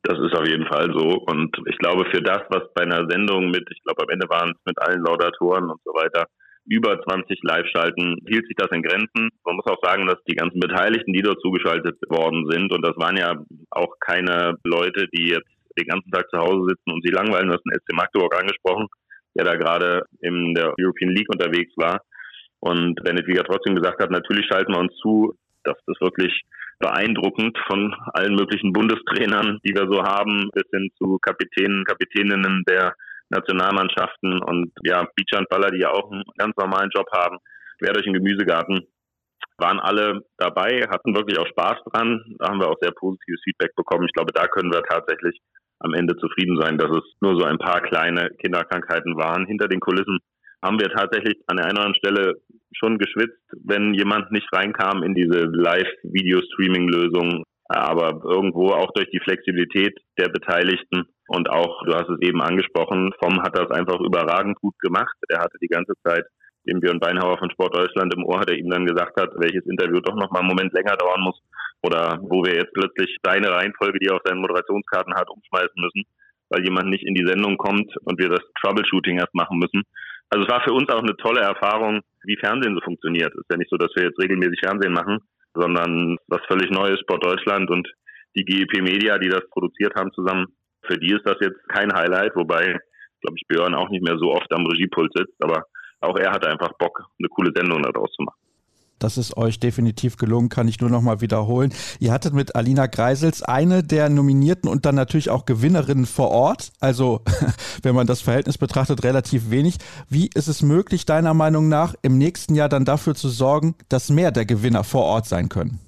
Das 0.04 0.18
ist 0.20 0.36
auf 0.36 0.48
jeden 0.48 0.66
Fall 0.66 0.92
so. 0.94 1.18
Und 1.26 1.56
ich 1.68 1.78
glaube, 1.78 2.06
für 2.12 2.22
das, 2.22 2.42
was 2.50 2.64
bei 2.76 2.84
einer 2.84 3.08
Sendung 3.10 3.52
mit, 3.52 3.68
ich 3.72 3.82
glaube, 3.84 4.04
am 4.04 4.10
Ende 4.10 4.28
waren 4.30 4.52
es 4.52 4.66
mit 4.66 4.80
allen 4.82 5.04
Laudatoren 5.04 5.70
und 5.70 5.80
so 5.84 5.92
weiter, 5.94 6.26
über 6.66 7.02
20 7.02 7.40
Live-Schalten 7.44 8.18
hielt 8.28 8.46
sich 8.48 8.56
das 8.56 8.72
in 8.72 8.84
Grenzen. 8.84 9.30
Man 9.46 9.56
muss 9.56 9.66
auch 9.66 9.82
sagen, 9.84 10.08
dass 10.08 10.24
die 10.28 10.36
ganzen 10.36 10.60
Beteiligten, 10.60 11.14
die 11.14 11.22
dort 11.22 11.42
zugeschaltet 11.42 11.98
worden 12.10 12.48
sind, 12.50 12.72
und 12.72 12.82
das 12.86 12.96
waren 12.98 13.18
ja 13.18 13.44
auch 13.72 14.00
keine 14.00 14.58
Leute, 14.64 15.08
die 15.14 15.30
jetzt 15.30 15.50
den 15.78 15.88
ganzen 15.88 16.12
Tag 16.12 16.30
zu 16.30 16.38
Hause 16.38 16.68
sitzen 16.70 16.92
und 16.92 17.04
sie 17.04 17.12
langweilen, 17.12 17.48
du 17.48 17.54
hast 17.54 17.64
den 17.64 17.80
SC 17.80 17.94
Magdeburg 17.94 18.36
angesprochen, 18.36 18.88
der 19.36 19.46
da 19.46 19.56
gerade 19.56 20.04
in 20.22 20.54
der 20.54 20.74
European 20.80 21.12
League 21.12 21.30
unterwegs 21.30 21.72
war. 21.78 22.02
Und 22.60 22.96
Bennett 23.04 23.28
Wieger 23.28 23.44
trotzdem 23.44 23.76
gesagt 23.76 24.02
hat, 24.02 24.12
natürlich 24.12 24.46
schalten 24.46 24.74
wir 24.74 24.80
uns 24.80 24.96
zu, 24.98 25.34
das 25.64 25.78
wirklich 26.00 26.44
beeindruckend 26.80 27.58
von 27.68 27.94
allen 28.14 28.36
möglichen 28.36 28.74
Bundestrainern, 28.74 29.60
die 29.64 29.74
wir 29.74 29.88
so 29.90 30.04
haben, 30.04 30.50
bis 30.54 30.66
hin 30.72 30.90
zu 30.98 31.18
Kapitänen, 31.22 31.86
Kapitäninnen 31.86 32.64
der 32.68 32.94
Nationalmannschaften 33.32 34.44
und 34.44 34.72
ja, 34.84 35.08
Beachhandballer, 35.16 35.72
die 35.72 35.82
ja 35.82 35.92
auch 35.92 36.12
einen 36.12 36.24
ganz 36.38 36.56
normalen 36.58 36.92
Job 36.94 37.08
haben, 37.14 37.38
quer 37.80 37.94
durch 37.94 38.06
den 38.06 38.14
Gemüsegarten, 38.14 38.88
waren 39.58 39.80
alle 39.80 40.26
dabei, 40.38 40.88
hatten 40.90 41.16
wirklich 41.16 41.38
auch 41.40 41.48
Spaß 41.48 41.78
dran. 41.92 42.36
Da 42.40 42.50
haben 42.50 42.60
wir 42.60 42.70
auch 42.70 42.78
sehr 42.82 42.92
positives 42.92 43.42
Feedback 43.44 43.76
bekommen. 43.76 44.06
Ich 44.06 44.14
glaube, 44.14 44.34
da 44.34 44.48
können 44.48 44.72
wir 44.72 44.82
tatsächlich 44.84 45.40
am 45.80 45.94
Ende 45.94 46.16
zufrieden 46.18 46.60
sein, 46.62 46.78
dass 46.78 46.92
es 46.92 47.04
nur 47.22 47.40
so 47.40 47.46
ein 47.46 47.58
paar 47.58 47.82
kleine 47.82 48.30
Kinderkrankheiten 48.40 49.16
waren. 49.18 49.46
Hinter 49.46 49.68
den 49.68 49.80
Kulissen 49.80 50.20
haben 50.64 50.80
wir 50.80 50.90
tatsächlich 50.90 51.38
an 51.48 51.58
der 51.58 51.66
einen 51.66 51.78
oder 51.78 51.86
anderen 51.88 51.96
Stelle 51.96 52.42
schon 52.74 52.98
geschwitzt, 52.98 53.42
wenn 53.64 53.94
jemand 53.94 54.32
nicht 54.32 54.48
reinkam 54.54 55.04
in 55.04 55.16
diese 55.16 55.46
Live-Video-Streaming-Lösung. 55.46 57.44
Aber 57.68 58.22
irgendwo 58.24 58.72
auch 58.72 58.92
durch 58.94 59.10
die 59.12 59.22
Flexibilität 59.22 59.98
der 60.20 60.30
Beteiligten 60.30 61.06
und 61.34 61.50
auch, 61.50 61.82
du 61.86 61.94
hast 61.94 62.10
es 62.10 62.20
eben 62.22 62.42
angesprochen, 62.42 63.14
Vom 63.24 63.42
hat 63.42 63.58
das 63.58 63.72
einfach 63.72 64.00
überragend 64.02 64.60
gut 64.60 64.78
gemacht. 64.80 65.16
Er 65.30 65.40
hatte 65.40 65.58
die 65.62 65.68
ganze 65.68 65.94
Zeit 66.04 66.26
den 66.68 66.82
Björn 66.82 67.00
Beinhauer 67.00 67.38
von 67.38 67.50
Sport 67.52 67.74
Deutschland 67.74 68.14
im 68.14 68.26
Ohr, 68.26 68.42
der 68.42 68.58
ihm 68.58 68.70
dann 68.70 68.86
gesagt 68.86 69.20
hat, 69.20 69.32
welches 69.38 69.66
Interview 69.66 70.02
doch 70.02 70.16
noch 70.16 70.30
mal 70.32 70.40
einen 70.40 70.50
Moment 70.50 70.74
länger 70.74 70.98
dauern 70.98 71.22
muss 71.22 71.42
oder 71.82 72.20
wo 72.22 72.44
wir 72.44 72.56
jetzt 72.56 72.74
plötzlich 72.74 73.16
seine 73.24 73.50
Reihenfolge, 73.50 73.98
die 74.00 74.08
er 74.08 74.16
auf 74.16 74.22
seinen 74.26 74.42
Moderationskarten 74.42 75.16
hat, 75.16 75.30
umschmeißen 75.30 75.78
müssen, 75.78 76.04
weil 76.50 76.64
jemand 76.64 76.90
nicht 76.90 77.08
in 77.08 77.16
die 77.16 77.26
Sendung 77.26 77.58
kommt 77.58 77.96
und 78.04 78.20
wir 78.20 78.30
das 78.30 78.44
Troubleshooting 78.62 79.18
erst 79.18 79.34
machen 79.34 79.58
müssen. 79.58 79.84
Also 80.30 80.46
es 80.46 80.52
war 80.52 80.62
für 80.64 80.74
uns 80.74 80.90
auch 80.90 81.02
eine 81.02 81.16
tolle 81.16 81.42
Erfahrung, 81.42 82.02
wie 82.24 82.38
Fernsehen 82.38 82.76
so 82.76 82.82
funktioniert. 82.82 83.34
Es 83.34 83.40
ist 83.40 83.52
ja 83.52 83.58
nicht 83.58 83.72
so, 83.72 83.78
dass 83.78 83.96
wir 83.96 84.04
jetzt 84.04 84.20
regelmäßig 84.20 84.60
Fernsehen 84.62 84.94
machen, 84.94 85.20
sondern 85.54 86.18
was 86.28 86.42
völlig 86.48 86.70
Neues, 86.70 87.00
Sport 87.00 87.24
Deutschland 87.24 87.70
und 87.70 87.88
die 88.36 88.46
GEP 88.46 88.82
Media, 88.82 89.18
die 89.18 89.30
das 89.30 89.50
produziert 89.50 89.96
haben 89.96 90.12
zusammen, 90.14 90.48
für 90.84 90.98
die 90.98 91.14
ist 91.14 91.26
das 91.26 91.38
jetzt 91.42 91.68
kein 91.70 91.94
Highlight, 91.94 92.36
wobei, 92.36 92.78
glaube 93.22 93.36
ich, 93.36 93.48
Björn 93.48 93.76
auch 93.76 93.90
nicht 93.90 94.04
mehr 94.04 94.18
so 94.18 94.32
oft 94.32 94.52
am 94.54 94.66
Regiepult 94.66 95.12
sitzt, 95.14 95.36
aber 95.40 95.66
auch 96.02 96.18
er 96.18 96.32
hatte 96.32 96.50
einfach 96.50 96.74
Bock, 96.80 97.04
eine 97.20 97.30
coole 97.30 97.52
Sendung 97.56 97.84
daraus 97.84 98.12
zu 98.14 98.24
machen. 98.24 98.38
Das 99.02 99.18
ist 99.18 99.36
euch 99.36 99.60
definitiv 99.60 100.18
gelungen, 100.18 100.50
kann 100.50 100.68
ich 100.68 100.80
nur 100.80 100.90
noch 100.92 101.02
mal 101.02 101.22
wiederholen. 101.22 101.74
Ihr 102.00 102.12
hattet 102.12 102.36
mit 102.36 102.56
Alina 102.56 102.86
Greisels 102.86 103.42
eine 103.42 103.84
der 103.84 104.10
Nominierten 104.10 104.70
und 104.70 104.86
dann 104.86 104.94
natürlich 104.94 105.32
auch 105.32 105.46
Gewinnerinnen 105.46 106.06
vor 106.06 106.30
Ort. 106.30 106.72
Also, 106.80 107.22
wenn 107.82 107.96
man 107.96 108.06
das 108.06 108.22
Verhältnis 108.22 108.60
betrachtet, 108.60 109.04
relativ 109.04 109.50
wenig. 109.50 109.78
Wie 110.08 110.30
ist 110.36 110.48
es 110.48 110.62
möglich, 110.62 111.06
deiner 111.06 111.34
Meinung 111.34 111.68
nach, 111.68 111.96
im 112.04 112.20
nächsten 112.20 112.54
Jahr 112.54 112.70
dann 112.70 112.86
dafür 112.86 113.16
zu 113.16 113.30
sorgen, 113.30 113.74
dass 113.90 114.10
mehr 114.10 114.32
der 114.32 114.46
Gewinner 114.46 114.84
vor 114.84 115.04
Ort 115.04 115.26
sein 115.26 115.50
können? 115.50 115.80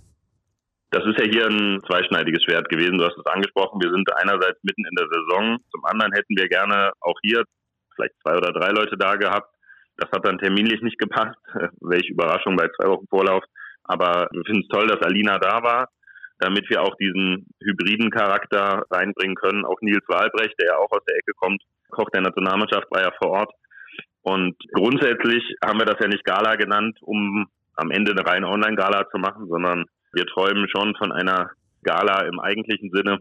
Das 0.94 1.04
ist 1.06 1.18
ja 1.18 1.26
hier 1.26 1.48
ein 1.48 1.82
zweischneidiges 1.88 2.44
Schwert 2.44 2.70
gewesen. 2.70 3.00
Du 3.00 3.06
hast 3.06 3.18
es 3.18 3.26
angesprochen. 3.26 3.82
Wir 3.82 3.90
sind 3.90 4.08
einerseits 4.16 4.62
mitten 4.62 4.86
in 4.86 4.96
der 4.96 5.08
Saison. 5.10 5.58
Zum 5.72 5.84
anderen 5.86 6.14
hätten 6.14 6.38
wir 6.38 6.48
gerne 6.48 6.92
auch 7.02 7.18
hier 7.24 7.44
vielleicht 7.96 8.14
zwei 8.22 8.38
oder 8.38 8.54
drei 8.54 8.70
Leute 8.70 8.96
da 8.96 9.16
gehabt. 9.16 9.50
Das 9.98 10.12
hat 10.12 10.24
dann 10.24 10.38
terminlich 10.38 10.84
nicht 10.84 11.00
gepasst. 11.00 11.40
Welche 11.82 12.14
Überraschung 12.14 12.56
bei 12.56 12.68
zwei 12.78 12.90
Wochen 12.90 13.08
Vorlauf. 13.08 13.44
Aber 13.86 14.28
wir 14.32 14.44
finden 14.46 14.62
es 14.62 14.68
toll, 14.68 14.86
dass 14.86 15.02
Alina 15.02 15.40
da 15.40 15.64
war, 15.64 15.90
damit 16.38 16.70
wir 16.70 16.84
auch 16.84 16.96
diesen 16.98 17.48
hybriden 17.60 18.12
Charakter 18.12 18.86
reinbringen 18.92 19.36
können. 19.36 19.66
Auch 19.66 19.82
Nils 19.82 20.08
Wahlbrecht, 20.08 20.54
der 20.62 20.74
ja 20.74 20.78
auch 20.78 20.92
aus 20.92 21.04
der 21.10 21.18
Ecke 21.18 21.32
kommt, 21.38 21.64
Koch 21.90 22.12
der 22.12 22.22
Nationalmannschaft, 22.22 22.86
war 22.92 23.02
ja 23.02 23.12
vor 23.20 23.32
Ort. 23.32 23.52
Und 24.22 24.56
grundsätzlich 24.72 25.44
haben 25.66 25.80
wir 25.80 25.88
das 25.88 25.98
ja 26.00 26.08
nicht 26.08 26.24
Gala 26.24 26.56
genannt, 26.56 27.00
um 27.02 27.48
am 27.76 27.90
Ende 27.90 28.12
eine 28.12 28.26
reine 28.26 28.48
Online-Gala 28.48 29.10
zu 29.10 29.18
machen, 29.18 29.48
sondern 29.48 29.86
wir 30.14 30.26
träumen 30.26 30.68
schon 30.70 30.96
von 30.96 31.12
einer 31.12 31.52
Gala 31.84 32.22
im 32.22 32.40
eigentlichen 32.40 32.92
Sinne. 32.92 33.20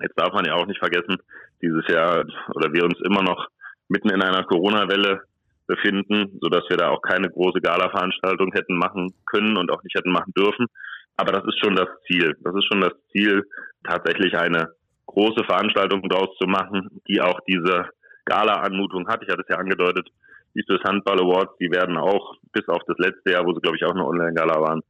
Jetzt 0.00 0.18
darf 0.18 0.32
man 0.32 0.44
ja 0.44 0.54
auch 0.54 0.66
nicht 0.66 0.78
vergessen, 0.78 1.16
dieses 1.62 1.86
Jahr 1.88 2.24
oder 2.54 2.72
wir 2.72 2.84
uns 2.84 2.98
immer 3.04 3.22
noch 3.22 3.48
mitten 3.88 4.10
in 4.10 4.22
einer 4.22 4.44
Corona-Welle 4.44 5.22
befinden, 5.66 6.38
so 6.40 6.48
dass 6.48 6.64
wir 6.68 6.76
da 6.76 6.88
auch 6.88 7.02
keine 7.02 7.30
große 7.30 7.60
Gala-Veranstaltung 7.60 8.52
hätten 8.52 8.76
machen 8.76 9.14
können 9.26 9.56
und 9.56 9.70
auch 9.70 9.82
nicht 9.82 9.96
hätten 9.96 10.12
machen 10.12 10.32
dürfen. 10.36 10.66
Aber 11.16 11.32
das 11.32 11.44
ist 11.44 11.58
schon 11.62 11.76
das 11.76 11.88
Ziel. 12.06 12.36
Das 12.42 12.54
ist 12.54 12.66
schon 12.66 12.80
das 12.80 12.92
Ziel, 13.12 13.44
tatsächlich 13.84 14.36
eine 14.36 14.72
große 15.06 15.44
Veranstaltung 15.44 16.02
draus 16.08 16.36
zu 16.40 16.46
machen, 16.46 17.00
die 17.08 17.20
auch 17.20 17.38
diese 17.46 17.88
Gala-Anmutung 18.24 19.06
hat. 19.08 19.22
Ich 19.22 19.28
hatte 19.28 19.42
es 19.42 19.48
ja 19.48 19.56
angedeutet, 19.56 20.08
die 20.54 20.62
Swiss 20.62 20.82
Handball 20.84 21.20
Awards, 21.20 21.56
die 21.60 21.70
werden 21.70 21.96
auch 21.96 22.36
bis 22.52 22.66
auf 22.68 22.82
das 22.86 22.96
letzte 22.98 23.32
Jahr, 23.32 23.44
wo 23.44 23.52
sie 23.52 23.60
glaube 23.60 23.76
ich 23.76 23.84
auch 23.84 23.94
eine 23.94 24.06
Online-Gala 24.06 24.60
waren, 24.60 24.82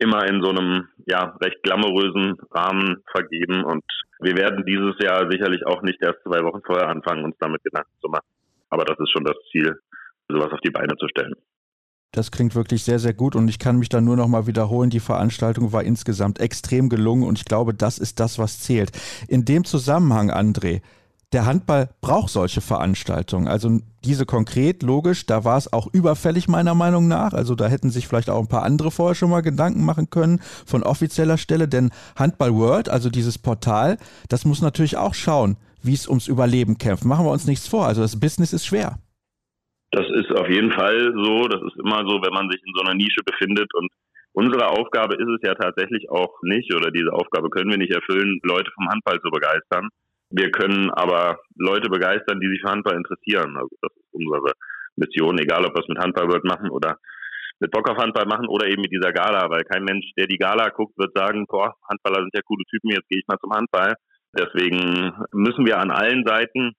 immer 0.00 0.26
in 0.28 0.42
so 0.42 0.50
einem 0.50 0.88
ja 1.06 1.36
recht 1.42 1.62
glamourösen 1.62 2.36
Rahmen 2.50 3.02
vergeben 3.12 3.64
und 3.64 3.84
wir 4.20 4.36
werden 4.36 4.64
dieses 4.66 4.96
Jahr 5.02 5.30
sicherlich 5.30 5.66
auch 5.66 5.82
nicht 5.82 6.02
erst 6.02 6.22
zwei 6.24 6.42
Wochen 6.44 6.60
vorher 6.64 6.88
anfangen, 6.88 7.24
uns 7.24 7.36
damit 7.38 7.62
Gedanken 7.64 7.92
zu 8.02 8.08
machen. 8.08 8.26
Aber 8.68 8.84
das 8.84 8.98
ist 8.98 9.10
schon 9.10 9.24
das 9.24 9.36
Ziel, 9.50 9.78
sowas 10.28 10.52
auf 10.52 10.60
die 10.60 10.70
Beine 10.70 10.96
zu 10.96 11.08
stellen. 11.08 11.34
Das 12.12 12.32
klingt 12.32 12.54
wirklich 12.56 12.82
sehr, 12.82 12.98
sehr 12.98 13.14
gut 13.14 13.36
und 13.36 13.48
ich 13.48 13.58
kann 13.58 13.78
mich 13.78 13.88
da 13.88 14.00
nur 14.00 14.16
noch 14.16 14.26
mal 14.26 14.46
wiederholen. 14.46 14.90
Die 14.90 15.00
Veranstaltung 15.00 15.72
war 15.72 15.84
insgesamt 15.84 16.40
extrem 16.40 16.88
gelungen 16.88 17.22
und 17.22 17.38
ich 17.38 17.44
glaube, 17.44 17.72
das 17.72 17.98
ist 17.98 18.18
das, 18.18 18.38
was 18.38 18.60
zählt. 18.60 18.90
In 19.28 19.44
dem 19.44 19.64
Zusammenhang, 19.64 20.30
André, 20.30 20.82
der 21.32 21.46
Handball 21.46 21.88
braucht 22.00 22.30
solche 22.30 22.60
Veranstaltungen. 22.60 23.46
Also 23.46 23.80
diese 24.04 24.26
konkret, 24.26 24.82
logisch, 24.82 25.26
da 25.26 25.44
war 25.44 25.56
es 25.56 25.72
auch 25.72 25.86
überfällig 25.92 26.48
meiner 26.48 26.74
Meinung 26.74 27.06
nach. 27.06 27.32
Also 27.32 27.54
da 27.54 27.68
hätten 27.68 27.90
sich 27.90 28.08
vielleicht 28.08 28.30
auch 28.30 28.40
ein 28.40 28.48
paar 28.48 28.64
andere 28.64 28.90
vorher 28.90 29.14
schon 29.14 29.30
mal 29.30 29.42
Gedanken 29.42 29.84
machen 29.84 30.10
können 30.10 30.40
von 30.66 30.82
offizieller 30.82 31.38
Stelle. 31.38 31.68
Denn 31.68 31.90
Handball 32.16 32.54
World, 32.54 32.88
also 32.88 33.10
dieses 33.10 33.38
Portal, 33.38 33.98
das 34.28 34.44
muss 34.44 34.60
natürlich 34.60 34.96
auch 34.96 35.14
schauen, 35.14 35.56
wie 35.82 35.94
es 35.94 36.08
ums 36.08 36.26
Überleben 36.26 36.78
kämpft. 36.78 37.04
Machen 37.04 37.26
wir 37.26 37.32
uns 37.32 37.46
nichts 37.46 37.68
vor. 37.68 37.86
Also 37.86 38.02
das 38.02 38.18
Business 38.18 38.52
ist 38.52 38.66
schwer. 38.66 38.98
Das 39.92 40.06
ist 40.14 40.30
auf 40.36 40.48
jeden 40.48 40.72
Fall 40.72 41.12
so. 41.14 41.46
Das 41.46 41.62
ist 41.62 41.76
immer 41.78 42.02
so, 42.08 42.22
wenn 42.22 42.34
man 42.34 42.50
sich 42.50 42.60
in 42.64 42.72
so 42.74 42.82
einer 42.82 42.94
Nische 42.94 43.22
befindet. 43.24 43.72
Und 43.74 43.88
unsere 44.32 44.68
Aufgabe 44.68 45.14
ist 45.14 45.28
es 45.28 45.46
ja 45.46 45.54
tatsächlich 45.54 46.10
auch 46.10 46.42
nicht, 46.42 46.74
oder 46.74 46.90
diese 46.90 47.12
Aufgabe 47.12 47.50
können 47.50 47.70
wir 47.70 47.78
nicht 47.78 47.94
erfüllen, 47.94 48.40
Leute 48.42 48.70
vom 48.74 48.88
Handball 48.88 49.20
zu 49.20 49.30
begeistern. 49.30 49.88
Wir 50.30 50.50
können 50.50 50.90
aber 50.90 51.40
Leute 51.56 51.90
begeistern, 51.90 52.40
die 52.40 52.48
sich 52.48 52.60
für 52.60 52.70
Handball 52.70 52.96
interessieren. 52.96 53.56
Also 53.56 53.74
das 53.82 53.92
ist 53.92 54.12
unsere 54.12 54.52
Mission, 54.96 55.38
egal 55.38 55.64
ob 55.66 55.74
wir 55.74 55.82
es 55.82 55.88
mit 55.88 55.98
Handball 55.98 56.28
machen 56.44 56.70
oder 56.70 56.98
mit 57.58 57.70
Bock 57.72 57.90
auf 57.90 57.98
Handball 57.98 58.26
machen 58.26 58.46
oder 58.48 58.66
eben 58.66 58.80
mit 58.80 58.92
dieser 58.92 59.12
Gala, 59.12 59.50
weil 59.50 59.64
kein 59.64 59.84
Mensch, 59.84 60.06
der 60.16 60.26
die 60.26 60.38
Gala 60.38 60.70
guckt, 60.70 60.96
wird 60.96 61.16
sagen, 61.16 61.46
boah, 61.46 61.74
Handballer 61.88 62.22
sind 62.22 62.34
ja 62.34 62.40
coole 62.42 62.64
Typen, 62.70 62.90
jetzt 62.90 63.08
gehe 63.08 63.20
ich 63.20 63.28
mal 63.28 63.38
zum 63.38 63.52
Handball. 63.52 63.94
Deswegen 64.32 65.12
müssen 65.32 65.66
wir 65.66 65.78
an 65.78 65.90
allen 65.90 66.24
Seiten 66.24 66.72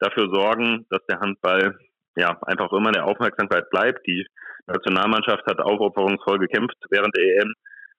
dafür 0.00 0.28
sorgen, 0.32 0.86
dass 0.90 1.04
der 1.06 1.20
Handball 1.20 1.78
ja, 2.16 2.38
einfach 2.42 2.72
immer 2.72 2.88
in 2.88 2.94
der 2.94 3.06
Aufmerksamkeit 3.06 3.70
bleibt. 3.70 4.06
Die 4.06 4.26
Nationalmannschaft 4.66 5.44
hat 5.46 5.60
aufopferungsvoll 5.60 6.38
gekämpft 6.38 6.76
während 6.90 7.14
der 7.16 7.24
EM, 7.24 7.52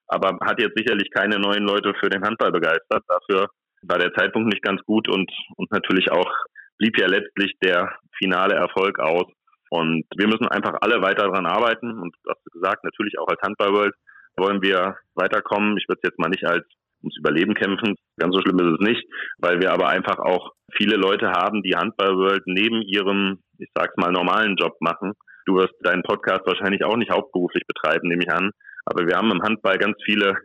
aber 0.08 0.38
hat 0.44 0.60
jetzt 0.60 0.76
sicherlich 0.76 1.10
keine 1.10 1.38
neuen 1.38 1.64
Leute 1.64 1.94
für 2.00 2.10
den 2.10 2.24
Handball 2.24 2.50
begeistert. 2.50 3.04
Dafür 3.06 3.48
war 3.88 3.98
der 3.98 4.12
Zeitpunkt 4.14 4.52
nicht 4.52 4.62
ganz 4.62 4.82
gut 4.84 5.08
und, 5.08 5.30
und 5.56 5.70
natürlich 5.70 6.10
auch 6.10 6.30
blieb 6.78 6.98
ja 6.98 7.06
letztlich 7.06 7.52
der 7.62 7.92
finale 8.18 8.54
Erfolg 8.54 8.98
aus. 8.98 9.26
Und 9.70 10.04
wir 10.16 10.26
müssen 10.28 10.46
einfach 10.48 10.76
alle 10.80 11.02
weiter 11.02 11.24
daran 11.24 11.46
arbeiten. 11.46 11.98
Und 11.98 12.14
du 12.22 12.30
hast 12.30 12.44
gesagt, 12.52 12.84
natürlich 12.84 13.18
auch 13.18 13.28
als 13.28 13.40
Handballworld 13.42 13.94
wollen 14.36 14.62
wir 14.62 14.96
weiterkommen. 15.14 15.76
Ich 15.76 15.88
würde 15.88 16.00
es 16.02 16.10
jetzt 16.10 16.18
mal 16.18 16.28
nicht 16.28 16.46
als 16.46 16.64
ums 17.02 17.16
Überleben 17.18 17.54
kämpfen. 17.54 17.96
Ganz 18.18 18.34
so 18.34 18.40
schlimm 18.40 18.58
ist 18.58 18.80
es 18.80 18.86
nicht, 18.86 19.04
weil 19.38 19.60
wir 19.60 19.72
aber 19.72 19.88
einfach 19.88 20.18
auch 20.18 20.52
viele 20.72 20.96
Leute 20.96 21.30
haben, 21.30 21.62
die 21.62 21.76
Handballworld 21.76 22.42
neben 22.46 22.82
ihrem, 22.82 23.40
ich 23.58 23.70
sag's 23.74 23.96
mal, 23.96 24.12
normalen 24.12 24.56
Job 24.56 24.76
machen. 24.80 25.12
Du 25.46 25.56
wirst 25.56 25.74
deinen 25.80 26.02
Podcast 26.02 26.42
wahrscheinlich 26.46 26.84
auch 26.84 26.96
nicht 26.96 27.10
hauptberuflich 27.10 27.64
betreiben, 27.66 28.08
nehme 28.08 28.24
ich 28.24 28.32
an. 28.32 28.50
Aber 28.84 29.06
wir 29.06 29.16
haben 29.16 29.30
im 29.30 29.42
Handball 29.42 29.78
ganz 29.78 29.96
viele 30.04 30.36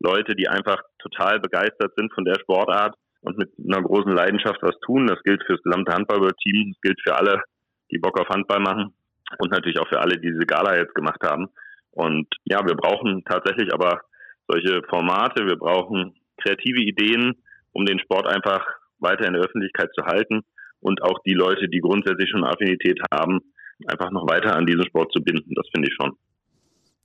Leute, 0.00 0.34
die 0.34 0.48
einfach 0.48 0.82
total 0.98 1.40
begeistert 1.40 1.92
sind 1.96 2.12
von 2.12 2.24
der 2.24 2.38
Sportart 2.40 2.94
und 3.22 3.38
mit 3.38 3.50
einer 3.58 3.82
großen 3.82 4.12
Leidenschaft 4.12 4.62
was 4.62 4.78
tun. 4.80 5.06
Das 5.06 5.22
gilt 5.22 5.42
für 5.44 5.54
das 5.54 5.62
gesamte 5.62 5.92
Handballteam, 5.92 6.72
das 6.72 6.80
gilt 6.82 7.00
für 7.02 7.16
alle, 7.16 7.42
die 7.90 7.98
Bock 7.98 8.20
auf 8.20 8.28
Handball 8.28 8.60
machen 8.60 8.94
und 9.38 9.50
natürlich 9.50 9.78
auch 9.78 9.88
für 9.88 10.00
alle, 10.00 10.16
die 10.18 10.28
diese 10.32 10.46
Gala 10.46 10.76
jetzt 10.76 10.94
gemacht 10.94 11.22
haben. 11.24 11.48
Und 11.90 12.28
ja, 12.44 12.64
wir 12.66 12.74
brauchen 12.74 13.24
tatsächlich 13.24 13.72
aber 13.72 14.00
solche 14.48 14.82
Formate, 14.88 15.46
wir 15.46 15.56
brauchen 15.56 16.14
kreative 16.36 16.82
Ideen, 16.82 17.42
um 17.72 17.86
den 17.86 17.98
Sport 17.98 18.26
einfach 18.26 18.64
weiter 18.98 19.26
in 19.26 19.34
der 19.34 19.42
Öffentlichkeit 19.42 19.90
zu 19.94 20.04
halten 20.04 20.42
und 20.80 21.02
auch 21.02 21.18
die 21.26 21.34
Leute, 21.34 21.68
die 21.68 21.80
grundsätzlich 21.80 22.30
schon 22.30 22.44
Affinität 22.44 23.00
haben, 23.12 23.40
einfach 23.86 24.10
noch 24.10 24.28
weiter 24.28 24.56
an 24.56 24.66
diesen 24.66 24.84
Sport 24.86 25.12
zu 25.12 25.22
binden. 25.22 25.52
Das 25.54 25.66
finde 25.74 25.88
ich 25.88 25.94
schon. 26.00 26.16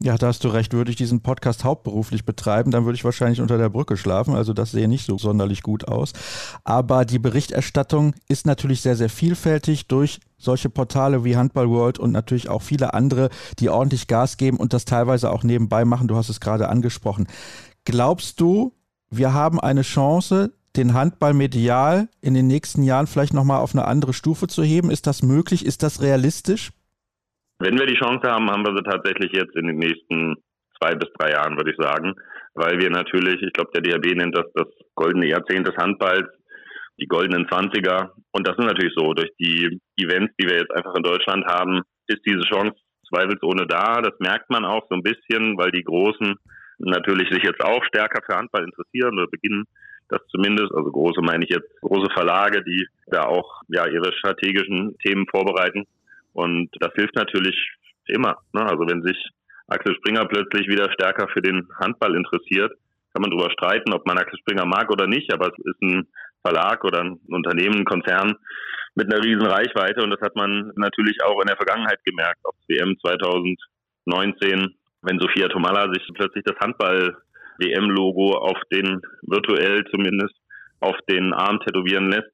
Ja, 0.04 0.18
da 0.18 0.28
hast 0.28 0.44
du 0.44 0.48
recht. 0.48 0.74
Würde 0.74 0.90
ich 0.90 0.98
diesen 0.98 1.22
Podcast 1.22 1.64
hauptberuflich 1.64 2.26
betreiben, 2.26 2.72
dann 2.72 2.86
würde 2.86 2.96
ich 2.96 3.04
wahrscheinlich 3.04 3.40
unter 3.40 3.60
der 3.60 3.70
Brücke 3.70 3.98
schlafen. 3.98 4.34
Also 4.34 4.52
das 4.52 4.72
sehe 4.72 4.88
nicht 4.88 5.06
so 5.06 5.20
sonderlich 5.20 5.62
gut 5.62 5.88
aus. 5.88 6.14
Aber 6.64 7.06
die 7.06 7.20
Berichterstattung 7.20 8.16
ist 8.28 8.48
natürlich 8.48 8.82
sehr, 8.82 8.96
sehr 8.96 9.10
vielfältig 9.10 9.88
durch 9.88 10.20
solche 10.40 10.70
Portale 10.70 11.24
wie 11.24 11.38
Handball 11.38 11.70
World 11.70 12.00
und 12.00 12.12
natürlich 12.12 12.50
auch 12.50 12.64
viele 12.64 12.96
andere, 12.96 13.30
die 13.60 13.70
ordentlich 13.70 14.08
Gas 14.08 14.38
geben 14.38 14.58
und 14.58 14.74
das 14.74 14.86
teilweise 14.86 15.32
auch 15.32 15.44
nebenbei 15.44 15.86
machen. 15.86 16.08
Du 16.08 16.16
hast 16.16 16.30
es 16.30 16.40
gerade 16.40 16.70
angesprochen. 16.70 17.28
Glaubst 17.86 18.42
du, 18.42 18.74
wir 19.12 19.36
haben 19.36 19.60
eine 19.60 19.84
Chance, 19.84 20.52
den 20.76 20.96
Handball 20.96 21.36
medial 21.36 22.10
in 22.22 22.34
den 22.34 22.48
nächsten 22.48 22.82
Jahren 22.82 23.06
vielleicht 23.06 23.34
nochmal 23.34 23.60
auf 23.60 23.76
eine 23.76 23.86
andere 23.86 24.14
Stufe 24.14 24.48
zu 24.48 24.64
heben? 24.64 24.90
Ist 24.90 25.06
das 25.06 25.22
möglich? 25.22 25.64
Ist 25.64 25.84
das 25.84 26.02
realistisch? 26.02 26.72
Wenn 27.62 27.78
wir 27.78 27.86
die 27.86 27.96
Chance 27.96 28.28
haben, 28.28 28.50
haben 28.50 28.66
wir 28.66 28.76
sie 28.76 28.84
tatsächlich 28.84 29.32
jetzt 29.34 29.56
in 29.56 29.68
den 29.68 29.78
nächsten 29.78 30.36
zwei 30.80 30.96
bis 30.96 31.10
drei 31.14 31.32
Jahren, 31.32 31.58
würde 31.58 31.72
ich 31.72 31.78
sagen. 31.78 32.16
Weil 32.56 32.80
wir 32.80 32.90
natürlich, 32.90 33.42
ich 33.42 33.54
glaube, 33.54 33.70
der 33.76 33.84
DRB 33.84 34.16
nennt 34.16 34.36
das 34.36 34.46
das 34.56 34.68
goldene 34.96 35.28
Jahrzehnt 35.28 35.68
des 35.68 35.78
Handballs, 35.78 36.28
die 36.98 37.06
goldenen 37.06 37.48
Zwanziger. 37.48 38.14
Und 38.32 38.48
das 38.48 38.58
ist 38.58 38.66
natürlich 38.66 38.94
so. 38.96 39.14
Durch 39.14 39.30
die 39.40 39.80
Events, 39.98 40.34
die 40.40 40.48
wir 40.48 40.58
jetzt 40.58 40.72
einfach 40.72 40.96
in 40.96 41.04
Deutschland 41.04 41.46
haben, 41.46 41.82
ist 42.08 42.26
diese 42.26 42.42
Chance 42.50 42.76
zweifelsohne 43.08 43.68
da. 43.68 44.02
Das 44.02 44.14
merkt 44.20 44.50
man 44.50 44.66
auch 44.66 44.88
so 44.90 44.96
ein 44.96 45.04
bisschen, 45.04 45.56
weil 45.58 45.72
die 45.72 45.84
Großen 45.84 46.36
natürlich 46.80 47.30
sich 47.30 47.44
jetzt 47.44 47.64
auch 47.64 47.84
stärker 47.86 48.24
für 48.26 48.38
Handball 48.38 48.64
interessieren 48.64 49.20
oder 49.20 49.28
beginnen 49.28 49.66
das 50.10 50.22
zumindest. 50.30 50.74
Also 50.74 50.92
große 50.92 51.22
meine 51.22 51.44
ich 51.44 51.52
jetzt 51.52 51.70
große 51.82 52.12
Verlage, 52.12 52.64
die 52.64 52.88
da 53.08 53.26
auch 53.26 53.62
ja 53.68 53.86
ihre 53.88 54.12
strategischen 54.14 54.98
Themen 55.00 55.28
vorbereiten. 55.30 55.86
Und 56.34 56.70
das 56.80 56.92
hilft 56.96 57.16
natürlich 57.16 57.56
immer. 58.08 58.38
Ne? 58.54 58.62
Also 58.62 58.88
wenn 58.88 59.02
sich 59.04 59.18
Axel 59.68 59.96
Springer 59.96 60.26
plötzlich 60.26 60.68
wieder 60.68 60.92
stärker 60.92 61.28
für 61.30 61.42
den 61.42 61.68
Handball 61.80 62.16
interessiert, 62.16 62.72
kann 63.14 63.22
man 63.22 63.32
darüber 63.32 63.52
streiten, 63.52 63.94
ob 63.94 64.06
man 64.06 64.18
Axel 64.18 64.40
Springer 64.40 64.66
mag 64.66 64.90
oder 64.92 65.08
nicht, 65.08 65.34
aber 65.34 65.48
es 65.48 65.66
ist 65.66 65.82
ein 65.82 66.08
Verlag 66.44 66.84
oder 66.84 67.02
ein 67.02 67.20
Unternehmen, 67.28 67.80
ein 67.80 67.86
Konzern 67.86 68.36
mit 68.96 69.12
einer 69.12 69.24
riesen 69.24 69.46
Reichweite 69.46 70.02
und 70.04 70.12
das 70.12 70.22
hat 70.22 70.36
man 70.36 70.72
natürlich 70.76 71.18
auch 71.24 71.40
in 71.42 71.48
der 71.48 71.56
Vergangenheit 71.56 72.04
gemerkt, 72.04 72.40
auf 72.44 72.56
WM 72.68 72.98
2019, 73.00 74.76
wenn 75.04 75.20
Sophia 75.20 75.48
Tomala 75.48 75.92
sich 75.94 76.06
plötzlich 76.14 76.44
das 76.46 76.58
Handball-WM-Logo 76.60 78.38
auf 78.38 78.60
den, 78.72 79.02
virtuell 79.22 79.86
zumindest, 79.90 80.36
auf 80.80 80.98
den 81.10 81.34
Arm 81.34 81.60
tätowieren 81.60 82.10
lässt, 82.10 82.32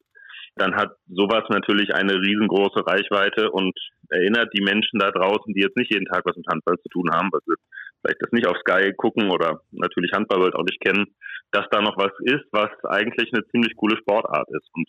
dann 0.57 0.75
hat 0.75 0.95
sowas 1.07 1.43
natürlich 1.49 1.93
eine 1.93 2.13
riesengroße 2.13 2.85
Reichweite 2.85 3.51
und 3.51 3.77
erinnert 4.09 4.53
die 4.53 4.63
Menschen 4.63 4.99
da 4.99 5.11
draußen, 5.11 5.53
die 5.53 5.61
jetzt 5.61 5.77
nicht 5.77 5.91
jeden 5.91 6.05
Tag 6.05 6.25
was 6.25 6.35
mit 6.35 6.47
Handball 6.47 6.77
zu 6.77 6.89
tun 6.89 7.09
haben, 7.11 7.29
weil 7.31 7.41
sie 7.45 7.55
vielleicht 8.01 8.21
das 8.21 8.31
nicht 8.31 8.47
auf 8.47 8.57
Sky 8.57 8.93
gucken 8.95 9.29
oder 9.29 9.61
natürlich 9.71 10.11
Handballwelt 10.13 10.55
auch 10.55 10.63
nicht 10.63 10.79
kennen, 10.81 11.15
dass 11.51 11.65
da 11.71 11.81
noch 11.81 11.97
was 11.97 12.11
ist, 12.21 12.45
was 12.51 12.69
eigentlich 12.85 13.33
eine 13.33 13.45
ziemlich 13.47 13.75
coole 13.75 13.97
Sportart 13.97 14.47
ist. 14.49 14.69
Und 14.73 14.87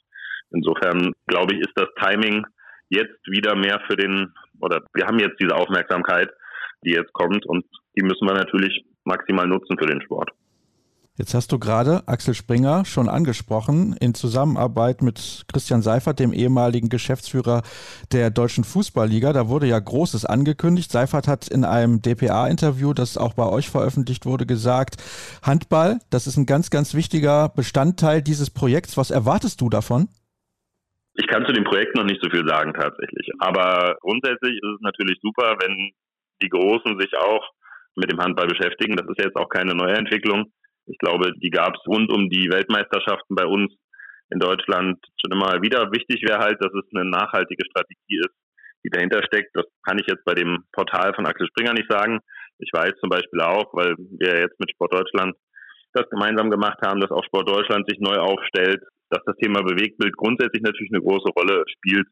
insofern 0.50 1.12
glaube 1.26 1.54
ich, 1.54 1.60
ist 1.60 1.74
das 1.74 1.88
Timing 2.00 2.44
jetzt 2.90 3.26
wieder 3.26 3.54
mehr 3.54 3.80
für 3.86 3.96
den, 3.96 4.32
oder 4.60 4.82
wir 4.94 5.06
haben 5.06 5.18
jetzt 5.18 5.40
diese 5.40 5.54
Aufmerksamkeit, 5.54 6.30
die 6.84 6.92
jetzt 6.92 7.12
kommt 7.12 7.44
und 7.46 7.64
die 7.96 8.04
müssen 8.04 8.26
wir 8.26 8.34
natürlich 8.34 8.84
maximal 9.04 9.46
nutzen 9.46 9.76
für 9.78 9.86
den 9.86 10.02
Sport. 10.02 10.30
Jetzt 11.18 11.34
hast 11.34 11.50
du 11.50 11.58
gerade 11.58 12.04
Axel 12.06 12.32
Springer 12.32 12.84
schon 12.84 13.08
angesprochen, 13.08 13.96
in 14.00 14.14
Zusammenarbeit 14.14 15.02
mit 15.02 15.44
Christian 15.52 15.82
Seifert, 15.82 16.20
dem 16.20 16.32
ehemaligen 16.32 16.88
Geschäftsführer 16.88 17.62
der 18.12 18.30
Deutschen 18.30 18.62
Fußballliga. 18.62 19.32
Da 19.32 19.48
wurde 19.48 19.66
ja 19.66 19.80
Großes 19.80 20.24
angekündigt. 20.24 20.92
Seifert 20.92 21.26
hat 21.26 21.48
in 21.48 21.64
einem 21.64 22.00
DPA-Interview, 22.02 22.92
das 22.94 23.18
auch 23.18 23.34
bei 23.34 23.46
euch 23.46 23.68
veröffentlicht 23.68 24.26
wurde, 24.26 24.46
gesagt, 24.46 25.02
Handball, 25.42 25.98
das 26.10 26.28
ist 26.28 26.36
ein 26.36 26.46
ganz, 26.46 26.70
ganz 26.70 26.94
wichtiger 26.94 27.48
Bestandteil 27.48 28.22
dieses 28.22 28.50
Projekts. 28.50 28.96
Was 28.96 29.10
erwartest 29.10 29.60
du 29.60 29.68
davon? 29.68 30.06
Ich 31.14 31.26
kann 31.26 31.44
zu 31.46 31.52
dem 31.52 31.64
Projekt 31.64 31.96
noch 31.96 32.04
nicht 32.04 32.22
so 32.22 32.30
viel 32.30 32.46
sagen 32.46 32.72
tatsächlich. 32.74 33.28
Aber 33.40 33.96
grundsätzlich 34.02 34.52
ist 34.52 34.74
es 34.76 34.80
natürlich 34.82 35.18
super, 35.20 35.56
wenn 35.58 35.90
die 36.40 36.48
Großen 36.48 36.96
sich 37.00 37.10
auch 37.18 37.44
mit 37.96 38.12
dem 38.12 38.20
Handball 38.20 38.46
beschäftigen. 38.46 38.94
Das 38.94 39.08
ist 39.08 39.18
jetzt 39.18 39.34
auch 39.34 39.48
keine 39.48 39.74
neue 39.74 39.96
Entwicklung. 39.96 40.52
Ich 40.89 40.99
glaube, 40.99 41.32
die 41.36 41.51
gab 41.51 41.74
es 41.74 41.86
rund 41.86 42.11
um 42.12 42.28
die 42.28 42.51
Weltmeisterschaften 42.51 43.34
bei 43.34 43.45
uns 43.45 43.72
in 44.30 44.39
Deutschland 44.39 44.99
schon 45.20 45.32
immer 45.32 45.61
wieder. 45.62 45.91
Wichtig 45.93 46.22
wäre 46.26 46.41
halt, 46.41 46.61
dass 46.61 46.72
es 46.72 46.84
eine 46.95 47.09
nachhaltige 47.09 47.64
Strategie 47.64 48.20
ist, 48.20 48.34
die 48.84 48.91
dahinter 48.91 49.22
steckt. 49.24 49.51
Das 49.55 49.64
kann 49.86 49.99
ich 49.99 50.07
jetzt 50.07 50.24
bei 50.24 50.34
dem 50.34 50.64
Portal 50.72 51.14
von 51.14 51.26
Axel 51.26 51.47
Springer 51.49 51.72
nicht 51.72 51.91
sagen. 51.91 52.20
Ich 52.59 52.70
weiß 52.72 52.93
zum 53.01 53.11
Beispiel 53.11 53.41
auch, 53.41 53.72
weil 53.72 53.95
wir 53.97 54.41
jetzt 54.41 54.59
mit 54.59 54.70
Sport 54.70 54.93
Deutschland 54.93 55.36
das 55.93 56.09
gemeinsam 56.11 56.51
gemacht 56.51 56.78
haben, 56.82 57.01
dass 57.01 57.11
auch 57.11 57.24
Sport 57.24 57.49
Deutschland 57.49 57.89
sich 57.89 57.99
neu 58.01 58.16
aufstellt, 58.16 58.82
dass 59.11 59.22
das 59.24 59.36
Thema 59.36 59.62
Bewegtbild 59.62 60.16
grundsätzlich 60.16 60.62
natürlich 60.62 60.91
eine 60.93 61.03
große 61.03 61.30
Rolle 61.36 61.64
spielt. 61.68 62.07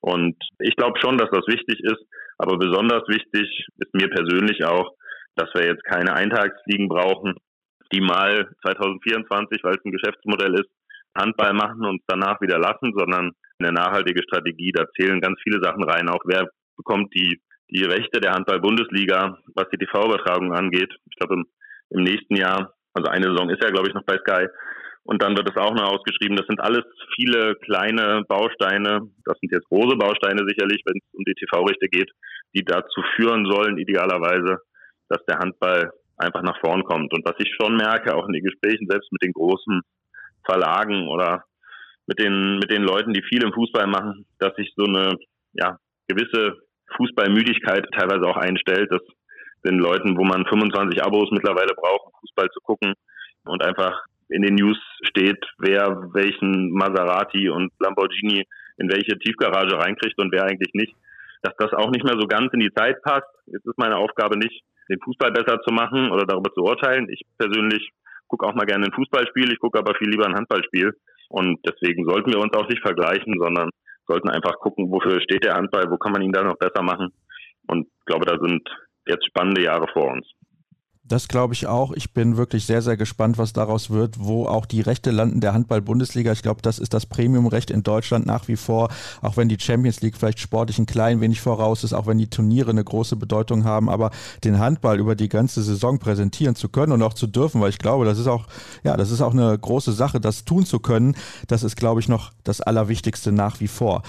Und 0.00 0.36
ich 0.60 0.76
glaube 0.76 0.98
schon, 1.00 1.16
dass 1.18 1.30
das 1.30 1.46
wichtig 1.48 1.80
ist. 1.82 2.06
Aber 2.38 2.58
besonders 2.58 3.02
wichtig 3.08 3.66
ist 3.78 3.94
mir 3.94 4.08
persönlich 4.10 4.64
auch, 4.64 4.94
dass 5.34 5.48
wir 5.54 5.66
jetzt 5.66 5.84
keine 5.84 6.14
Eintagsfliegen 6.14 6.88
brauchen, 6.88 7.34
die 7.92 8.00
mal 8.00 8.48
2024, 8.62 9.62
weil 9.62 9.74
es 9.74 9.84
ein 9.84 9.92
Geschäftsmodell 9.92 10.54
ist, 10.54 10.70
Handball 11.16 11.54
machen 11.54 11.84
und 11.84 12.02
danach 12.06 12.40
wieder 12.40 12.58
lassen, 12.58 12.92
sondern 12.94 13.32
eine 13.58 13.72
nachhaltige 13.72 14.22
Strategie. 14.22 14.72
Da 14.72 14.84
zählen 14.98 15.20
ganz 15.20 15.38
viele 15.42 15.62
Sachen 15.62 15.82
rein. 15.84 16.08
Auch 16.08 16.22
wer 16.24 16.48
bekommt 16.76 17.14
die, 17.14 17.40
die 17.70 17.84
Rechte 17.84 18.20
der 18.20 18.32
Handball-Bundesliga, 18.32 19.38
was 19.54 19.68
die 19.72 19.78
TV-Übertragung 19.78 20.52
angeht. 20.52 20.94
Ich 21.10 21.16
glaube, 21.16 21.34
im, 21.34 21.46
im 21.90 22.02
nächsten 22.02 22.36
Jahr, 22.36 22.74
also 22.94 23.10
eine 23.10 23.30
Saison 23.30 23.48
ist 23.50 23.62
ja, 23.62 23.70
glaube 23.70 23.88
ich, 23.88 23.94
noch 23.94 24.04
bei 24.04 24.18
Sky. 24.18 24.46
Und 25.04 25.22
dann 25.22 25.36
wird 25.36 25.48
es 25.48 25.56
auch 25.56 25.72
noch 25.72 25.92
ausgeschrieben. 25.92 26.36
Das 26.36 26.46
sind 26.46 26.60
alles 26.60 26.84
viele 27.14 27.54
kleine 27.64 28.24
Bausteine. 28.28 29.08
Das 29.24 29.38
sind 29.40 29.52
jetzt 29.52 29.68
große 29.68 29.96
Bausteine 29.96 30.44
sicherlich, 30.46 30.82
wenn 30.84 30.98
es 30.98 31.14
um 31.14 31.24
die 31.24 31.34
TV-Rechte 31.34 31.88
geht, 31.88 32.10
die 32.54 32.64
dazu 32.64 33.02
führen 33.14 33.46
sollen, 33.46 33.78
idealerweise, 33.78 34.58
dass 35.08 35.24
der 35.26 35.38
Handball 35.38 35.92
einfach 36.16 36.42
nach 36.42 36.58
vorn 36.60 36.84
kommt. 36.84 37.12
Und 37.12 37.24
was 37.24 37.36
ich 37.38 37.52
schon 37.60 37.76
merke, 37.76 38.14
auch 38.14 38.26
in 38.26 38.32
den 38.32 38.44
Gesprächen, 38.44 38.86
selbst 38.88 39.10
mit 39.12 39.22
den 39.22 39.32
großen 39.32 39.82
Verlagen 40.44 41.08
oder 41.08 41.44
mit 42.06 42.18
den, 42.18 42.58
mit 42.58 42.70
den 42.70 42.82
Leuten, 42.82 43.12
die 43.12 43.22
viel 43.22 43.42
im 43.42 43.52
Fußball 43.52 43.86
machen, 43.86 44.26
dass 44.38 44.54
sich 44.56 44.72
so 44.76 44.84
eine, 44.84 45.16
ja, 45.52 45.78
gewisse 46.08 46.58
Fußballmüdigkeit 46.96 47.86
teilweise 47.92 48.26
auch 48.28 48.36
einstellt, 48.36 48.90
dass 48.92 49.02
den 49.64 49.78
Leuten, 49.78 50.16
wo 50.16 50.24
man 50.24 50.46
25 50.46 51.02
Abos 51.02 51.28
mittlerweile 51.32 51.74
braucht, 51.74 52.14
Fußball 52.20 52.48
zu 52.50 52.60
gucken 52.60 52.94
und 53.44 53.62
einfach 53.64 54.04
in 54.28 54.42
den 54.42 54.54
News 54.54 54.78
steht, 55.02 55.44
wer 55.58 55.88
welchen 56.12 56.70
Maserati 56.70 57.48
und 57.48 57.72
Lamborghini 57.80 58.44
in 58.78 58.90
welche 58.90 59.18
Tiefgarage 59.18 59.78
reinkriegt 59.78 60.18
und 60.20 60.32
wer 60.32 60.44
eigentlich 60.44 60.72
nicht, 60.74 60.94
dass 61.42 61.54
das 61.58 61.72
auch 61.72 61.90
nicht 61.90 62.04
mehr 62.04 62.18
so 62.18 62.26
ganz 62.26 62.52
in 62.52 62.60
die 62.60 62.72
Zeit 62.72 63.02
passt. 63.02 63.28
Jetzt 63.46 63.66
ist 63.66 63.78
meine 63.78 63.96
Aufgabe 63.96 64.38
nicht, 64.38 64.62
den 64.88 65.00
Fußball 65.00 65.32
besser 65.32 65.60
zu 65.60 65.72
machen 65.72 66.10
oder 66.10 66.26
darüber 66.26 66.52
zu 66.52 66.62
urteilen. 66.62 67.08
Ich 67.10 67.22
persönlich 67.38 67.90
gucke 68.28 68.46
auch 68.46 68.54
mal 68.54 68.66
gerne 68.66 68.86
ein 68.86 68.92
Fußballspiel, 68.92 69.52
ich 69.52 69.58
gucke 69.58 69.78
aber 69.78 69.94
viel 69.94 70.10
lieber 70.10 70.26
ein 70.26 70.34
Handballspiel. 70.34 70.92
Und 71.28 71.58
deswegen 71.66 72.04
sollten 72.04 72.32
wir 72.32 72.40
uns 72.40 72.54
auch 72.56 72.68
nicht 72.68 72.82
vergleichen, 72.82 73.34
sondern 73.38 73.70
sollten 74.06 74.30
einfach 74.30 74.58
gucken, 74.60 74.90
wofür 74.90 75.20
steht 75.20 75.44
der 75.44 75.54
Handball, 75.54 75.90
wo 75.90 75.96
kann 75.96 76.12
man 76.12 76.22
ihn 76.22 76.32
da 76.32 76.42
noch 76.42 76.58
besser 76.58 76.82
machen. 76.82 77.12
Und 77.66 77.86
ich 77.86 78.04
glaube, 78.06 78.26
da 78.26 78.38
sind 78.38 78.62
jetzt 79.06 79.26
spannende 79.26 79.62
Jahre 79.62 79.86
vor 79.92 80.12
uns. 80.12 80.26
Das 81.08 81.28
glaube 81.28 81.54
ich 81.54 81.68
auch. 81.68 81.92
Ich 81.92 82.12
bin 82.12 82.36
wirklich 82.36 82.66
sehr, 82.66 82.82
sehr 82.82 82.96
gespannt, 82.96 83.38
was 83.38 83.52
daraus 83.52 83.90
wird, 83.90 84.16
wo 84.18 84.46
auch 84.46 84.66
die 84.66 84.80
Rechte 84.80 85.12
landen 85.12 85.40
der 85.40 85.54
Handball-Bundesliga. 85.54 86.32
Ich 86.32 86.42
glaube, 86.42 86.62
das 86.62 86.80
ist 86.80 86.94
das 86.94 87.06
Premium-Recht 87.06 87.70
in 87.70 87.84
Deutschland 87.84 88.26
nach 88.26 88.48
wie 88.48 88.56
vor, 88.56 88.88
auch 89.22 89.36
wenn 89.36 89.48
die 89.48 89.58
Champions 89.60 90.00
League 90.00 90.16
vielleicht 90.16 90.40
sportlich 90.40 90.80
ein 90.80 90.86
klein 90.86 91.20
wenig 91.20 91.40
voraus 91.40 91.84
ist, 91.84 91.92
auch 91.92 92.08
wenn 92.08 92.18
die 92.18 92.28
Turniere 92.28 92.70
eine 92.70 92.82
große 92.82 93.14
Bedeutung 93.14 93.62
haben, 93.62 93.88
aber 93.88 94.10
den 94.42 94.58
Handball 94.58 94.98
über 94.98 95.14
die 95.14 95.28
ganze 95.28 95.62
Saison 95.62 96.00
präsentieren 96.00 96.56
zu 96.56 96.68
können 96.68 96.90
und 96.90 97.02
auch 97.02 97.14
zu 97.14 97.28
dürfen, 97.28 97.60
weil 97.60 97.70
ich 97.70 97.78
glaube, 97.78 98.04
das 98.04 98.18
ist 98.18 98.26
auch, 98.26 98.46
ja, 98.82 98.96
das 98.96 99.12
ist 99.12 99.20
auch 99.20 99.32
eine 99.32 99.56
große 99.56 99.92
Sache, 99.92 100.20
das 100.20 100.44
tun 100.44 100.66
zu 100.66 100.80
können. 100.80 101.14
Das 101.46 101.62
ist, 101.62 101.76
glaube 101.76 102.00
ich, 102.00 102.08
noch 102.08 102.32
das 102.42 102.60
Allerwichtigste 102.60 103.30
nach 103.30 103.60
wie 103.60 103.68
vor. 103.68 104.02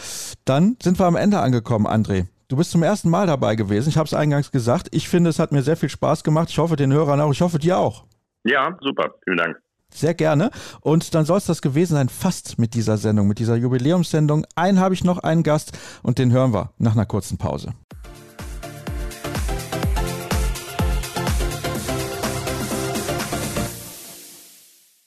Dann 0.46 0.78
sind 0.82 0.98
wir 0.98 1.06
am 1.06 1.16
Ende 1.16 1.40
angekommen, 1.40 1.86
André. 1.86 2.26
Du 2.50 2.56
bist 2.56 2.72
zum 2.72 2.82
ersten 2.82 3.10
Mal 3.10 3.28
dabei 3.28 3.56
gewesen. 3.56 3.90
Ich 3.90 3.98
habe 3.98 4.08
es 4.08 4.14
eingangs 4.14 4.52
gesagt. 4.52 4.88
Ich 4.92 5.10
finde, 5.10 5.30
es 5.30 5.38
hat 5.38 5.52
mir 5.52 5.64
sehr 5.64 5.76
viel 5.76 5.90
Spaß 5.90 6.24
gemacht. 6.24 6.50
Ich 6.50 6.58
hoffe, 6.58 6.78
den 6.78 6.94
Hörern 6.94 7.20
auch. 7.20 7.32
Ich 7.32 7.42
hoffe, 7.42 7.60
dir 7.60 7.78
auch. 7.78 8.06
Ja, 8.46 8.78
super. 8.80 9.16
Vielen 9.26 9.36
Dank. 9.36 9.58
Sehr 9.94 10.14
gerne. 10.14 10.52
Und 10.80 11.14
dann 11.14 11.26
soll 11.26 11.40
es 11.40 11.46
das 11.46 11.62
gewesen 11.62 11.96
sein, 11.96 12.08
fast 12.08 12.58
mit 12.58 12.74
dieser 12.74 12.98
Sendung, 12.98 13.28
mit 13.28 13.40
dieser 13.40 13.58
Jubiläumssendung. 13.58 14.46
Einen 14.56 14.80
habe 14.80 14.94
ich 14.94 15.04
noch, 15.04 15.18
einen 15.20 15.44
Gast 15.44 15.78
und 16.04 16.20
den 16.20 16.32
hören 16.32 16.54
wir 16.54 16.72
nach 16.78 16.94
einer 16.94 17.06
kurzen 17.06 17.38
Pause. 17.38 17.74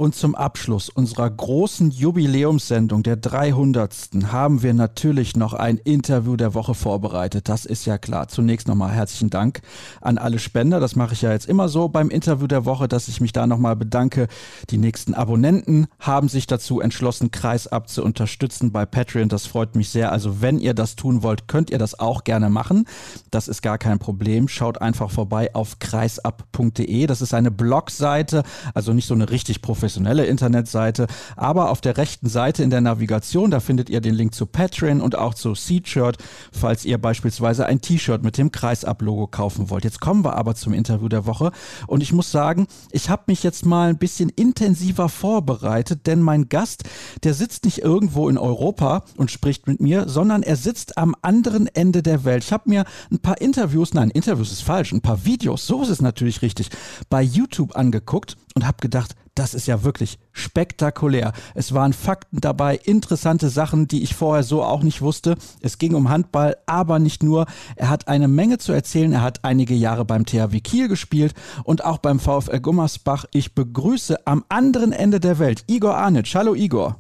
Und 0.01 0.15
zum 0.15 0.35
Abschluss 0.35 0.89
unserer 0.89 1.29
großen 1.29 1.91
Jubiläumssendung 1.91 3.03
der 3.03 3.17
300. 3.17 4.09
haben 4.33 4.63
wir 4.63 4.73
natürlich 4.73 5.37
noch 5.37 5.53
ein 5.53 5.77
Interview 5.77 6.37
der 6.37 6.55
Woche 6.55 6.73
vorbereitet. 6.73 7.51
Das 7.51 7.67
ist 7.67 7.85
ja 7.85 7.99
klar. 7.99 8.29
Zunächst 8.29 8.67
nochmal 8.67 8.93
herzlichen 8.93 9.29
Dank 9.29 9.61
an 10.01 10.17
alle 10.17 10.39
Spender. 10.39 10.81
Das 10.81 10.97
mache 10.97 11.13
ich 11.13 11.21
ja 11.21 11.33
jetzt 11.33 11.47
immer 11.47 11.69
so 11.69 11.89
beim 11.91 12.09
Interview 12.09 12.47
der 12.47 12.65
Woche, 12.65 12.89
dass 12.89 13.09
ich 13.09 13.21
mich 13.21 13.35
da 13.35 13.47
nochmal 13.47 13.77
bedanke. 13.77 14.29
Die 14.71 14.79
nächsten 14.79 15.13
Abonnenten 15.13 15.87
haben 15.99 16.31
sich 16.31 16.47
dazu 16.47 16.81
entschlossen, 16.81 17.31
Kreisab 17.31 17.91
zu 17.91 18.03
unterstützen 18.03 18.73
bei 18.73 18.87
Patreon. 18.87 19.29
Das 19.29 19.45
freut 19.45 19.77
mich 19.77 19.91
sehr. 19.91 20.13
Also 20.13 20.41
wenn 20.41 20.61
ihr 20.61 20.73
das 20.73 20.97
tun 20.97 21.23
wollt, 21.23 21.47
könnt 21.47 21.69
ihr 21.69 21.79
das 21.79 22.01
auch 22.01 22.25
gerne 22.25 22.49
machen. 22.49 22.87
Das 23.31 23.49
ist 23.49 23.61
gar 23.61 23.77
kein 23.77 23.99
Problem. 23.99 24.49
Schaut 24.49 24.81
einfach 24.81 25.11
vorbei 25.11 25.55
auf 25.55 25.79
kreisab.de. 25.79 27.07
Das 27.07 27.21
ist 27.21 27.35
eine 27.35 27.51
Blogseite, 27.51 28.45
also 28.73 28.95
nicht 28.95 29.07
so 29.07 29.13
eine 29.13 29.29
richtig 29.29 29.61
professionelle 29.61 29.90
professionelle 29.91 30.27
Internetseite. 30.27 31.09
Aber 31.37 31.71
auf 31.71 31.81
der 31.81 31.97
rechten 31.97 32.29
Seite 32.29 32.63
in 32.63 32.71
der 32.71 32.81
Navigation, 32.81 33.51
da 33.51 33.59
findet 33.59 33.91
ihr 33.91 34.01
den 34.01 34.15
Link 34.15 34.35
zu 34.35 34.47
Patreon 34.47 35.01
und 35.01 35.19
auch 35.19 35.35
zu 35.35 35.55
Seatshirt, 35.55 36.19
falls 36.53 36.85
ihr 36.85 36.99
beispielsweise 36.99 37.67
ein 37.67 37.81
T-Shirt 37.81 38.23
mit 38.23 38.39
dem 38.39 38.53
Kreisab-Logo 38.53 39.27
kaufen 39.27 39.69
wollt. 39.69 39.83
Jetzt 39.83 40.01
kommen 40.01 40.25
wir 40.25 40.37
aber 40.37 40.55
zum 40.55 40.75
Interview 40.75 41.09
der 41.09 41.27
Woche 41.27 41.51
und 41.89 42.03
ich 42.03 42.13
muss 42.13 42.31
sagen, 42.31 42.69
ich 42.93 43.11
habe 43.11 43.25
mich 43.27 43.43
jetzt 43.43 43.67
mal 43.67 43.89
ein 43.89 43.99
bisschen 43.99 44.29
intensiver 44.29 45.09
vorbereitet, 45.09 46.07
denn 46.07 46.23
mein 46.23 46.49
Gast, 46.49 46.85
der 47.25 47.35
sitzt 47.35 47.65
nicht 47.65 47.79
irgendwo 47.79 48.29
in 48.29 48.39
Europa 48.39 49.03
und 49.17 49.33
spricht 49.33 49.67
mit 49.67 49.81
mir, 49.81 50.09
sondern 50.09 50.45
er 50.45 50.57
sitzt 50.57 50.99
am 50.99 51.17
anderen 51.23 51.67
Ende 51.67 52.03
der 52.03 52.25
Welt. 52.25 52.45
Ich 52.45 52.53
habe 52.53 52.71
mir 52.71 52.85
ein 53.11 53.19
paar 53.19 53.41
Interviews, 53.41 53.93
nein, 53.93 54.11
Interviews 54.11 54.53
ist 54.53 54.63
falsch, 54.63 54.93
ein 54.93 55.01
paar 55.01 55.25
Videos, 55.25 55.67
so 55.67 55.83
ist 55.83 55.89
es 55.89 56.01
natürlich 56.01 56.43
richtig, 56.43 56.71
bei 57.09 57.23
YouTube 57.23 57.75
angeguckt 57.75 58.37
und 58.55 58.67
habe 58.67 58.79
gedacht, 58.81 59.15
das 59.41 59.55
ist 59.55 59.67
ja 59.67 59.85
wirklich 59.85 60.19
spektakulär. 60.33 61.33
Es 61.55 61.73
waren 61.73 61.95
Fakten 61.95 62.43
dabei, 62.43 62.77
interessante 62.77 63.49
Sachen, 63.49 63.89
die 63.89 64.03
ich 64.03 64.15
vorher 64.15 64.43
so 64.43 64.63
auch 64.63 64.83
nicht 64.83 65.01
wusste. 65.01 65.37
Es 65.63 65.79
ging 65.79 65.95
um 65.95 66.11
Handball, 66.11 66.59
aber 66.67 66.99
nicht 66.99 67.23
nur. 67.23 67.47
Er 67.75 67.89
hat 67.89 68.07
eine 68.07 68.29
Menge 68.29 68.59
zu 68.59 68.73
erzählen. 68.73 69.15
Er 69.15 69.23
hat 69.23 69.43
einige 69.43 69.73
Jahre 69.73 70.05
beim 70.05 70.27
THW 70.27 70.61
Kiel 70.61 70.89
gespielt 70.89 71.33
und 71.65 71.87
auch 71.87 71.97
beim 71.97 72.21
VfL 72.21 72.61
Gummersbach. 72.61 73.25
Ich 73.33 73.55
begrüße 73.55 74.27
am 74.27 74.45
anderen 74.51 74.93
Ende 74.93 75.21
der 75.21 75.39
Welt 75.39 75.65
Igor 75.69 75.97
Arnitsch. 75.97 76.35
Hallo 76.35 76.55
Igor. 76.55 76.97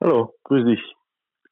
Hallo, 0.00 0.32
grüß 0.44 0.64
dich. 0.64 0.95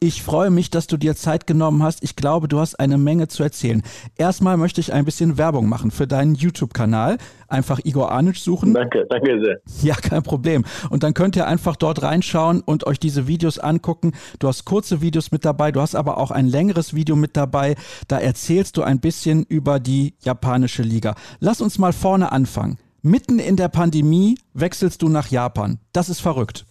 Ich 0.06 0.22
freue 0.22 0.50
mich, 0.50 0.68
dass 0.68 0.86
du 0.86 0.98
dir 0.98 1.16
Zeit 1.16 1.46
genommen 1.46 1.82
hast. 1.82 2.04
Ich 2.04 2.14
glaube, 2.14 2.46
du 2.46 2.60
hast 2.60 2.78
eine 2.78 2.98
Menge 2.98 3.26
zu 3.28 3.42
erzählen. 3.42 3.82
Erstmal 4.18 4.58
möchte 4.58 4.82
ich 4.82 4.92
ein 4.92 5.06
bisschen 5.06 5.38
Werbung 5.38 5.66
machen 5.66 5.90
für 5.90 6.06
deinen 6.06 6.34
YouTube-Kanal. 6.34 7.16
Einfach 7.48 7.80
Igor 7.84 8.12
Arnitsch 8.12 8.40
suchen. 8.40 8.74
Danke, 8.74 9.06
danke 9.08 9.40
sehr. 9.42 9.60
Ja, 9.82 9.94
kein 9.94 10.22
Problem. 10.22 10.66
Und 10.90 11.04
dann 11.04 11.14
könnt 11.14 11.36
ihr 11.36 11.46
einfach 11.46 11.76
dort 11.76 12.02
reinschauen 12.02 12.60
und 12.60 12.86
euch 12.86 13.00
diese 13.00 13.26
Videos 13.28 13.58
angucken. 13.58 14.12
Du 14.40 14.48
hast 14.48 14.66
kurze 14.66 15.00
Videos 15.00 15.32
mit 15.32 15.46
dabei, 15.46 15.72
du 15.72 15.80
hast 15.80 15.94
aber 15.94 16.18
auch 16.18 16.30
ein 16.30 16.48
längeres 16.48 16.92
Video 16.92 17.16
mit 17.16 17.34
dabei. 17.34 17.74
Da 18.06 18.18
erzählst 18.18 18.76
du 18.76 18.82
ein 18.82 19.00
bisschen 19.00 19.44
über 19.44 19.80
die 19.80 20.16
japanische 20.20 20.82
Liga. 20.82 21.14
Lass 21.40 21.62
uns 21.62 21.78
mal 21.78 21.94
vorne 21.94 22.30
anfangen. 22.30 22.76
Mitten 23.00 23.38
in 23.38 23.56
der 23.56 23.68
Pandemie 23.68 24.36
wechselst 24.52 25.00
du 25.00 25.08
nach 25.08 25.30
Japan. 25.30 25.78
Das 25.94 26.10
ist 26.10 26.20
verrückt. 26.20 26.66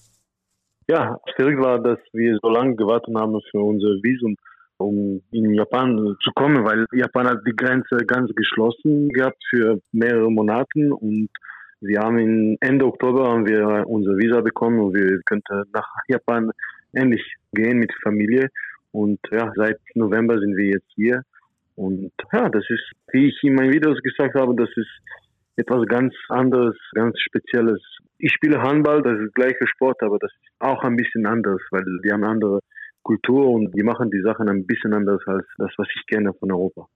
Ja, 0.88 1.18
verrückt 1.36 1.62
war, 1.62 1.82
dass 1.82 2.00
wir 2.12 2.38
so 2.42 2.50
lange 2.50 2.76
gewartet 2.76 3.16
haben 3.16 3.40
für 3.52 3.60
unser 3.60 4.02
Visum, 4.04 4.36
um 4.78 5.22
in 5.32 5.54
Japan 5.54 6.18
zu 6.22 6.32
kommen, 6.36 6.66
weil 6.66 6.86
Japan 6.92 7.28
hat 7.28 7.40
die 7.48 7.56
Grenze 7.56 7.98
ganz 8.06 8.34
geschlossen 8.36 9.10
gehabt 9.10 9.42
für 9.50 9.80
mehrere 9.92 10.30
Monate 10.30 10.94
und 10.94 11.30
Wir 11.86 12.00
haben 12.00 12.56
Ende 12.62 12.86
Oktober 12.86 13.28
haben 13.28 13.46
wir 13.46 13.84
unser 13.86 14.16
Visa 14.16 14.40
bekommen 14.40 14.80
und 14.80 14.96
wir 14.96 15.20
könnten 15.26 15.66
nach 15.74 15.86
Japan 16.08 16.50
endlich 16.94 17.36
gehen 17.52 17.80
mit 17.80 17.92
Familie. 18.02 18.48
Und 18.94 19.20
ja, 19.32 19.52
seit 19.58 19.80
November 19.94 20.40
sind 20.40 20.56
wir 20.56 20.68
jetzt 20.68 20.90
hier. 20.96 21.24
Und 21.76 22.14
ja, 22.32 22.48
das 22.48 22.64
ist, 22.70 22.90
wie 23.12 23.28
ich 23.28 23.38
in 23.44 23.56
meinen 23.56 23.74
Videos 23.74 24.00
gesagt 24.02 24.34
habe, 24.36 24.56
das 24.56 24.70
ist 24.78 24.88
etwas 25.58 25.86
ganz 25.88 26.14
anderes, 26.30 26.78
ganz 26.94 27.20
Spezielles. 27.20 27.82
Ich 28.18 28.32
spiele 28.32 28.61
Handball, 28.61 29.01
das 29.01 29.14
ist 29.14 29.36
der 29.36 29.45
gleiche 29.45 29.68
Sport, 29.68 30.01
aber 30.01 30.18
das 30.20 30.32
ist 30.32 30.51
auch 30.59 30.84
ein 30.84 30.95
bisschen 30.95 31.26
anders, 31.26 31.61
weil 31.72 31.84
die 32.03 32.11
haben 32.11 32.24
andere 32.24 32.59
Kultur 33.03 33.49
und 33.49 33.76
die 33.76 33.84
machen 33.84 34.11
die 34.11 34.22
Sachen 34.22 34.47
ein 34.49 34.66
bisschen 34.66 34.93
anders 34.93 35.22
als 35.26 35.45
das, 35.57 35.72
was 35.78 35.88
ich 35.95 36.05
kenne 36.07 36.34
von 36.34 36.51
Europa. 36.51 36.88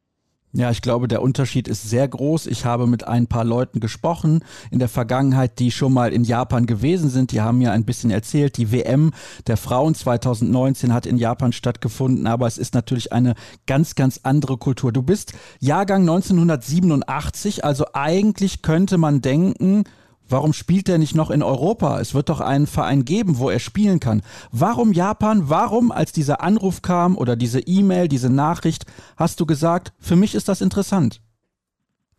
Ja, 0.54 0.72
ich 0.72 0.82
glaube, 0.82 1.08
der 1.08 1.22
Unterschied 1.22 1.68
ist 1.68 1.88
sehr 1.90 2.08
groß. 2.08 2.48
Ich 2.48 2.66
habe 2.66 2.88
mit 2.88 3.06
ein 3.06 3.28
paar 3.28 3.44
Leuten 3.44 3.80
gesprochen 3.82 4.44
in 4.72 4.80
der 4.80 4.88
Vergangenheit, 4.88 5.60
die 5.60 5.72
schon 5.72 5.94
mal 5.94 6.14
in 6.14 6.24
Japan 6.24 6.66
gewesen 6.66 7.10
sind. 7.10 7.32
Die 7.32 7.42
haben 7.42 7.58
mir 7.58 7.74
ein 7.74 7.86
bisschen 7.86 8.12
erzählt, 8.12 8.58
die 8.58 8.72
WM 8.72 9.12
der 9.46 9.58
Frauen 9.58 9.94
2019 9.94 10.94
hat 10.94 11.06
in 11.06 11.18
Japan 11.18 11.52
stattgefunden, 11.52 12.28
aber 12.28 12.48
es 12.48 12.58
ist 12.58 12.74
natürlich 12.74 13.12
eine 13.12 13.36
ganz, 13.68 13.96
ganz 13.96 14.22
andere 14.24 14.58
Kultur. 14.58 14.94
Du 14.94 15.04
bist 15.04 15.34
Jahrgang 15.60 16.02
1987, 16.02 17.66
also 17.66 17.86
eigentlich 17.94 18.62
könnte 18.62 18.98
man 18.98 19.22
denken, 19.22 19.84
Warum 20.30 20.54
spielt 20.54 20.90
er 20.90 20.98
nicht 20.98 21.16
noch 21.16 21.32
in 21.32 21.44
Europa? 21.44 22.00
Es 22.00 22.14
wird 22.14 22.30
doch 22.30 22.42
einen 22.42 22.68
Verein 22.68 23.06
geben, 23.06 23.38
wo 23.38 23.50
er 23.50 23.60
spielen 23.60 24.00
kann. 24.00 24.22
Warum 24.52 24.92
Japan? 24.92 25.44
Warum, 25.46 25.92
als 25.92 26.12
dieser 26.12 26.42
Anruf 26.42 26.82
kam 26.82 27.18
oder 27.18 27.36
diese 27.36 27.62
E-Mail, 27.62 28.08
diese 28.08 28.34
Nachricht, 28.34 28.86
hast 29.18 29.40
du 29.40 29.46
gesagt, 29.46 29.94
für 30.00 30.16
mich 30.16 30.36
ist 30.36 30.50
das 30.50 30.62
interessant? 30.62 31.22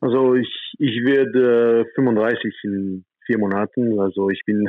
Also 0.01 0.35
ich, 0.35 0.49
ich 0.79 1.05
werde 1.05 1.87
35 1.95 2.55
in 2.65 3.05
vier 3.27 3.39
Monaten. 3.39 4.01
Also 4.01 4.31
ich 4.31 4.43
bin 4.47 4.69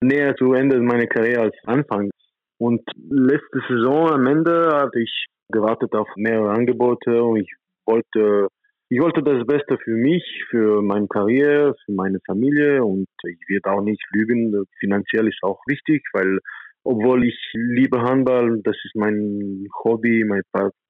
näher 0.00 0.34
zu 0.36 0.52
Ende 0.52 0.80
meiner 0.80 1.06
Karriere 1.06 1.42
als 1.42 1.56
Anfang. 1.66 2.10
Und 2.58 2.82
letzte 3.10 3.60
Saison 3.68 4.10
am 4.10 4.26
Ende 4.26 4.70
hatte 4.72 5.00
ich 5.00 5.26
gewartet 5.50 5.94
auf 5.94 6.08
mehrere 6.16 6.50
Angebote 6.50 7.22
und 7.22 7.36
ich 7.40 7.50
wollte 7.86 8.48
ich 8.90 9.00
wollte 9.00 9.22
das 9.22 9.46
Beste 9.46 9.76
für 9.84 9.94
mich, 9.94 10.24
für 10.48 10.80
meine 10.80 11.08
Karriere, 11.08 11.74
für 11.84 11.92
meine 11.92 12.20
Familie 12.24 12.82
und 12.82 13.06
ich 13.24 13.38
werde 13.48 13.70
auch 13.70 13.82
nicht 13.82 14.02
lügen. 14.12 14.64
Finanziell 14.80 15.28
ist 15.28 15.42
auch 15.42 15.60
wichtig, 15.66 16.02
weil 16.12 16.38
obwohl 16.84 17.26
ich 17.26 17.38
liebe 17.52 18.00
Handball, 18.00 18.62
das 18.62 18.76
ist 18.84 18.94
mein 18.94 19.66
Hobby, 19.84 20.24
mein 20.24 20.42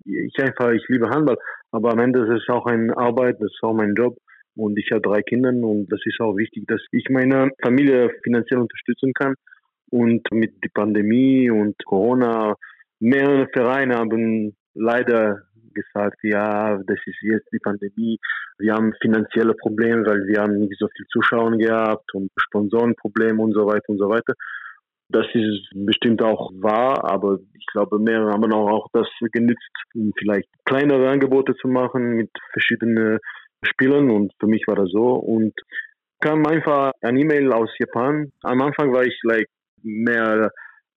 ich 0.05 0.39
einfach, 0.41 0.71
ich 0.71 0.85
liebe 0.89 1.11
Handball, 1.11 1.39
aber 1.73 1.93
am 1.93 1.99
Ende 1.99 2.21
ist 2.21 2.43
es 2.43 2.49
auch 2.49 2.67
eine 2.67 2.97
Arbeit, 2.97 3.37
das 3.41 3.51
ist 3.51 3.63
auch 3.63 3.75
mein 3.75 3.95
Job 3.95 4.17
und 4.55 4.79
ich 4.79 4.91
habe 4.93 5.03
drei 5.03 5.23
Kinder 5.23 5.51
und 5.51 5.89
das 5.89 6.01
ist 6.05 6.21
auch 6.21 6.37
wichtig, 6.37 6.67
dass 6.69 6.81
ich 6.93 7.09
meine 7.11 7.51
Familie 7.61 8.11
finanziell 8.23 8.61
unterstützen 8.61 9.13
kann 9.13 9.35
und 9.91 10.23
mit 10.31 10.63
der 10.63 10.71
Pandemie 10.73 11.51
und 11.51 11.75
Corona 11.85 12.55
mehrere 13.01 13.49
Vereine 13.53 13.97
haben 13.97 14.55
leider 14.75 15.48
gesagt, 15.81 16.19
ja, 16.23 16.77
das 16.87 16.99
ist 17.07 17.23
jetzt 17.23 17.49
die 17.53 17.59
Pandemie, 17.59 18.19
wir 18.59 18.75
haben 18.75 18.93
finanzielle 19.01 19.55
Probleme, 19.55 20.05
weil 20.07 20.27
wir 20.27 20.43
haben 20.43 20.59
nicht 20.59 20.79
so 20.79 20.89
viel 20.95 21.07
Zuschauer 21.13 21.57
gehabt 21.57 22.13
und 22.15 22.31
Sponsorenprobleme 22.37 23.41
und 23.41 23.53
so 23.53 23.67
weiter 23.67 23.89
und 23.89 23.99
so 23.99 24.09
weiter. 24.09 24.35
Das 25.11 25.27
ist 25.33 25.71
bestimmt 25.75 26.23
auch 26.23 26.51
wahr, 26.61 27.03
aber 27.11 27.39
ich 27.55 27.67
glaube, 27.73 27.99
mehrere 27.99 28.33
haben 28.33 28.53
auch 28.53 28.89
das 28.93 29.09
genützt, 29.33 29.75
um 29.95 30.13
vielleicht 30.19 30.49
kleinere 30.65 31.09
Angebote 31.09 31.55
zu 31.55 31.69
machen 31.69 32.17
mit 32.17 32.31
verschiedenen 32.53 33.19
Spielern 33.63 34.11
und 34.11 34.33
für 34.39 34.47
mich 34.47 34.65
war 34.67 34.77
das 34.77 34.91
so 34.91 35.15
und 35.15 35.55
kam 36.21 36.47
einfach 36.47 36.93
ein 37.01 37.17
E-Mail 37.17 37.53
aus 37.53 37.71
Japan. 37.79 38.31
Am 38.43 38.61
Anfang 38.61 38.93
war 38.93 39.05
ich 39.05 39.19
like 39.23 39.49
mehr, 39.83 40.51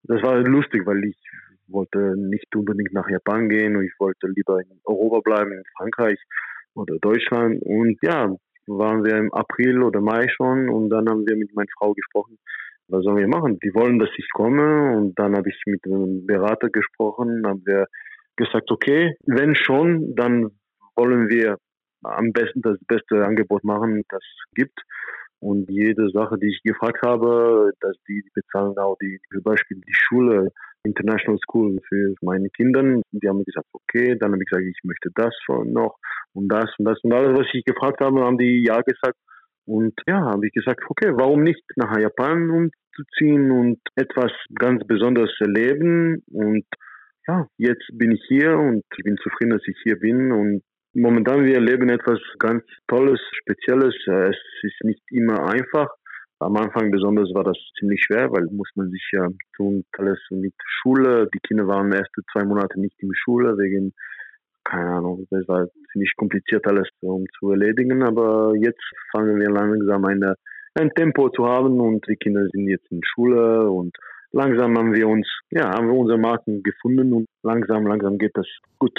das 0.04 0.22
war 0.24 0.40
lustig, 0.40 0.86
weil 0.86 1.04
ich 1.06 1.18
wollte 1.72 2.16
nicht 2.18 2.56
unbedingt 2.56 2.94
nach 2.94 3.10
Japan 3.10 3.50
gehen 3.50 3.76
und 3.76 3.86
ich 3.86 3.94
wollte 4.00 4.28
lieber 4.28 4.60
in 4.60 4.80
Europa 4.86 5.20
bleiben, 5.20 5.52
in 5.52 5.64
Frankreich 5.78 6.20
oder 6.74 6.98
Deutschland. 7.00 7.62
Und 7.64 7.98
ja, 8.02 8.34
waren 8.68 9.04
wir 9.04 9.18
im 9.18 9.34
April 9.34 9.84
oder 9.84 10.02
Mai 10.02 10.28
schon 10.30 10.70
und 10.70 10.90
dann 10.90 11.10
haben 11.10 11.28
wir 11.28 11.36
mit 11.36 11.54
meiner 11.56 11.68
Frau 11.78 11.94
gesprochen, 11.94 12.38
was 12.88 13.04
sollen 13.04 13.18
wir 13.18 13.28
machen? 13.28 13.60
Die 13.64 13.74
wollen, 13.74 14.00
dass 14.00 14.10
ich 14.18 14.28
komme 14.34 14.96
und 14.96 15.18
dann 15.18 15.36
habe 15.36 15.50
ich 15.50 15.62
mit 15.66 15.86
einem 15.86 16.26
Berater 16.26 16.70
gesprochen, 16.70 17.44
haben 17.46 17.64
wir 17.66 17.88
gesagt, 18.36 18.70
okay, 18.72 19.16
wenn 19.26 19.56
schon, 19.56 20.16
dann 20.16 20.52
wollen 20.96 21.30
wir 21.30 21.58
am 22.04 22.32
besten 22.32 22.62
das 22.62 22.78
beste 22.88 23.26
Angebot 23.26 23.64
machen, 23.64 24.04
das 24.10 24.24
gibt. 24.56 24.80
Und 25.40 25.70
jede 25.70 26.10
Sache, 26.12 26.38
die 26.38 26.50
ich 26.50 26.62
gefragt 26.64 27.02
habe, 27.04 27.72
dass 27.80 27.96
die 28.08 28.24
bezahlen 28.34 28.78
auch 28.78 28.96
die, 29.02 29.20
zum 29.32 29.42
Beispiel 29.42 29.78
die 29.78 29.94
Schule, 29.94 30.52
International 30.84 31.40
School 31.40 31.80
für 31.88 32.16
meine 32.22 32.50
Kinder. 32.50 32.82
Die 33.12 33.28
haben 33.28 33.44
gesagt, 33.44 33.68
okay, 33.74 34.18
dann 34.20 34.32
habe 34.34 34.44
ich 34.44 34.50
gesagt, 34.50 34.68
ich 34.68 34.84
möchte 34.84 35.10
das 35.16 35.34
noch 35.66 35.98
und 36.34 36.48
das 36.48 36.70
und 36.78 36.86
das 36.86 37.00
und 37.04 37.14
alles, 37.14 37.38
was 37.38 37.48
ich 37.54 37.64
gefragt 37.66 38.02
habe, 38.02 38.22
haben 38.22 38.38
die 38.38 38.66
ja 38.66 38.82
gesagt. 38.82 39.18
Und 39.66 39.94
ja, 40.08 40.22
habe 40.22 40.48
ich 40.48 40.54
gesagt, 40.54 40.82
okay, 40.90 41.12
warum 41.14 41.44
nicht 41.44 41.64
nach 41.76 41.98
Japan 41.98 42.50
umzuziehen 42.50 43.52
und 43.52 43.80
etwas 43.96 44.32
ganz 44.58 44.86
Besonderes 44.86 45.32
erleben. 45.40 46.24
Und 46.32 46.66
ja, 47.28 47.48
jetzt 47.58 47.88
bin 47.94 48.12
ich 48.12 48.24
hier 48.28 48.58
und 48.58 48.84
ich 48.98 49.04
bin 49.04 49.18
zufrieden, 49.18 49.52
dass 49.52 49.68
ich 49.68 49.78
hier 49.84 50.00
bin. 50.00 50.32
Und 50.32 50.64
momentan 50.94 51.46
wir 51.46 51.56
erleben 51.56 51.90
etwas 51.90 52.20
ganz 52.40 52.64
Tolles, 52.88 53.22
Spezielles. 53.42 53.96
Es 54.08 54.38
ist 54.64 54.84
nicht 54.84 55.04
immer 55.12 55.48
einfach, 55.48 55.90
am 56.42 56.58
Anfang 56.58 56.92
besonders 56.92 57.34
war 57.34 57.44
das 57.44 57.58
ziemlich 57.78 58.04
schwer, 58.04 58.32
weil 58.32 58.46
muss 58.52 58.70
man 58.76 58.90
sich 58.90 59.08
ja 59.12 59.28
tun, 59.56 59.86
alles 59.98 60.20
mit 60.32 60.54
Schule. 60.66 61.30
Die 61.34 61.40
Kinder 61.40 61.68
waren 61.68 61.92
erste 61.92 62.22
zwei 62.32 62.44
Monate 62.44 62.80
nicht 62.80 62.96
in 63.00 63.14
Schule 63.14 63.58
wegen, 63.58 63.94
keine 64.64 64.90
Ahnung, 64.90 65.28
das 65.30 65.48
war 65.48 65.68
ziemlich 65.92 66.14
kompliziert 66.18 66.66
alles 66.68 66.90
um 67.02 67.26
zu 67.38 67.52
erledigen. 67.52 68.04
Aber 68.04 68.54
jetzt 68.56 68.84
fangen 69.12 69.40
wir 69.40 69.50
langsam 69.50 70.06
eine, 70.06 70.36
ein 70.76 70.90
Tempo 70.96 71.30
zu 71.30 71.46
haben 71.46 71.80
und 71.80 72.06
die 72.08 72.16
Kinder 72.16 72.48
sind 72.52 72.68
jetzt 72.68 72.92
in 72.92 73.02
Schule 73.04 73.70
und 73.70 73.96
langsam 74.32 74.78
haben 74.78 74.94
wir 74.94 75.08
uns, 75.08 75.28
ja, 75.52 75.70
haben 75.70 75.88
wir 75.88 75.96
unsere 75.96 76.18
Marken 76.18 76.64
gefunden 76.64 77.14
und 77.14 77.28
langsam, 77.44 77.86
langsam 77.86 78.18
geht 78.18 78.36
das 78.36 78.48
gut. 78.80 78.98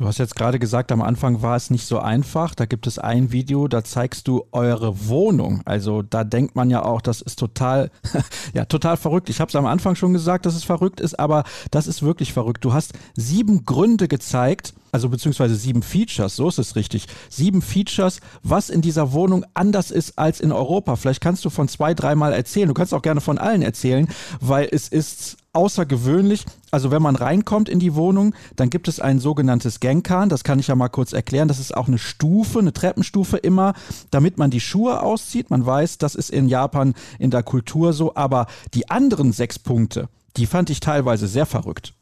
Du 0.00 0.06
hast 0.06 0.16
jetzt 0.16 0.34
gerade 0.34 0.58
gesagt, 0.58 0.92
am 0.92 1.02
Anfang 1.02 1.42
war 1.42 1.56
es 1.56 1.68
nicht 1.68 1.86
so 1.86 1.98
einfach. 1.98 2.54
Da 2.54 2.64
gibt 2.64 2.86
es 2.86 2.98
ein 2.98 3.32
Video, 3.32 3.68
da 3.68 3.84
zeigst 3.84 4.28
du 4.28 4.46
eure 4.50 5.08
Wohnung. 5.08 5.60
Also 5.66 6.00
da 6.00 6.24
denkt 6.24 6.56
man 6.56 6.70
ja 6.70 6.82
auch, 6.86 7.02
das 7.02 7.20
ist 7.20 7.38
total, 7.38 7.90
ja, 8.54 8.64
total 8.64 8.96
verrückt. 8.96 9.28
Ich 9.28 9.42
habe 9.42 9.50
es 9.50 9.56
am 9.56 9.66
Anfang 9.66 9.96
schon 9.96 10.14
gesagt, 10.14 10.46
dass 10.46 10.54
es 10.54 10.64
verrückt 10.64 11.00
ist, 11.00 11.18
aber 11.20 11.44
das 11.70 11.86
ist 11.86 12.02
wirklich 12.02 12.32
verrückt. 12.32 12.64
Du 12.64 12.72
hast 12.72 12.94
sieben 13.14 13.66
Gründe 13.66 14.08
gezeigt, 14.08 14.72
also 14.90 15.10
beziehungsweise 15.10 15.54
sieben 15.54 15.82
Features, 15.82 16.34
so 16.34 16.48
ist 16.48 16.58
es 16.58 16.76
richtig. 16.76 17.06
Sieben 17.28 17.60
Features, 17.60 18.22
was 18.42 18.70
in 18.70 18.80
dieser 18.80 19.12
Wohnung 19.12 19.44
anders 19.52 19.90
ist 19.90 20.18
als 20.18 20.40
in 20.40 20.50
Europa. 20.50 20.96
Vielleicht 20.96 21.20
kannst 21.20 21.44
du 21.44 21.50
von 21.50 21.68
zwei, 21.68 21.92
dreimal 21.92 22.32
erzählen. 22.32 22.68
Du 22.68 22.74
kannst 22.74 22.94
auch 22.94 23.02
gerne 23.02 23.20
von 23.20 23.36
allen 23.36 23.60
erzählen, 23.60 24.08
weil 24.40 24.66
es 24.72 24.88
ist 24.88 25.36
außergewöhnlich. 25.52 26.44
Also 26.70 26.90
wenn 26.90 27.02
man 27.02 27.16
reinkommt 27.16 27.68
in 27.68 27.78
die 27.78 27.94
Wohnung, 27.94 28.34
dann 28.56 28.70
gibt 28.70 28.88
es 28.88 29.00
ein 29.00 29.18
sogenanntes 29.18 29.80
Genkan. 29.80 30.28
Das 30.28 30.44
kann 30.44 30.58
ich 30.58 30.68
ja 30.68 30.74
mal 30.74 30.88
kurz 30.88 31.12
erklären. 31.12 31.48
Das 31.48 31.58
ist 31.58 31.76
auch 31.76 31.88
eine 31.88 31.98
Stufe, 31.98 32.58
eine 32.58 32.72
Treppenstufe 32.72 33.36
immer, 33.36 33.74
damit 34.10 34.38
man 34.38 34.50
die 34.50 34.60
Schuhe 34.60 35.02
auszieht. 35.02 35.50
Man 35.50 35.64
weiß, 35.64 35.98
das 35.98 36.14
ist 36.14 36.30
in 36.30 36.48
Japan 36.48 36.94
in 37.18 37.30
der 37.30 37.42
Kultur 37.42 37.92
so. 37.92 38.14
Aber 38.14 38.46
die 38.74 38.88
anderen 38.90 39.32
sechs 39.32 39.58
Punkte, 39.58 40.08
die 40.36 40.46
fand 40.46 40.70
ich 40.70 40.80
teilweise 40.80 41.26
sehr 41.26 41.46
verrückt. 41.46 41.94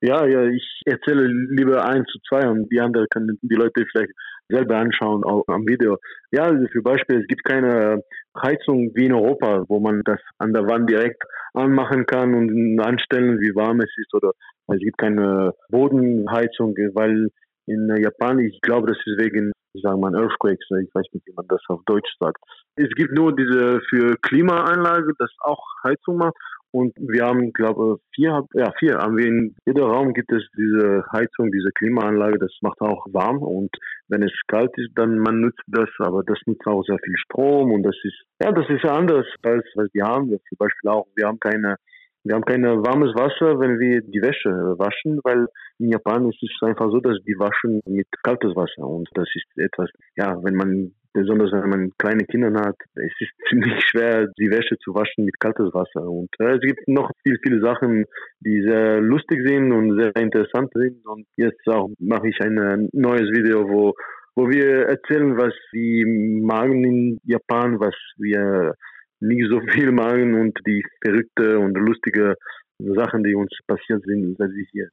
Ja, 0.00 0.26
ja, 0.26 0.44
ich 0.46 0.82
erzähle 0.84 1.28
lieber 1.28 1.84
eins 1.84 2.08
zu 2.08 2.18
zwei 2.28 2.48
und 2.48 2.68
die 2.72 2.80
anderen 2.80 3.06
können 3.08 3.38
die 3.40 3.54
Leute 3.54 3.84
vielleicht 3.92 4.10
selber 4.48 4.76
anschauen 4.76 5.22
auch 5.22 5.44
am 5.46 5.64
Video. 5.66 5.96
Ja, 6.32 6.42
also 6.42 6.66
für 6.72 6.82
Beispiel, 6.82 7.20
es 7.20 7.26
gibt 7.28 7.44
keine 7.44 8.02
Heizung 8.40 8.90
wie 8.94 9.06
in 9.06 9.12
Europa, 9.12 9.64
wo 9.68 9.80
man 9.80 10.02
das 10.04 10.20
an 10.38 10.52
der 10.52 10.66
Wand 10.66 10.88
direkt 10.88 11.22
anmachen 11.54 12.06
kann 12.06 12.34
und 12.34 12.80
anstellen, 12.80 13.40
wie 13.40 13.54
warm 13.54 13.80
es 13.80 13.90
ist 13.96 14.14
oder 14.14 14.32
es 14.68 14.78
gibt 14.78 14.98
keine 14.98 15.52
Bodenheizung, 15.68 16.74
weil 16.94 17.28
in 17.66 17.94
Japan, 17.96 18.38
ich 18.38 18.60
glaube, 18.62 18.88
das 18.88 18.98
ist 19.04 19.20
wegen, 19.20 19.52
sagen 19.74 20.00
wir 20.00 20.10
mal, 20.10 20.20
Earthquakes, 20.20 20.66
ich 20.82 20.94
weiß 20.94 21.06
nicht, 21.12 21.26
wie 21.26 21.34
man 21.34 21.46
das 21.48 21.60
auf 21.68 21.80
Deutsch 21.86 22.10
sagt. 22.18 22.38
Es 22.76 22.88
gibt 22.96 23.12
nur 23.12 23.34
diese 23.36 23.80
für 23.88 24.16
Klimaanlage, 24.22 25.12
das 25.18 25.30
auch 25.40 25.62
Heizung 25.84 26.16
macht 26.16 26.34
und 26.72 26.92
wir 26.96 27.24
haben, 27.24 27.52
glaube 27.52 27.98
vier, 28.14 28.44
ja, 28.54 28.72
vier 28.78 28.98
haben 28.98 29.16
wir 29.16 29.26
in 29.26 29.54
jeder 29.66 29.84
Raum 29.84 30.12
gibt 30.14 30.32
es 30.32 30.42
diese 30.56 31.04
Heizung, 31.12 31.52
diese 31.52 31.70
Klimaanlage, 31.74 32.38
das 32.38 32.56
macht 32.62 32.80
auch 32.80 33.06
warm. 33.12 33.42
Und 33.42 33.70
wenn 34.08 34.22
es 34.22 34.32
kalt 34.48 34.72
ist, 34.76 34.90
dann 34.96 35.18
man 35.18 35.40
nutzt 35.40 35.62
das, 35.66 35.88
aber 35.98 36.22
das 36.24 36.38
nutzt 36.46 36.66
auch 36.66 36.82
sehr 36.84 36.98
viel 37.04 37.16
Strom 37.16 37.72
und 37.72 37.82
das 37.82 37.96
ist, 38.02 38.24
ja, 38.42 38.50
das 38.50 38.68
ist 38.68 38.84
anders 38.84 39.26
als 39.42 39.64
was 39.74 39.88
wir 39.92 40.04
haben. 40.04 40.28
Zum 40.30 40.58
Beispiel 40.58 40.90
auch, 40.90 41.06
wir 41.14 41.26
haben 41.28 41.38
keine 41.38 41.76
Wir 42.24 42.36
haben 42.36 42.44
kein 42.44 42.62
warmes 42.62 43.12
Wasser, 43.16 43.58
wenn 43.58 43.80
wir 43.80 44.00
die 44.00 44.22
Wäsche 44.22 44.78
waschen, 44.78 45.18
weil 45.24 45.48
in 45.78 45.90
Japan 45.90 46.28
ist 46.30 46.40
es 46.40 46.62
einfach 46.62 46.88
so, 46.92 47.00
dass 47.00 47.18
die 47.26 47.34
waschen 47.36 47.80
mit 47.84 48.06
kaltes 48.22 48.54
Wasser. 48.54 48.86
Und 48.86 49.08
das 49.14 49.28
ist 49.34 49.46
etwas, 49.58 49.90
ja, 50.14 50.38
wenn 50.44 50.54
man, 50.54 50.94
besonders 51.12 51.52
wenn 51.52 51.70
man 51.70 51.90
kleine 51.98 52.24
Kinder 52.24 52.52
hat, 52.60 52.76
es 52.94 53.12
ist 53.20 53.32
ziemlich 53.48 53.80
schwer, 53.84 54.28
die 54.38 54.50
Wäsche 54.50 54.76
zu 54.78 54.94
waschen 54.94 55.24
mit 55.24 55.38
kaltes 55.40 55.72
Wasser. 55.72 56.08
Und 56.08 56.30
äh, 56.38 56.56
es 56.56 56.60
gibt 56.60 56.86
noch 56.88 57.10
viele, 57.22 57.38
viele 57.42 57.60
Sachen, 57.60 58.04
die 58.40 58.62
sehr 58.62 59.00
lustig 59.00 59.46
sind 59.46 59.72
und 59.72 59.98
sehr 59.98 60.14
interessant 60.16 60.70
sind. 60.74 61.06
Und 61.06 61.26
jetzt 61.36 61.66
auch 61.68 61.90
mache 61.98 62.28
ich 62.28 62.40
ein 62.40 62.88
neues 62.92 63.30
Video, 63.32 63.68
wo 63.68 63.94
wo 64.34 64.48
wir 64.48 64.86
erzählen, 64.86 65.36
was 65.36 65.52
wir 65.72 66.06
magen 66.06 66.84
in 66.84 67.18
Japan, 67.24 67.78
was 67.78 67.94
wir 68.16 68.74
nicht 69.20 69.46
so 69.50 69.60
viel 69.60 69.92
machen 69.92 70.34
und 70.34 70.58
die 70.66 70.82
verrückte 71.04 71.58
und 71.58 71.76
lustige 71.76 72.36
Sachen, 72.78 73.22
die 73.24 73.34
uns 73.34 73.50
passiert 73.66 74.02
sind, 74.04 74.36
seit 74.38 74.50
wir 74.50 74.66
hier 74.72 74.88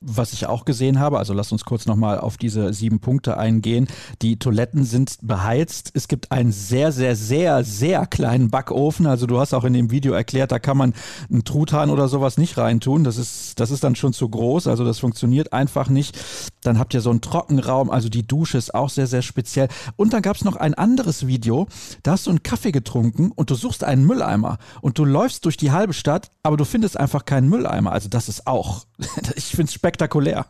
was 0.00 0.32
ich 0.32 0.46
auch 0.46 0.64
gesehen 0.64 1.00
habe, 1.00 1.18
also 1.18 1.32
lass 1.32 1.50
uns 1.50 1.64
kurz 1.64 1.86
nochmal 1.86 2.20
auf 2.20 2.36
diese 2.36 2.72
sieben 2.72 3.00
Punkte 3.00 3.36
eingehen. 3.36 3.88
Die 4.22 4.38
Toiletten 4.38 4.84
sind 4.84 5.16
beheizt. 5.22 5.90
Es 5.94 6.06
gibt 6.06 6.30
einen 6.30 6.52
sehr, 6.52 6.92
sehr, 6.92 7.16
sehr, 7.16 7.64
sehr 7.64 8.06
kleinen 8.06 8.48
Backofen. 8.50 9.06
Also 9.06 9.26
du 9.26 9.40
hast 9.40 9.54
auch 9.54 9.64
in 9.64 9.72
dem 9.72 9.90
Video 9.90 10.12
erklärt, 10.12 10.52
da 10.52 10.60
kann 10.60 10.76
man 10.76 10.94
einen 11.30 11.44
Truthahn 11.44 11.90
oder 11.90 12.06
sowas 12.08 12.38
nicht 12.38 12.58
reintun. 12.58 13.02
Das 13.02 13.16
ist, 13.16 13.58
das 13.58 13.72
ist 13.72 13.82
dann 13.82 13.96
schon 13.96 14.12
zu 14.12 14.28
groß. 14.28 14.68
Also 14.68 14.84
das 14.84 15.00
funktioniert 15.00 15.52
einfach 15.52 15.88
nicht. 15.88 16.16
Dann 16.62 16.78
habt 16.78 16.94
ihr 16.94 17.00
so 17.00 17.10
einen 17.10 17.20
Trockenraum. 17.20 17.90
Also 17.90 18.08
die 18.08 18.26
Dusche 18.26 18.58
ist 18.58 18.74
auch 18.74 18.90
sehr, 18.90 19.08
sehr 19.08 19.22
speziell. 19.22 19.68
Und 19.96 20.12
dann 20.12 20.22
gab 20.22 20.36
es 20.36 20.44
noch 20.44 20.56
ein 20.56 20.74
anderes 20.74 21.26
Video. 21.26 21.66
Da 22.04 22.12
hast 22.12 22.26
du 22.26 22.30
einen 22.30 22.44
Kaffee 22.44 22.72
getrunken 22.72 23.32
und 23.34 23.50
du 23.50 23.56
suchst 23.56 23.82
einen 23.82 24.04
Mülleimer. 24.04 24.58
Und 24.80 24.98
du 24.98 25.04
läufst 25.04 25.44
durch 25.44 25.56
die 25.56 25.72
halbe 25.72 25.92
Stadt, 25.92 26.30
aber 26.44 26.56
du 26.56 26.64
findest 26.64 26.96
einfach 26.96 27.24
keinen 27.24 27.48
Mülleimer. 27.48 27.90
Also 27.90 28.08
das 28.08 28.28
ist 28.28 28.46
auch, 28.46 28.84
ich 29.34 29.46
finde 29.46 29.64
es 29.64 29.72
spektakulär. 29.88 30.44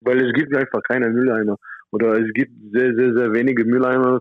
Weil 0.00 0.18
es 0.26 0.32
gibt 0.34 0.54
einfach 0.56 0.82
keine 0.82 1.08
Mülleimer. 1.10 1.56
Oder 1.92 2.18
es 2.18 2.32
gibt 2.34 2.52
sehr, 2.72 2.94
sehr, 2.94 3.14
sehr 3.16 3.32
wenige 3.32 3.64
Mülleimer. 3.64 4.20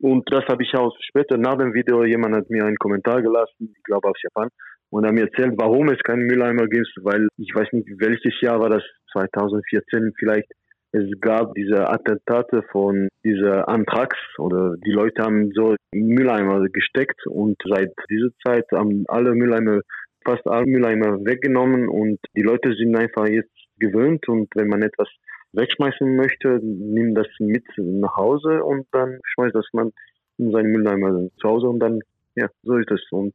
Und 0.00 0.30
das 0.30 0.44
habe 0.48 0.62
ich 0.62 0.74
auch 0.74 0.94
später 1.00 1.36
nach 1.38 1.56
dem 1.58 1.74
Video, 1.74 2.04
jemand 2.04 2.36
hat 2.36 2.50
mir 2.50 2.64
einen 2.64 2.76
Kommentar 2.76 3.20
gelassen, 3.20 3.72
ich 3.74 3.82
glaube 3.82 4.08
aus 4.08 4.22
Japan, 4.22 4.48
und 4.90 5.04
hat 5.04 5.12
mir 5.12 5.28
erzählt, 5.28 5.54
warum 5.56 5.88
es 5.88 5.98
keinen 6.04 6.26
Mülleimer 6.26 6.68
gibt, 6.68 6.88
weil 7.02 7.26
ich 7.36 7.52
weiß 7.52 7.68
nicht, 7.72 7.88
welches 7.98 8.40
Jahr 8.40 8.60
war 8.60 8.70
das, 8.70 8.82
2014 9.12 10.12
vielleicht, 10.16 10.48
es 10.92 11.04
gab 11.20 11.54
diese 11.54 11.88
Attentate 11.88 12.62
von 12.70 13.08
dieser 13.24 13.68
Antrax 13.68 14.16
oder 14.38 14.76
die 14.86 14.92
Leute 14.92 15.22
haben 15.22 15.50
so 15.52 15.74
Mülleimer 15.92 16.66
gesteckt 16.68 17.26
und 17.26 17.56
seit 17.68 17.92
dieser 18.08 18.30
Zeit 18.46 18.64
haben 18.72 19.04
alle 19.08 19.34
Mülleimer, 19.34 19.80
fast 20.24 20.46
alle 20.46 20.66
Mülleimer 20.66 21.24
weggenommen 21.24 21.88
und 21.88 22.18
die 22.36 22.42
Leute 22.42 22.72
sind 22.74 22.96
einfach 22.96 23.26
jetzt 23.26 23.57
gewöhnt 23.78 24.28
und 24.28 24.48
wenn 24.54 24.68
man 24.68 24.82
etwas 24.82 25.08
wegschmeißen 25.52 26.16
möchte, 26.16 26.60
nimmt 26.62 27.16
das 27.16 27.28
mit 27.38 27.64
nach 27.76 28.16
Hause 28.16 28.62
und 28.62 28.86
dann 28.92 29.18
schmeißt 29.24 29.54
das 29.54 29.66
man 29.72 29.92
in 30.38 30.52
seinen 30.52 30.70
Mülleimer 30.70 31.28
zu 31.40 31.48
Hause 31.48 31.68
und 31.68 31.80
dann, 31.80 32.00
ja, 32.34 32.48
so 32.62 32.76
ist 32.76 32.90
es. 32.90 33.00
Und 33.10 33.34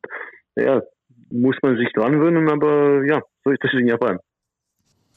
ja, 0.56 0.82
muss 1.32 1.58
man 1.62 1.78
sich 1.78 1.92
dran 1.94 2.14
gewöhnen, 2.14 2.50
aber 2.50 3.04
ja, 3.06 3.22
so 3.44 3.52
ist 3.52 3.64
es 3.64 3.74
in 3.74 3.88
Japan. 3.88 4.20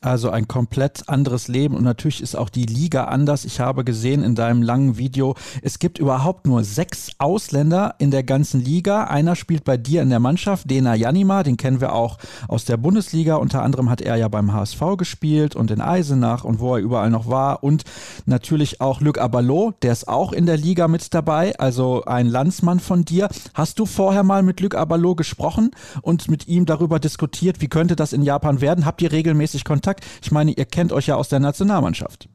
Also 0.03 0.29
ein 0.29 0.47
komplett 0.47 1.09
anderes 1.09 1.49
Leben 1.49 1.75
und 1.75 1.83
natürlich 1.83 2.21
ist 2.21 2.37
auch 2.37 2.51
die 2.51 2.67
Liga 2.67 3.05
anders. 3.05 3.47
Ich 3.47 3.61
habe 3.61 3.83
gesehen 3.83 4.23
in 4.23 4.35
deinem 4.35 4.63
langen 4.63 4.99
Video, 4.99 5.35
es 5.63 5.79
gibt 5.79 5.99
überhaupt 5.99 6.47
nur 6.47 6.65
sechs 6.65 7.13
Ausländer 7.19 7.95
in 7.99 8.11
der 8.11 8.23
ganzen 8.23 8.63
Liga. 8.63 9.05
Einer 9.05 9.35
spielt 9.37 9.65
bei 9.65 9.79
dir 9.79 10.03
in 10.03 10.11
der 10.11 10.21
Mannschaft, 10.21 10.71
Dena 10.71 10.95
Janima, 10.95 11.43
den 11.43 11.57
kennen 11.57 11.81
wir 11.81 11.95
auch 11.95 12.19
aus 12.47 12.67
der 12.67 12.77
Bundesliga. 12.77 13.37
Unter 13.37 13.63
anderem 13.63 13.89
hat 13.89 14.03
er 14.03 14.17
ja 14.17 14.29
beim 14.29 14.53
HSV 14.53 14.81
gespielt 14.99 15.57
und 15.57 15.71
in 15.71 15.81
Eisenach 15.81 16.45
und 16.45 16.61
wo 16.61 16.75
er 16.75 16.83
überall 16.83 17.11
noch 17.11 17.29
war. 17.29 17.65
Und 17.65 17.85
natürlich 18.27 18.83
auch 18.83 19.01
Luc 19.01 19.19
Abalo, 19.19 19.73
der 19.81 19.93
ist 19.93 20.09
auch 20.09 20.33
in 20.33 20.45
der 20.45 20.59
Liga 20.59 20.89
mit 20.89 21.15
dabei, 21.15 21.59
also 21.59 22.05
ein 22.05 22.27
Landsmann 22.27 22.81
von 22.81 23.07
dir. 23.07 23.29
Hast 23.55 23.79
du 23.79 23.87
vorher 23.87 24.25
mal 24.25 24.43
mit 24.43 24.61
Luc 24.61 24.75
Abalo 24.75 25.15
gesprochen 25.15 25.71
und 26.03 26.29
mit 26.29 26.49
ihm 26.49 26.67
darüber 26.67 27.01
diskutiert, 27.01 27.63
wie 27.63 27.69
könnte 27.69 27.97
das 27.97 28.13
in 28.13 28.23
Japan 28.23 28.61
werden? 28.61 28.85
Habt 28.85 29.01
ihr 29.01 29.11
regelmäßig 29.11 29.65
Kontakt? 29.65 29.86
Kontakt? 29.87 30.05
Ich 30.23 30.33
meine, 30.33 30.51
ihr 30.51 30.65
kennt 30.65 30.93
euch 30.93 31.07
ja 31.07 31.15
aus 31.15 31.29
der 31.29 31.39
Nationalmannschaft. 31.39 32.29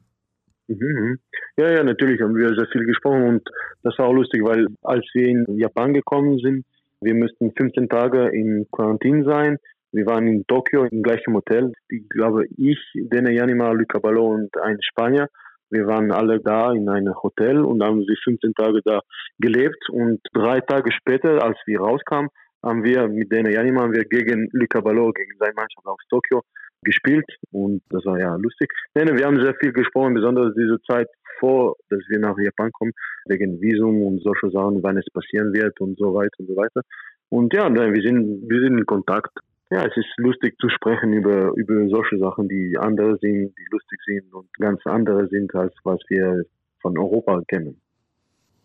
Mhm. 0.68 1.18
Ja, 1.58 1.70
ja, 1.70 1.84
natürlich 1.84 2.20
haben 2.22 2.34
wir 2.34 2.48
sehr 2.54 2.66
viel 2.72 2.86
gesprochen 2.86 3.24
und 3.24 3.42
das 3.82 3.98
war 3.98 4.06
auch 4.06 4.14
lustig, 4.14 4.42
weil 4.42 4.68
als 4.82 5.04
wir 5.12 5.28
in 5.28 5.44
Japan 5.58 5.92
gekommen 5.92 6.38
sind, 6.38 6.64
wir 7.02 7.14
müssten 7.14 7.52
15 7.52 7.88
Tage 7.88 8.28
in 8.28 8.66
Quarantäne 8.70 9.24
sein. 9.24 9.58
Wir 9.90 10.06
waren 10.06 10.26
in 10.26 10.46
Tokio 10.46 10.84
im 10.84 11.02
gleichen 11.02 11.34
Hotel. 11.34 11.72
Ich 11.88 12.08
glaube, 12.08 12.46
ich, 12.56 12.78
Dene 12.94 13.32
Janima, 13.32 13.70
Luca 13.72 13.98
Ballo 13.98 14.32
und 14.32 14.56
ein 14.62 14.78
Spanier. 14.80 15.28
Wir 15.68 15.86
waren 15.86 16.10
alle 16.10 16.40
da 16.40 16.72
in 16.72 16.88
einem 16.88 17.14
Hotel 17.22 17.60
und 17.60 17.82
haben 17.82 18.02
sie 18.06 18.16
15 18.24 18.54
Tage 18.54 18.80
da 18.84 19.00
gelebt. 19.38 19.90
Und 19.90 20.20
drei 20.32 20.60
Tage 20.60 20.90
später, 20.92 21.42
als 21.42 21.58
wir 21.66 21.80
rauskamen, 21.80 22.30
haben 22.62 22.84
wir 22.84 23.08
mit 23.08 23.30
Dene 23.30 23.52
Janima 23.52 23.82
haben 23.82 23.92
wir 23.92 24.04
gegen 24.04 24.48
Luca 24.52 24.80
Ballo, 24.80 25.12
gegen 25.12 25.32
seine 25.38 25.54
Mannschaft 25.54 25.84
aus 25.84 25.98
Tokio, 26.08 26.42
gespielt 26.82 27.26
und 27.50 27.82
das 27.90 28.04
war 28.04 28.18
ja 28.18 28.34
lustig. 28.36 28.70
Nein, 28.94 29.16
wir 29.16 29.26
haben 29.26 29.40
sehr 29.40 29.54
viel 29.54 29.72
gesprochen, 29.72 30.14
besonders 30.14 30.54
diese 30.54 30.80
Zeit 30.82 31.08
vor, 31.38 31.76
dass 31.90 32.00
wir 32.08 32.18
nach 32.18 32.38
Japan 32.38 32.70
kommen, 32.72 32.92
wegen 33.26 33.60
Visum 33.60 34.02
und 34.02 34.22
solche 34.22 34.50
Sachen, 34.50 34.82
wann 34.82 34.96
es 34.96 35.06
passieren 35.12 35.52
wird 35.52 35.80
und 35.80 35.98
so 35.98 36.14
weiter 36.14 36.38
und 36.38 36.46
so 36.46 36.56
weiter. 36.56 36.82
Und 37.28 37.52
ja, 37.54 37.72
wir 37.72 38.02
sind, 38.02 38.48
wir 38.48 38.60
sind 38.60 38.78
in 38.78 38.86
Kontakt. 38.86 39.32
Ja, 39.70 39.86
es 39.86 39.96
ist 39.96 40.08
lustig 40.18 40.54
zu 40.60 40.68
sprechen 40.68 41.12
über, 41.14 41.52
über 41.56 41.88
solche 41.88 42.18
Sachen, 42.18 42.48
die 42.48 42.76
andere 42.78 43.16
sind, 43.18 43.54
die 43.58 43.66
lustig 43.70 43.98
sind 44.04 44.32
und 44.34 44.52
ganz 44.58 44.80
andere 44.84 45.26
sind, 45.28 45.54
als 45.54 45.74
was 45.82 45.98
wir 46.08 46.44
von 46.80 46.98
Europa 46.98 47.40
kennen. 47.48 47.81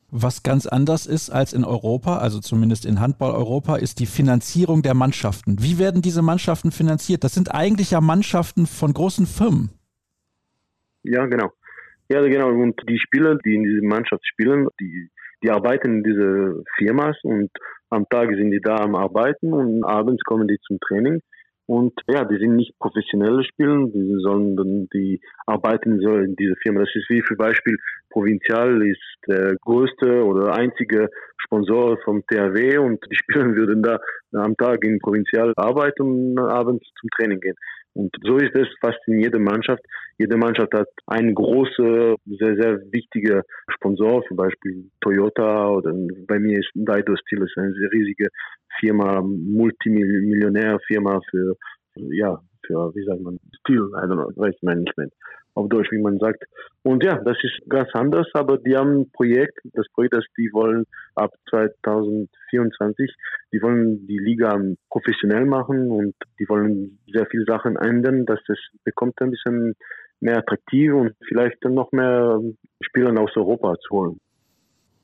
Was 0.10 0.42
ganz 0.42 0.66
anders 0.68 1.06
ist 1.06 1.30
als 1.30 1.52
in 1.52 1.66
Europa, 1.66 2.20
also 2.20 2.40
zumindest 2.40 2.86
in 2.86 3.02
Handball 3.02 3.32
Europa, 3.32 3.76
ist 3.76 4.00
die 4.00 4.06
Finanzierung 4.06 4.82
der 4.82 4.94
Mannschaften. 4.94 5.58
Wie 5.60 5.80
werden 5.80 6.02
diese 6.02 6.22
Mannschaften 6.22 6.72
finanziert? 6.72 7.26
Das 7.26 7.34
sind 7.34 7.54
eigentlich 7.54 7.92
ja 7.92 8.00
Mannschaften 8.00 8.68
von 8.68 8.94
großen 8.94 9.26
Firmen. 9.26 9.70
Ja, 11.04 11.26
genau. 11.26 11.52
Ja, 12.10 12.22
genau. 12.22 12.50
Und 12.50 12.80
die 12.88 13.00
Spieler, 13.00 13.38
die 13.44 13.56
in 13.56 13.64
dieser 13.64 13.86
Mannschaft 13.86 14.26
spielen, 14.26 14.70
die, 14.80 15.10
die 15.44 15.52
arbeiten 15.52 15.98
in 15.98 16.04
dieser 16.04 16.64
Firmas 16.78 17.18
und 17.24 17.52
am 17.90 18.06
Tag 18.10 18.30
sind 18.30 18.52
die 18.52 18.62
da 18.62 18.78
am 18.78 18.96
Arbeiten 18.96 19.54
und 19.54 19.84
abends 19.84 20.24
kommen 20.24 20.48
die 20.48 20.58
zum 20.66 20.80
Training. 20.88 21.22
Und 21.68 21.94
ja, 22.08 22.24
die 22.24 22.38
sind 22.38 22.56
nicht 22.56 22.80
professionelle 22.80 23.44
Spieler, 23.44 23.88
sollen 24.22 24.88
die 24.94 25.20
arbeiten 25.46 26.00
so 26.00 26.16
in 26.16 26.36
dieser 26.38 26.56
Firma. 26.64 26.80
Das 26.80 26.96
ist 26.96 27.10
wie 27.10 27.22
für 27.22 27.36
Beispiel 27.36 27.78
Provinzial 28.10 28.82
ist 28.88 29.02
der 29.28 29.58
größte 29.62 30.24
oder 30.24 30.56
einzige 30.56 31.10
Sponsor 31.38 31.98
vom 32.06 32.24
THW 32.26 32.78
und 32.78 33.04
die 33.12 33.16
Spieler 33.16 33.46
würden 33.56 33.84
da 33.84 34.00
am 34.34 34.56
Tag 34.56 34.84
in 34.86 35.00
Provinzial 35.00 35.52
arbeiten 35.58 36.04
und 36.04 36.40
abends 36.40 36.88
zum 37.00 37.10
Training 37.18 37.42
gehen. 37.42 37.56
Und 37.98 38.16
so 38.22 38.38
ist 38.38 38.56
es 38.56 38.68
fast 38.80 39.00
in 39.08 39.22
jeder 39.22 39.40
Mannschaft. 39.40 39.84
Jede 40.20 40.38
Mannschaft 40.38 40.72
hat 40.74 40.88
einen 41.08 41.34
großen, 41.34 42.16
sehr, 42.26 42.56
sehr 42.56 42.80
wichtiger 42.92 43.42
Sponsor, 43.74 44.24
zum 44.28 44.38
Beispiel 44.38 44.86
Toyota 45.02 45.70
oder 45.70 45.94
bei 46.28 46.38
mir 46.38 46.60
ist 46.60 46.70
Daido 46.76 47.14
ist 47.14 47.58
eine 47.58 47.74
riesige 47.92 48.28
Firma, 48.80 49.22
Multimillionärfirma 49.22 51.22
für, 51.32 51.56
ja, 51.96 52.40
für, 52.68 52.94
wie 52.94 53.06
sagt 53.06 53.22
man, 53.22 53.40
Steel, 53.62 53.90
I 53.96 54.06
don't 54.06 54.14
know, 54.14 54.32
Waste 54.36 54.66
Management 54.66 55.14
auf 55.56 55.70
Deutsch, 55.70 55.92
wie 55.92 56.02
man 56.02 56.20
sagt. 56.20 56.44
Und 56.84 57.04
ja, 57.04 57.18
das 57.24 57.38
ist 57.42 57.68
ganz 57.68 57.90
anders, 57.94 58.28
aber 58.34 58.58
die 58.58 58.76
haben 58.76 59.02
ein 59.02 59.12
Projekt, 59.12 59.60
das 59.74 59.88
Projekt, 59.94 60.16
das 60.16 60.26
die 60.38 60.50
wollen 60.54 60.86
ab 61.16 61.32
2024, 61.50 63.14
die 63.52 63.62
wollen 63.62 64.06
die 64.08 64.20
Liga 64.20 64.60
professionell 64.90 65.46
machen 65.46 65.90
und 65.90 66.14
die 66.40 66.48
wollen 66.48 67.00
sehr 67.12 67.26
viele 67.26 67.46
Sachen 67.46 67.76
ändern, 67.76 68.26
dass 68.26 68.40
es 68.48 68.60
bekommt 68.84 69.20
ein 69.22 69.32
bisschen 69.32 69.76
mehr 70.20 70.38
attraktiv 70.38 70.94
und 70.94 71.16
vielleicht 71.28 71.58
dann 71.62 71.74
noch 71.74 71.92
mehr 71.92 72.40
Spieler 72.82 73.20
aus 73.20 73.36
Europa 73.36 73.76
zu 73.80 73.96
holen. 73.96 74.20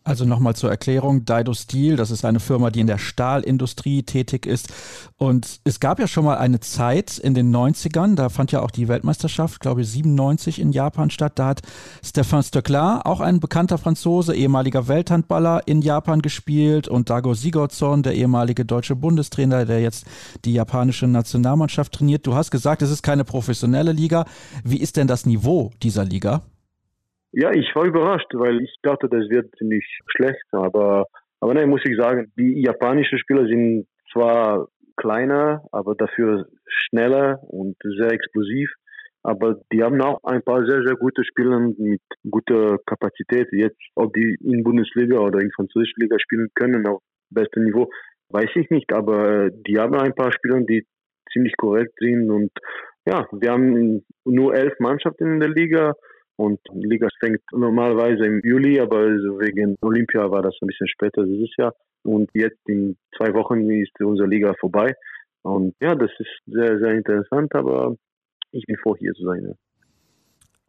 Also 0.06 0.26
nochmal 0.26 0.54
zur 0.54 0.70
Erklärung, 0.70 1.24
Dido 1.24 1.54
Steel, 1.54 1.96
das 1.96 2.12
ist 2.12 2.26
eine 2.26 2.42
Firma, 2.42 2.72
die 2.72 2.82
in 2.82 2.88
der 2.88 2.98
Stahlindustrie 2.98 4.04
tätig 4.04 4.46
ist. 4.46 4.68
Und 5.16 5.62
es 5.64 5.80
gab 5.80 5.98
ja 5.98 6.10
schon 6.10 6.26
mal 6.26 6.38
eine 6.38 6.60
Zeit 6.60 7.18
in 7.18 7.34
den 7.34 7.56
90ern, 7.56 8.16
da 8.16 8.28
fand 8.28 8.52
ja 8.52 8.62
auch 8.62 8.72
die 8.72 8.90
Weltmeisterschaft, 8.90 9.62
glaube 9.62 9.82
ich, 9.82 9.90
97 9.90 10.60
in 10.60 10.74
Japan 10.74 11.10
statt. 11.10 11.34
Da 11.36 11.48
hat 11.48 11.62
Stéphane 12.04 12.44
Stöckler, 12.44 13.08
auch 13.08 13.22
ein 13.22 13.40
bekannter 13.40 13.78
Franzose, 13.78 14.36
ehemaliger 14.36 14.90
Welthandballer, 14.90 15.62
in 15.68 15.82
Japan 15.82 16.22
gespielt 16.22 16.90
und 16.90 17.10
Dago 17.10 17.34
Sigurdsson, 17.34 18.04
der 18.04 18.16
ehemalige 18.16 18.66
deutsche 18.66 18.98
Bundestrainer, 18.98 19.66
der 19.66 19.80
jetzt 19.80 20.06
die 20.44 20.52
japanische 20.52 21.08
Nationalmannschaft 21.08 21.94
trainiert. 21.94 22.28
Du 22.28 22.36
hast 22.36 22.52
gesagt, 22.52 22.82
es 22.82 22.92
ist 22.92 23.04
keine 23.04 23.24
professionelle 23.24 23.94
Liga. 23.94 24.26
Wie 24.66 24.82
ist 24.82 24.98
denn 24.98 25.08
das 25.08 25.26
Niveau 25.26 25.72
dieser 25.82 26.04
Liga? 26.04 26.42
Ja, 27.36 27.52
ich 27.52 27.74
war 27.76 27.86
überrascht, 27.86 28.32
weil 28.34 28.62
ich 28.62 28.76
dachte, 28.84 29.10
das 29.10 29.28
wird 29.30 29.56
ziemlich 29.58 29.84
schlecht, 30.16 30.46
aber, 30.52 31.08
aber 31.40 31.54
nein, 31.56 31.68
muss 31.68 31.82
ich 31.84 31.98
sagen, 31.98 32.32
die 32.38 32.62
japanischen 32.62 33.18
Spieler 33.18 33.48
sind 33.48 33.88
zwar 34.12 34.68
kleiner, 34.98 35.64
aber 35.72 35.96
dafür 35.96 36.46
schneller 36.68 37.40
und 37.48 37.76
sehr 37.98 38.12
explosiv. 38.12 38.70
Aber 39.24 39.62
die 39.72 39.82
haben 39.82 40.00
auch 40.02 40.20
ein 40.24 40.44
paar 40.44 40.66
sehr, 40.66 40.84
sehr 40.86 40.96
gute 40.96 41.24
Spieler 41.24 41.60
mit 41.60 42.02
guter 42.30 42.78
Kapazität. 42.86 43.48
Jetzt, 43.52 43.80
ob 43.96 44.14
die 44.14 44.36
in 44.42 44.64
Bundesliga 44.64 45.18
oder 45.18 45.40
in 45.40 45.52
französischer 45.52 45.96
Liga 45.98 46.18
spielen 46.20 46.50
können 46.54 46.86
auf 46.86 47.02
bestem 47.30 47.64
Niveau, 47.64 47.90
weiß 48.30 48.50
ich 48.56 48.70
nicht. 48.70 48.92
Aber 48.94 49.46
äh, 49.46 49.52
die 49.66 49.80
haben 49.80 49.96
ein 49.96 50.14
paar 50.14 50.34
Spieler, 50.34 50.60
die 50.60 50.86
ziemlich 51.32 51.56
korrekt 51.58 51.94
sind. 52.00 52.30
Und 52.30 52.52
ja, 53.08 53.26
wir 53.32 53.52
haben 53.52 54.06
nur 54.26 54.56
elf 54.56 54.78
Mannschaften 54.80 55.36
in 55.36 55.40
der 55.40 55.50
Liga. 55.50 55.94
Und 56.36 56.60
die 56.72 56.88
Liga 56.88 57.08
fängt 57.20 57.42
normalerweise 57.52 58.26
im 58.26 58.42
Juli, 58.44 58.80
aber 58.80 59.06
wegen 59.40 59.78
Olympia 59.82 60.30
war 60.32 60.42
das 60.42 60.56
ein 60.62 60.68
bisschen 60.68 60.88
später 60.88 61.24
dieses 61.24 61.56
Jahr. 61.58 61.74
Und 62.04 62.30
jetzt 62.34 62.60
in 62.68 62.98
zwei 63.16 63.34
Wochen 63.34 63.70
ist 63.70 63.92
unsere 64.02 64.28
Liga 64.28 64.54
vorbei. 64.60 64.94
Und 65.44 65.76
ja, 65.80 65.96
das 65.96 66.12
ist 66.18 66.30
sehr, 66.48 66.80
sehr 66.80 66.94
interessant, 66.94 67.54
aber 67.54 67.96
ich 68.52 68.66
bin 68.66 68.78
froh, 68.78 68.96
hier 68.96 69.14
zu 69.14 69.26
sein. 69.26 69.46
Ja. 69.48 69.54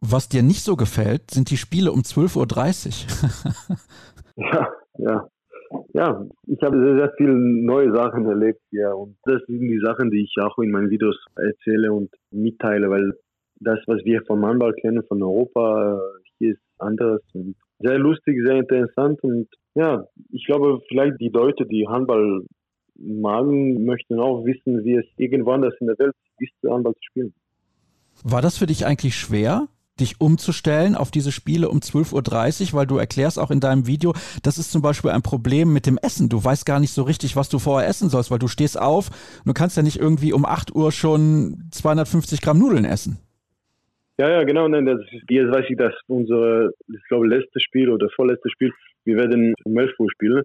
Was 0.01 0.29
dir 0.29 0.43
nicht 0.43 0.63
so 0.63 0.75
gefällt, 0.75 1.31
sind 1.31 1.49
die 1.49 1.57
Spiele 1.57 1.91
um 1.91 2.01
12.30 2.01 3.05
Uhr. 3.67 3.77
ja, 4.35 4.69
ja. 4.97 5.27
Ja, 5.93 6.25
ich 6.47 6.61
habe 6.61 6.79
sehr, 6.79 6.95
sehr 6.95 7.13
viele 7.17 7.33
neue 7.33 7.91
Sachen 7.93 8.25
erlebt 8.27 8.61
hier 8.69 8.95
und 8.95 9.17
das 9.23 9.41
sind 9.47 9.61
die 9.61 9.79
Sachen, 9.83 10.11
die 10.11 10.23
ich 10.23 10.33
auch 10.41 10.57
in 10.59 10.71
meinen 10.71 10.89
Videos 10.89 11.17
erzähle 11.35 11.91
und 11.91 12.09
mitteile, 12.31 12.89
weil 12.89 13.13
das, 13.59 13.79
was 13.87 14.03
wir 14.03 14.21
vom 14.25 14.45
Handball 14.45 14.73
kennen, 14.73 15.03
von 15.07 15.21
Europa, 15.21 15.99
hier 16.37 16.51
ist 16.53 16.61
anders 16.79 17.21
und 17.33 17.55
sehr 17.79 17.97
lustig, 17.97 18.37
sehr 18.45 18.59
interessant 18.59 19.21
und 19.23 19.47
ja, 19.75 20.05
ich 20.31 20.45
glaube, 20.45 20.81
vielleicht 20.87 21.19
die 21.19 21.29
Leute, 21.29 21.65
die 21.65 21.87
Handball 21.87 22.45
magen, 22.97 23.85
möchten 23.85 24.19
auch 24.19 24.45
wissen, 24.45 24.83
wie 24.83 24.95
es 24.95 25.05
irgendwann 25.17 25.61
das 25.61 25.73
in 25.79 25.87
der 25.87 25.99
Welt 25.99 26.15
ist, 26.39 26.51
Handball 26.69 26.93
zu 26.93 27.03
spielen. 27.09 27.33
War 28.23 28.41
das 28.41 28.57
für 28.57 28.65
dich 28.65 28.85
eigentlich 28.85 29.15
schwer, 29.15 29.67
dich 29.99 30.19
umzustellen 30.19 30.95
auf 30.95 31.11
diese 31.11 31.31
Spiele 31.31 31.69
um 31.69 31.79
12.30 31.79 32.67
Uhr, 32.67 32.79
weil 32.79 32.87
du 32.87 32.97
erklärst 32.97 33.39
auch 33.39 33.51
in 33.51 33.59
deinem 33.59 33.87
Video, 33.87 34.13
das 34.43 34.57
ist 34.57 34.71
zum 34.71 34.81
Beispiel 34.81 35.11
ein 35.11 35.21
Problem 35.21 35.71
mit 35.71 35.85
dem 35.85 35.97
Essen. 35.97 36.29
Du 36.29 36.43
weißt 36.43 36.65
gar 36.65 36.79
nicht 36.79 36.93
so 36.93 37.03
richtig, 37.03 37.35
was 37.35 37.49
du 37.49 37.59
vorher 37.59 37.87
essen 37.87 38.09
sollst, 38.09 38.31
weil 38.31 38.39
du 38.39 38.47
stehst 38.47 38.79
auf 38.79 39.09
und 39.09 39.47
du 39.47 39.53
kannst 39.53 39.77
ja 39.77 39.83
nicht 39.83 39.99
irgendwie 39.99 40.33
um 40.33 40.45
8 40.45 40.75
Uhr 40.75 40.91
schon 40.91 41.63
250 41.71 42.41
Gramm 42.41 42.59
Nudeln 42.59 42.85
essen. 42.85 43.19
Ja, 44.17 44.29
ja, 44.29 44.43
genau. 44.43 44.67
Nein, 44.67 44.85
das 44.85 44.99
jetzt 45.29 45.51
weiß 45.51 45.65
ich, 45.69 45.77
dass 45.77 45.93
unser, 46.07 46.69
ich 46.87 47.03
glaube, 47.09 47.27
letztes 47.27 47.63
Spiel 47.63 47.89
oder 47.89 48.09
vorletztes 48.15 48.51
Spiel, 48.53 48.71
wir 49.03 49.17
werden 49.17 49.53
um 49.65 49.77
11 49.77 49.91
Uhr 49.99 50.09
spielen. 50.11 50.43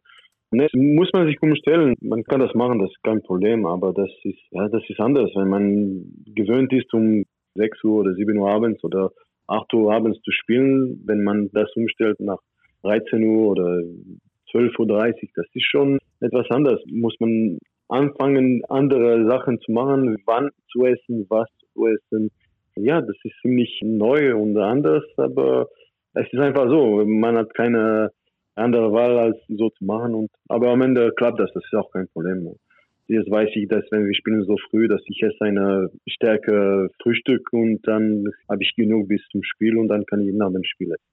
Ne, 0.52 0.66
muss 0.74 1.10
man 1.12 1.28
sich 1.28 1.40
umstellen. 1.40 1.94
Man 2.00 2.24
kann 2.24 2.40
das 2.40 2.52
machen, 2.54 2.80
das 2.80 2.90
ist 2.90 3.02
kein 3.04 3.22
Problem, 3.22 3.66
aber 3.66 3.92
das 3.92 4.10
ist, 4.24 4.40
ja, 4.50 4.68
das 4.68 4.82
ist 4.88 4.98
anders. 4.98 5.30
Wenn 5.36 5.48
man 5.48 6.12
gewöhnt 6.26 6.72
ist, 6.72 6.92
um 6.92 7.22
6 7.54 7.84
Uhr 7.84 8.00
oder 8.00 8.14
7 8.14 8.36
Uhr 8.36 8.50
abends 8.50 8.82
oder 8.82 9.12
8 9.46 9.72
Uhr 9.74 9.92
abends 9.94 10.20
zu 10.22 10.32
spielen, 10.32 11.02
wenn 11.06 11.22
man 11.22 11.50
das 11.52 11.70
umstellt 11.76 12.18
nach 12.18 12.38
13 12.82 13.22
Uhr 13.22 13.48
oder 13.50 13.80
12.30 14.52 14.78
Uhr, 14.80 15.28
das 15.36 15.46
ist 15.54 15.70
schon 15.70 15.98
etwas 16.20 16.50
anders. 16.50 16.80
Muss 16.86 17.14
man 17.20 17.58
anfangen, 17.88 18.64
andere 18.68 19.28
Sachen 19.28 19.60
zu 19.60 19.70
machen, 19.70 20.16
wann 20.26 20.50
zu 20.72 20.84
essen, 20.84 21.26
was 21.28 21.48
zu 21.74 21.86
essen. 21.86 22.30
Ja, 22.82 23.00
das 23.00 23.16
ist 23.24 23.34
ziemlich 23.42 23.80
neu 23.82 24.36
und 24.36 24.56
anders, 24.56 25.04
aber 25.16 25.68
es 26.14 26.26
ist 26.32 26.40
einfach 26.40 26.68
so. 26.68 27.04
Man 27.04 27.36
hat 27.36 27.54
keine 27.54 28.10
andere 28.54 28.92
Wahl, 28.92 29.18
als 29.18 29.36
so 29.48 29.70
zu 29.70 29.84
machen. 29.84 30.14
Und, 30.14 30.30
aber 30.48 30.70
am 30.70 30.82
Ende 30.82 31.12
klappt 31.16 31.40
das, 31.40 31.50
das 31.54 31.64
ist 31.64 31.74
auch 31.74 31.90
kein 31.92 32.08
Problem. 32.08 32.48
Jetzt 33.06 33.30
weiß 33.30 33.48
ich, 33.54 33.68
dass 33.68 33.82
wenn 33.90 34.06
wir 34.06 34.14
spielen 34.14 34.44
so 34.44 34.56
früh, 34.70 34.86
dass 34.86 35.00
ich 35.06 35.20
esse 35.22 35.44
eine 35.44 35.90
stärke 36.08 36.90
Frühstück 37.02 37.52
und 37.52 37.80
dann 37.82 38.24
habe 38.48 38.62
ich 38.62 38.72
genug 38.76 39.08
bis 39.08 39.20
zum 39.32 39.42
Spiel 39.42 39.76
und 39.78 39.88
dann 39.88 40.06
kann 40.06 40.20
ich 40.20 40.32
nach 40.32 40.52
dem 40.52 40.62
Spiel 40.62 40.92
essen. 40.92 41.10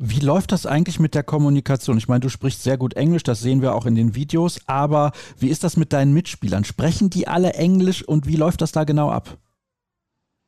Wie 0.00 0.24
läuft 0.24 0.52
das 0.52 0.66
eigentlich 0.66 1.00
mit 1.00 1.14
der 1.14 1.24
Kommunikation? 1.24 1.98
Ich 1.98 2.08
meine, 2.08 2.20
du 2.20 2.28
sprichst 2.28 2.62
sehr 2.62 2.76
gut 2.76 2.94
Englisch, 2.94 3.24
das 3.24 3.40
sehen 3.40 3.62
wir 3.62 3.74
auch 3.74 3.86
in 3.86 3.96
den 3.96 4.14
Videos, 4.14 4.60
aber 4.68 5.12
wie 5.40 5.48
ist 5.48 5.64
das 5.64 5.76
mit 5.76 5.92
deinen 5.92 6.12
Mitspielern? 6.12 6.64
Sprechen 6.64 7.10
die 7.10 7.26
alle 7.26 7.54
Englisch 7.54 8.06
und 8.06 8.28
wie 8.28 8.36
läuft 8.36 8.60
das 8.60 8.70
da 8.70 8.84
genau 8.84 9.10
ab? 9.10 9.38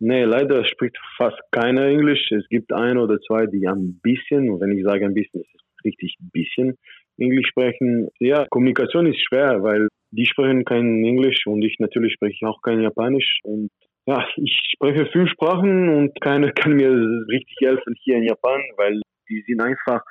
Nee, 0.02 0.24
leider 0.24 0.64
spricht 0.64 0.96
fast 1.18 1.38
keiner 1.52 1.84
Englisch. 1.84 2.32
Es 2.32 2.48
gibt 2.48 2.72
ein 2.72 2.96
oder 2.96 3.20
zwei, 3.20 3.46
die 3.46 3.68
ein 3.68 4.00
bisschen, 4.02 4.50
und 4.50 4.60
wenn 4.60 4.76
ich 4.76 4.82
sage 4.82 5.04
ein 5.04 5.12
bisschen, 5.12 5.42
ist 5.42 5.54
es 5.54 5.84
richtig 5.84 6.16
ein 6.20 6.30
bisschen 6.32 6.78
Englisch 7.18 7.48
sprechen. 7.48 8.08
Ja, 8.18 8.46
Kommunikation 8.50 9.06
ist 9.06 9.20
schwer, 9.20 9.62
weil 9.62 9.88
die 10.10 10.24
sprechen 10.24 10.64
kein 10.64 11.04
Englisch 11.04 11.46
und 11.46 11.62
ich 11.62 11.76
natürlich 11.78 12.14
spreche 12.14 12.48
auch 12.48 12.62
kein 12.62 12.80
Japanisch 12.80 13.40
und 13.44 13.68
ja, 14.06 14.26
ich 14.36 14.58
spreche 14.74 15.06
fünf 15.12 15.30
Sprachen 15.30 15.90
und 15.90 16.20
keiner 16.20 16.50
kann 16.52 16.72
mir 16.72 16.90
richtig 17.28 17.56
helfen 17.60 17.94
hier 18.02 18.16
in 18.16 18.24
Japan, 18.24 18.60
weil 18.76 19.00
die 19.28 19.44
sind 19.46 19.60
einfach, 19.60 20.02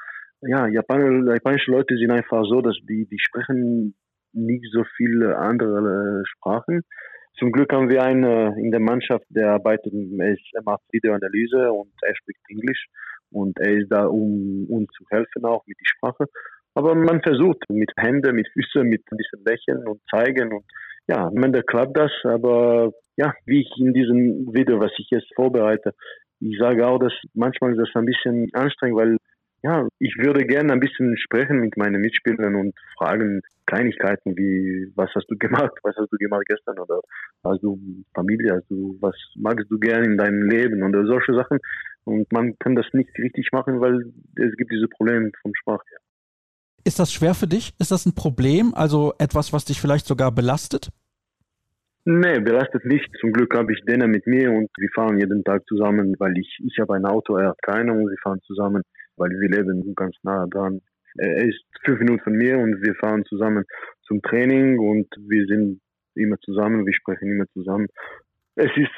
ja, 0.42 0.68
Japan, 0.68 1.28
japanische 1.28 1.72
Leute 1.72 1.98
sind 1.98 2.12
einfach 2.12 2.46
so, 2.46 2.62
dass 2.62 2.78
die, 2.88 3.08
die 3.10 3.20
sprechen 3.20 3.96
nicht 4.34 4.66
so 4.72 4.84
viele 4.96 5.36
andere 5.38 6.24
Sprachen. 6.28 6.84
Zum 7.40 7.54
Glück 7.54 7.72
haben 7.72 7.90
wir 7.90 8.04
einen 8.04 8.58
in 8.58 8.70
der 8.70 8.82
Mannschaft, 8.82 9.26
der 9.30 9.52
arbeitet, 9.54 9.94
er 9.94 10.64
macht 10.64 10.82
Videoanalyse 10.92 11.72
und 11.72 11.92
er 12.02 12.16
spricht 12.16 12.42
Englisch 12.50 12.86
und 13.32 13.58
er 13.60 13.78
ist 13.78 13.88
da, 13.90 14.06
um 14.06 14.66
uns 14.70 14.90
zu 14.92 15.06
helfen 15.10 15.46
auch 15.46 15.66
mit 15.66 15.78
der 15.80 15.88
Sprache. 15.88 16.26
Aber 16.76 16.96
man 16.96 17.22
versucht 17.22 17.64
mit 17.70 17.92
Händen, 17.98 18.36
mit 18.36 18.50
Füßen, 18.50 18.88
mit 18.88 19.04
ein 19.10 19.18
bisschen 19.18 19.44
Lächeln 19.46 19.88
und 19.88 20.02
zeigen 20.10 20.54
und 20.54 20.66
ja, 21.08 21.28
am 21.28 21.44
Ende 21.44 21.64
klappt 21.64 21.98
das, 21.98 22.12
aber 22.24 22.92
ja, 23.16 23.34
wie 23.46 23.62
ich 23.62 23.72
in 23.80 23.94
diesem 23.94 24.54
Video, 24.54 24.80
was 24.80 24.92
ich 24.98 25.08
jetzt 25.10 25.34
vorbereite, 25.34 25.94
ich 26.42 26.58
sage 26.60 26.86
auch, 26.86 27.00
dass 27.00 27.14
manchmal 27.34 27.72
ist 27.72 27.80
das 27.80 27.90
ein 27.96 28.06
bisschen 28.06 28.50
anstrengend, 28.54 28.98
weil 28.98 29.18
ja, 29.62 29.88
ich 29.99 30.16
würde 30.18 30.45
gerne 30.45 30.74
ein 30.74 30.80
bisschen 30.80 31.18
sprechen 31.18 31.60
mit 31.60 31.76
meinen 31.78 32.01
Mitspielern 32.01 32.55
und 32.55 32.74
fragen 32.97 33.41
Kleinigkeiten 33.66 34.38
wie, 34.38 34.91
was 34.95 35.10
hast 35.16 35.28
du 35.30 35.38
gemacht, 35.38 35.74
was 35.84 35.95
hast 35.97 36.12
du 36.12 36.18
gemacht 36.18 36.45
gestern 36.47 36.80
oder 36.80 37.01
hast 37.43 37.62
du 37.62 37.80
Familie, 38.14 38.55
hast 38.55 38.70
du, 38.70 38.97
was 39.01 39.16
magst 39.36 39.70
du 39.70 39.78
gerne 39.78 40.05
in 40.05 40.18
deinem 40.18 40.49
Leben 40.49 40.82
oder 40.84 41.05
solche 41.05 41.34
Sachen. 41.34 41.60
Und 42.05 42.32
man 42.32 42.57
kann 42.60 42.76
das 42.76 42.86
nicht 42.93 43.10
richtig 43.20 43.49
machen, 43.51 43.82
weil 43.82 44.12
es 44.36 44.55
gibt 44.57 44.72
diese 44.72 44.88
Probleme 44.88 45.32
vom 45.41 45.53
Sprach 45.55 45.84
her. 45.89 45.99
Ist 46.86 46.99
das 46.99 47.12
schwer 47.12 47.34
für 47.34 47.47
dich? 47.47 47.74
Ist 47.80 47.91
das 47.91 48.05
ein 48.05 48.16
Problem? 48.16 48.74
Also 48.74 49.14
etwas, 49.20 49.51
was 49.51 49.66
dich 49.66 49.82
vielleicht 49.82 50.07
sogar 50.07 50.32
belastet? 50.32 50.89
Nee, 52.05 52.39
belastet 52.39 52.86
nicht. 52.86 53.10
Zum 53.20 53.34
Glück 53.34 53.53
habe 53.55 53.74
ich 53.74 53.84
den 53.86 54.10
mit 54.10 54.26
mir 54.26 54.51
und 54.51 54.70
wir 54.78 54.89
fahren 54.95 55.20
jeden 55.20 55.43
Tag 55.43 55.68
zusammen, 55.68 56.16
weil 56.18 56.38
ich, 56.38 56.57
ich 56.66 56.80
habe 56.80 56.95
ein 56.95 57.05
Auto, 57.05 57.36
er 57.36 57.49
hat 57.49 57.62
keine 57.62 57.91
und 57.91 58.10
wir 58.10 58.18
fahren 58.24 58.39
zusammen, 58.47 58.82
weil 59.20 59.30
wir 59.32 59.49
leben 59.49 59.93
ganz 59.95 60.15
nah 60.24 60.47
dran. 60.47 60.82
Er 61.17 61.47
ist 61.47 61.61
fünf 61.84 61.99
Minuten 61.99 62.24
von 62.24 62.34
mir 62.34 62.57
und 62.57 62.82
wir 62.82 62.95
fahren 62.95 63.26
zusammen 63.26 63.65
zum 64.03 64.22
Training 64.22 64.80
und 64.80 65.07
wir 65.28 65.45
sind 65.45 65.82
immer 66.15 66.38
zusammen, 66.39 66.86
wir 66.86 66.93
sprechen 66.93 67.32
immer 67.32 67.45
zusammen. 67.53 67.88
Es 68.55 68.72
ist 68.76 68.91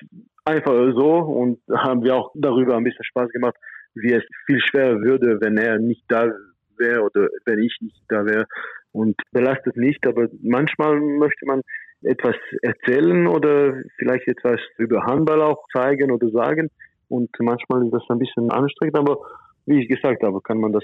einfach 0.45 0.73
so 0.95 1.13
und 1.19 1.59
haben 1.69 2.03
wir 2.03 2.15
auch 2.15 2.31
darüber 2.35 2.77
ein 2.77 2.83
bisschen 2.83 3.05
Spaß 3.05 3.29
gemacht, 3.31 3.55
wie 3.93 4.13
es 4.13 4.23
viel 4.45 4.59
schwerer 4.59 5.01
würde, 5.01 5.39
wenn 5.41 5.57
er 5.57 5.79
nicht 5.79 6.03
da 6.07 6.31
wäre 6.77 7.01
oder 7.03 7.27
wenn 7.45 7.59
ich 7.59 7.77
nicht 7.81 8.01
da 8.07 8.25
wäre 8.25 8.45
und 8.91 9.15
belastet 9.31 9.77
nicht, 9.77 10.05
aber 10.07 10.27
manchmal 10.41 10.99
möchte 10.99 11.45
man 11.45 11.61
etwas 12.03 12.35
erzählen 12.61 13.27
oder 13.27 13.81
vielleicht 13.97 14.27
etwas 14.27 14.59
über 14.77 15.05
Handball 15.05 15.41
auch 15.41 15.63
zeigen 15.71 16.11
oder 16.11 16.29
sagen 16.29 16.69
und 17.07 17.29
manchmal 17.39 17.85
ist 17.85 17.93
das 17.93 18.03
ein 18.09 18.19
bisschen 18.19 18.49
anstrengend, 18.51 18.97
aber 18.97 19.17
wie 19.65 19.81
ich 19.81 19.89
gesagt 19.89 20.23
habe, 20.23 20.41
kann 20.41 20.59
man 20.59 20.73
das 20.73 20.83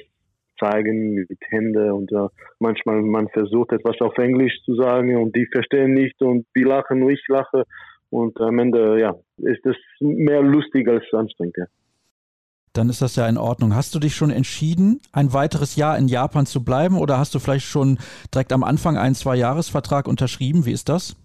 zeigen 0.59 1.13
mit 1.13 1.39
Händen 1.49 1.91
und 1.91 2.11
ja, 2.11 2.29
manchmal 2.59 3.01
man 3.01 3.29
versucht 3.29 3.71
etwas 3.71 3.99
auf 4.01 4.17
Englisch 4.17 4.59
zu 4.65 4.75
sagen 4.75 5.15
und 5.17 5.35
die 5.35 5.45
verstehen 5.45 5.93
nicht 5.93 6.19
und 6.21 6.45
die 6.55 6.63
lachen 6.63 7.03
und 7.03 7.11
ich 7.11 7.23
lache 7.27 7.63
und 8.09 8.39
am 8.41 8.57
Ende 8.57 8.99
ja 8.99 9.15
ist 9.37 9.63
das 9.65 9.75
mehr 9.99 10.41
lustig 10.41 10.87
als 10.87 11.03
anstrengend. 11.13 11.57
Ja 11.57 11.65
dann 12.77 12.89
ist 12.89 13.01
das 13.01 13.15
ja 13.15 13.27
in 13.27 13.37
Ordnung. 13.37 13.75
Hast 13.75 13.95
du 13.95 13.99
dich 13.99 14.15
schon 14.15 14.29
entschieden, 14.29 15.01
ein 15.11 15.33
weiteres 15.33 15.75
Jahr 15.75 15.97
in 15.97 16.07
Japan 16.07 16.45
zu 16.45 16.63
bleiben 16.63 16.99
oder 16.99 17.17
hast 17.17 17.33
du 17.33 17.39
vielleicht 17.39 17.65
schon 17.65 17.97
direkt 18.33 18.53
am 18.53 18.63
Anfang 18.63 18.97
einen 18.97 19.15
Zwei-Jahres-Vertrag 19.15 20.07
unterschrieben? 20.07 20.65
Wie 20.65 20.71
ist 20.71 20.87
das? 20.87 21.15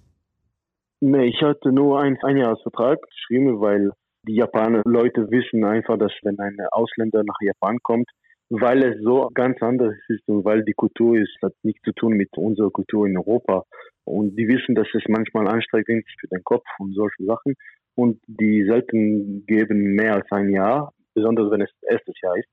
Nee, 1.00 1.26
ich 1.26 1.42
hatte 1.42 1.72
nur 1.72 2.00
einen 2.00 2.16
Einjahresvertrag 2.22 2.98
geschrieben, 3.02 3.60
weil 3.60 3.90
die 4.26 4.36
Japaner 4.36 4.82
Leute 4.84 5.30
wissen 5.30 5.64
einfach, 5.64 5.98
dass 5.98 6.12
wenn 6.22 6.38
ein 6.38 6.56
Ausländer 6.70 7.22
nach 7.24 7.40
Japan 7.40 7.78
kommt, 7.82 8.08
weil 8.50 8.82
es 8.82 9.02
so 9.02 9.28
ganz 9.34 9.60
anders 9.62 9.94
ist 10.08 10.28
und 10.28 10.44
weil 10.44 10.62
die 10.64 10.74
Kultur 10.74 11.16
ist, 11.16 11.36
hat 11.42 11.54
nichts 11.62 11.82
zu 11.82 11.92
tun 11.92 12.14
mit 12.14 12.28
unserer 12.36 12.70
Kultur 12.70 13.06
in 13.06 13.16
Europa. 13.16 13.64
Und 14.04 14.36
die 14.36 14.48
wissen, 14.48 14.74
dass 14.74 14.88
es 14.94 15.02
manchmal 15.08 15.48
anstrengend 15.48 16.04
ist 16.06 16.20
für 16.20 16.28
den 16.28 16.44
Kopf 16.44 16.64
und 16.78 16.94
solche 16.94 17.24
Sachen. 17.24 17.54
Und 17.94 18.20
die 18.26 18.64
selten 18.66 19.46
geben 19.46 19.94
mehr 19.94 20.14
als 20.14 20.30
ein 20.30 20.50
Jahr 20.50 20.92
besonders 21.14 21.50
wenn 21.50 21.62
es 21.62 21.70
erstes 21.82 22.14
Jahr 22.22 22.36
ist. 22.36 22.48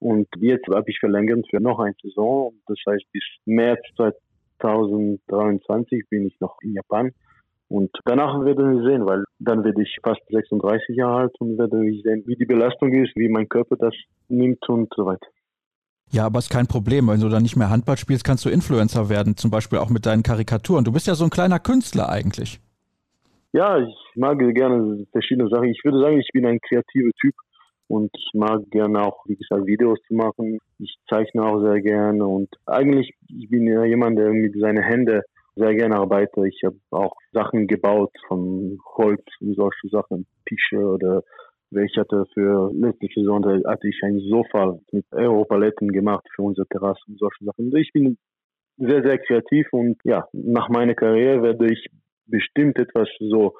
Und 0.00 0.28
jetzt 0.38 0.66
habe 0.68 0.90
ich 0.90 0.98
verlängert 0.98 1.46
für 1.50 1.60
noch 1.60 1.80
eine 1.80 1.94
Saison. 2.02 2.54
Das 2.66 2.78
heißt, 2.88 3.04
bis 3.12 3.24
März 3.46 3.80
2023 3.96 6.08
bin 6.08 6.26
ich 6.26 6.38
noch 6.40 6.56
in 6.62 6.74
Japan. 6.74 7.12
Und 7.68 7.90
danach 8.06 8.42
werden 8.44 8.78
wir 8.78 8.90
sehen, 8.90 9.06
weil 9.06 9.24
dann 9.38 9.62
werde 9.62 9.82
ich 9.82 9.96
fast 10.02 10.22
36 10.30 10.96
Jahre 10.96 11.22
alt 11.22 11.34
und 11.38 11.58
werde 11.58 11.86
ich 11.88 12.02
sehen, 12.02 12.22
wie 12.26 12.36
die 12.36 12.46
Belastung 12.46 12.92
ist, 12.92 13.14
wie 13.14 13.28
mein 13.28 13.48
Körper 13.48 13.76
das 13.76 13.94
nimmt 14.28 14.66
und 14.68 14.92
so 14.96 15.04
weiter. 15.04 15.26
Ja, 16.10 16.24
aber 16.24 16.38
ist 16.38 16.50
kein 16.50 16.66
Problem. 16.66 17.08
Wenn 17.08 17.20
du 17.20 17.28
dann 17.28 17.42
nicht 17.42 17.56
mehr 17.56 17.68
Handball 17.68 17.98
spielst, 17.98 18.24
kannst 18.24 18.44
du 18.46 18.48
Influencer 18.48 19.10
werden, 19.10 19.36
zum 19.36 19.50
Beispiel 19.50 19.78
auch 19.78 19.90
mit 19.90 20.06
deinen 20.06 20.22
Karikaturen. 20.22 20.84
Du 20.84 20.92
bist 20.92 21.06
ja 21.06 21.14
so 21.14 21.24
ein 21.24 21.30
kleiner 21.30 21.58
Künstler 21.58 22.08
eigentlich. 22.08 22.58
Ja, 23.52 23.78
ich 23.78 23.94
mag 24.14 24.38
gerne 24.38 25.06
verschiedene 25.12 25.48
Sachen. 25.50 25.68
Ich 25.68 25.82
würde 25.84 26.00
sagen, 26.00 26.18
ich 26.18 26.28
bin 26.32 26.46
ein 26.46 26.60
kreativer 26.60 27.10
Typ 27.20 27.34
und 27.88 28.10
ich 28.14 28.30
mag 28.34 28.62
gerne 28.70 29.02
auch, 29.02 29.24
wie 29.26 29.36
gesagt, 29.36 29.66
Videos 29.66 29.98
zu 30.06 30.14
machen. 30.14 30.58
Ich 30.78 30.96
zeichne 31.10 31.44
auch 31.44 31.60
sehr 31.60 31.80
gerne 31.82 32.26
und 32.26 32.48
eigentlich, 32.66 33.14
ich 33.28 33.48
bin 33.50 33.66
ja 33.66 33.84
jemand, 33.84 34.18
der 34.18 34.30
mit 34.30 34.54
seinen 34.58 34.82
Händen 34.82 35.20
sehr 35.58 35.74
gerne 35.74 35.96
arbeitet. 35.96 36.44
Ich 36.46 36.62
habe 36.64 36.78
auch 36.90 37.16
Sachen 37.32 37.66
gebaut 37.66 38.12
von 38.26 38.78
Holz 38.96 39.24
und 39.40 39.54
solche 39.54 39.88
Sachen, 39.88 40.26
Tische 40.46 40.78
oder 40.78 41.22
ich 41.70 41.98
hatte 41.98 42.24
für 42.32 42.70
letzte 42.72 43.08
Saison 43.14 43.44
hatte 43.44 43.88
ich 43.88 44.00
ein 44.02 44.20
Sofa 44.20 44.78
mit 44.90 45.04
Europaletten 45.12 45.88
gemacht 45.92 46.26
für 46.34 46.42
unsere 46.42 46.66
Terrasse 46.66 47.02
und 47.08 47.18
solche 47.18 47.44
Sachen. 47.44 47.76
Ich 47.76 47.92
bin 47.92 48.16
sehr, 48.78 49.02
sehr 49.02 49.18
kreativ 49.18 49.66
und 49.72 49.98
ja, 50.04 50.26
nach 50.32 50.68
meiner 50.70 50.94
Karriere 50.94 51.42
werde 51.42 51.70
ich 51.70 51.86
bestimmt 52.26 52.78
etwas 52.78 53.08
so 53.18 53.54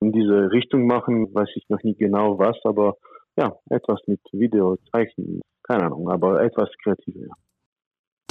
in 0.00 0.12
diese 0.12 0.50
Richtung 0.50 0.86
machen, 0.86 1.32
weiß 1.32 1.50
ich 1.54 1.68
noch 1.68 1.82
nicht 1.84 2.00
genau 2.00 2.38
was, 2.38 2.58
aber 2.64 2.96
ja, 3.36 3.54
etwas 3.70 4.00
mit 4.06 4.20
Video 4.32 4.76
zeichnen, 4.90 5.40
keine 5.62 5.84
Ahnung, 5.84 6.08
aber 6.08 6.42
etwas 6.42 6.68
kreativer. 6.82 7.26
Ja. 7.26 7.34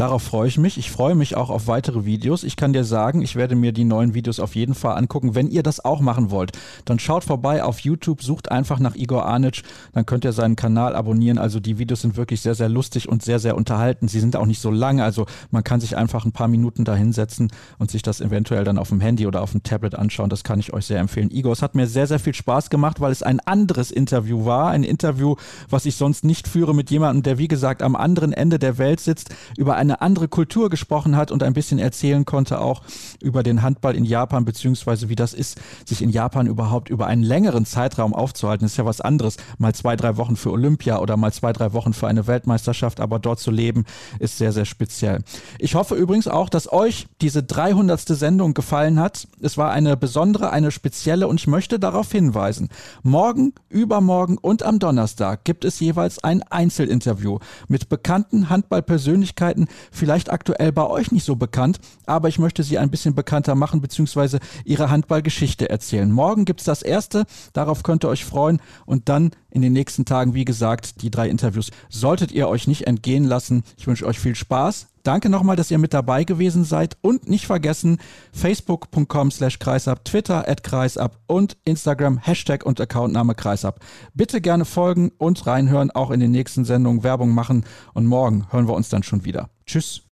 Darauf 0.01 0.23
freue 0.23 0.47
ich 0.47 0.57
mich. 0.57 0.79
Ich 0.79 0.89
freue 0.89 1.13
mich 1.13 1.37
auch 1.37 1.51
auf 1.51 1.67
weitere 1.67 2.05
Videos. 2.05 2.43
Ich 2.43 2.55
kann 2.55 2.73
dir 2.73 2.83
sagen, 2.83 3.21
ich 3.21 3.35
werde 3.35 3.53
mir 3.53 3.71
die 3.71 3.83
neuen 3.83 4.15
Videos 4.15 4.39
auf 4.39 4.55
jeden 4.55 4.73
Fall 4.73 4.97
angucken. 4.97 5.35
Wenn 5.35 5.51
ihr 5.51 5.61
das 5.61 5.85
auch 5.85 6.01
machen 6.01 6.31
wollt, 6.31 6.53
dann 6.85 6.97
schaut 6.97 7.23
vorbei 7.23 7.63
auf 7.63 7.81
YouTube, 7.81 8.23
sucht 8.23 8.49
einfach 8.49 8.79
nach 8.79 8.95
Igor 8.95 9.27
Arnic, 9.27 9.61
dann 9.93 10.07
könnt 10.07 10.25
ihr 10.25 10.31
seinen 10.31 10.55
Kanal 10.55 10.95
abonnieren. 10.95 11.37
Also 11.37 11.59
die 11.59 11.77
Videos 11.77 12.01
sind 12.01 12.17
wirklich 12.17 12.41
sehr, 12.41 12.55
sehr 12.55 12.67
lustig 12.67 13.09
und 13.09 13.21
sehr, 13.21 13.37
sehr 13.37 13.55
unterhalten. 13.55 14.07
Sie 14.07 14.19
sind 14.19 14.35
auch 14.35 14.47
nicht 14.47 14.59
so 14.59 14.71
lang, 14.71 15.01
also 15.01 15.27
man 15.51 15.63
kann 15.63 15.79
sich 15.79 15.95
einfach 15.95 16.25
ein 16.25 16.31
paar 16.31 16.47
Minuten 16.47 16.83
da 16.83 16.95
hinsetzen 16.95 17.51
und 17.77 17.91
sich 17.91 18.01
das 18.01 18.21
eventuell 18.21 18.63
dann 18.63 18.79
auf 18.79 18.89
dem 18.89 19.01
Handy 19.01 19.27
oder 19.27 19.43
auf 19.43 19.51
dem 19.51 19.61
Tablet 19.61 19.93
anschauen. 19.93 20.31
Das 20.31 20.43
kann 20.43 20.59
ich 20.59 20.73
euch 20.73 20.87
sehr 20.87 20.99
empfehlen. 20.99 21.29
Igor, 21.29 21.53
es 21.53 21.61
hat 21.61 21.75
mir 21.75 21.85
sehr, 21.85 22.07
sehr 22.07 22.17
viel 22.17 22.33
Spaß 22.33 22.71
gemacht, 22.71 23.01
weil 23.01 23.11
es 23.11 23.21
ein 23.21 23.39
anderes 23.39 23.91
Interview 23.91 24.45
war. 24.45 24.71
Ein 24.71 24.83
Interview, 24.83 25.35
was 25.69 25.85
ich 25.85 25.95
sonst 25.95 26.23
nicht 26.23 26.47
führe 26.47 26.73
mit 26.73 26.89
jemandem, 26.89 27.21
der 27.21 27.37
wie 27.37 27.47
gesagt 27.47 27.83
am 27.83 27.95
anderen 27.95 28.33
Ende 28.33 28.57
der 28.57 28.79
Welt 28.79 28.99
sitzt, 28.99 29.29
über 29.57 29.75
eine 29.75 29.90
andere 29.99 30.29
Kultur 30.29 30.69
gesprochen 30.69 31.17
hat 31.17 31.31
und 31.31 31.43
ein 31.43 31.53
bisschen 31.53 31.79
erzählen 31.79 32.23
konnte 32.23 32.61
auch 32.61 32.83
über 33.21 33.43
den 33.43 33.61
Handball 33.61 33.95
in 33.95 34.05
Japan, 34.05 34.45
beziehungsweise 34.45 35.09
wie 35.09 35.15
das 35.15 35.33
ist, 35.33 35.59
sich 35.85 36.01
in 36.01 36.09
Japan 36.09 36.47
überhaupt 36.47 36.89
über 36.89 37.07
einen 37.07 37.23
längeren 37.23 37.65
Zeitraum 37.65 38.13
aufzuhalten. 38.13 38.63
Das 38.63 38.73
ist 38.73 38.77
ja 38.77 38.85
was 38.85 39.01
anderes. 39.01 39.37
Mal 39.57 39.73
zwei, 39.75 39.95
drei 39.95 40.17
Wochen 40.17 40.35
für 40.35 40.51
Olympia 40.51 40.99
oder 40.99 41.17
mal 41.17 41.33
zwei, 41.33 41.51
drei 41.51 41.73
Wochen 41.73 41.93
für 41.93 42.07
eine 42.07 42.27
Weltmeisterschaft, 42.27 42.99
aber 42.99 43.19
dort 43.19 43.39
zu 43.39 43.51
leben 43.51 43.85
ist 44.19 44.37
sehr, 44.37 44.53
sehr 44.53 44.65
speziell. 44.65 45.23
Ich 45.59 45.75
hoffe 45.75 45.95
übrigens 45.95 46.27
auch, 46.27 46.49
dass 46.49 46.71
euch 46.71 47.07
diese 47.21 47.43
300. 47.43 47.99
Sendung 48.01 48.53
gefallen 48.53 48.99
hat. 48.99 49.27
Es 49.41 49.57
war 49.57 49.71
eine 49.71 49.97
besondere, 49.97 50.51
eine 50.51 50.71
spezielle 50.71 51.27
und 51.27 51.39
ich 51.39 51.47
möchte 51.47 51.79
darauf 51.79 52.11
hinweisen. 52.11 52.69
Morgen, 53.03 53.53
übermorgen 53.69 54.37
und 54.37 54.63
am 54.63 54.79
Donnerstag 54.79 55.43
gibt 55.43 55.65
es 55.65 55.79
jeweils 55.79 56.23
ein 56.23 56.43
Einzelinterview 56.43 57.39
mit 57.67 57.89
bekannten 57.89 58.49
Handballpersönlichkeiten, 58.49 59.67
vielleicht 59.91 60.31
aktuell 60.31 60.71
bei 60.71 60.85
euch 60.87 61.11
nicht 61.11 61.25
so 61.25 61.35
bekannt, 61.35 61.79
aber 62.05 62.27
ich 62.27 62.39
möchte 62.39 62.63
sie 62.63 62.77
ein 62.77 62.91
bisschen 62.91 63.15
bekannter 63.15 63.55
machen, 63.55 63.81
beziehungsweise 63.81 64.39
ihre 64.65 64.89
Handballgeschichte 64.89 65.69
erzählen. 65.69 66.11
Morgen 66.11 66.45
gibt 66.45 66.61
es 66.61 66.65
das 66.65 66.81
erste, 66.81 67.25
darauf 67.53 67.83
könnt 67.83 68.03
ihr 68.03 68.09
euch 68.09 68.25
freuen 68.25 68.61
und 68.85 69.09
dann 69.09 69.31
in 69.51 69.61
den 69.61 69.73
nächsten 69.73 70.05
Tagen, 70.05 70.33
wie 70.33 70.45
gesagt, 70.45 71.01
die 71.01 71.11
drei 71.11 71.29
Interviews 71.29 71.69
solltet 71.89 72.31
ihr 72.31 72.47
euch 72.47 72.67
nicht 72.67 72.87
entgehen 72.87 73.25
lassen. 73.25 73.63
Ich 73.77 73.85
wünsche 73.85 74.05
euch 74.05 74.19
viel 74.19 74.35
Spaß. 74.35 74.87
Danke 75.03 75.29
nochmal, 75.29 75.55
dass 75.55 75.71
ihr 75.71 75.77
mit 75.77 75.93
dabei 75.93 76.23
gewesen 76.23 76.63
seid 76.63 76.97
und 77.01 77.27
nicht 77.27 77.47
vergessen, 77.47 77.97
facebook.com 78.33 79.31
slash 79.31 79.59
kreisab, 79.59 80.05
Twitter 80.05 80.47
at 80.47 80.63
kreisab 80.63 81.17
und 81.27 81.57
Instagram 81.65 82.19
Hashtag 82.19 82.65
und 82.65 82.79
Accountname 82.79 83.35
kreisab. 83.35 83.79
Bitte 84.13 84.41
gerne 84.41 84.65
folgen 84.65 85.11
und 85.17 85.47
reinhören, 85.47 85.91
auch 85.91 86.11
in 86.11 86.19
den 86.19 86.31
nächsten 86.31 86.65
Sendungen 86.65 87.03
Werbung 87.03 87.31
machen 87.31 87.65
und 87.93 88.05
morgen 88.05 88.45
hören 88.51 88.67
wir 88.67 88.75
uns 88.75 88.89
dann 88.89 89.03
schon 89.03 89.25
wieder. 89.25 89.49
Tschüss. 89.65 90.03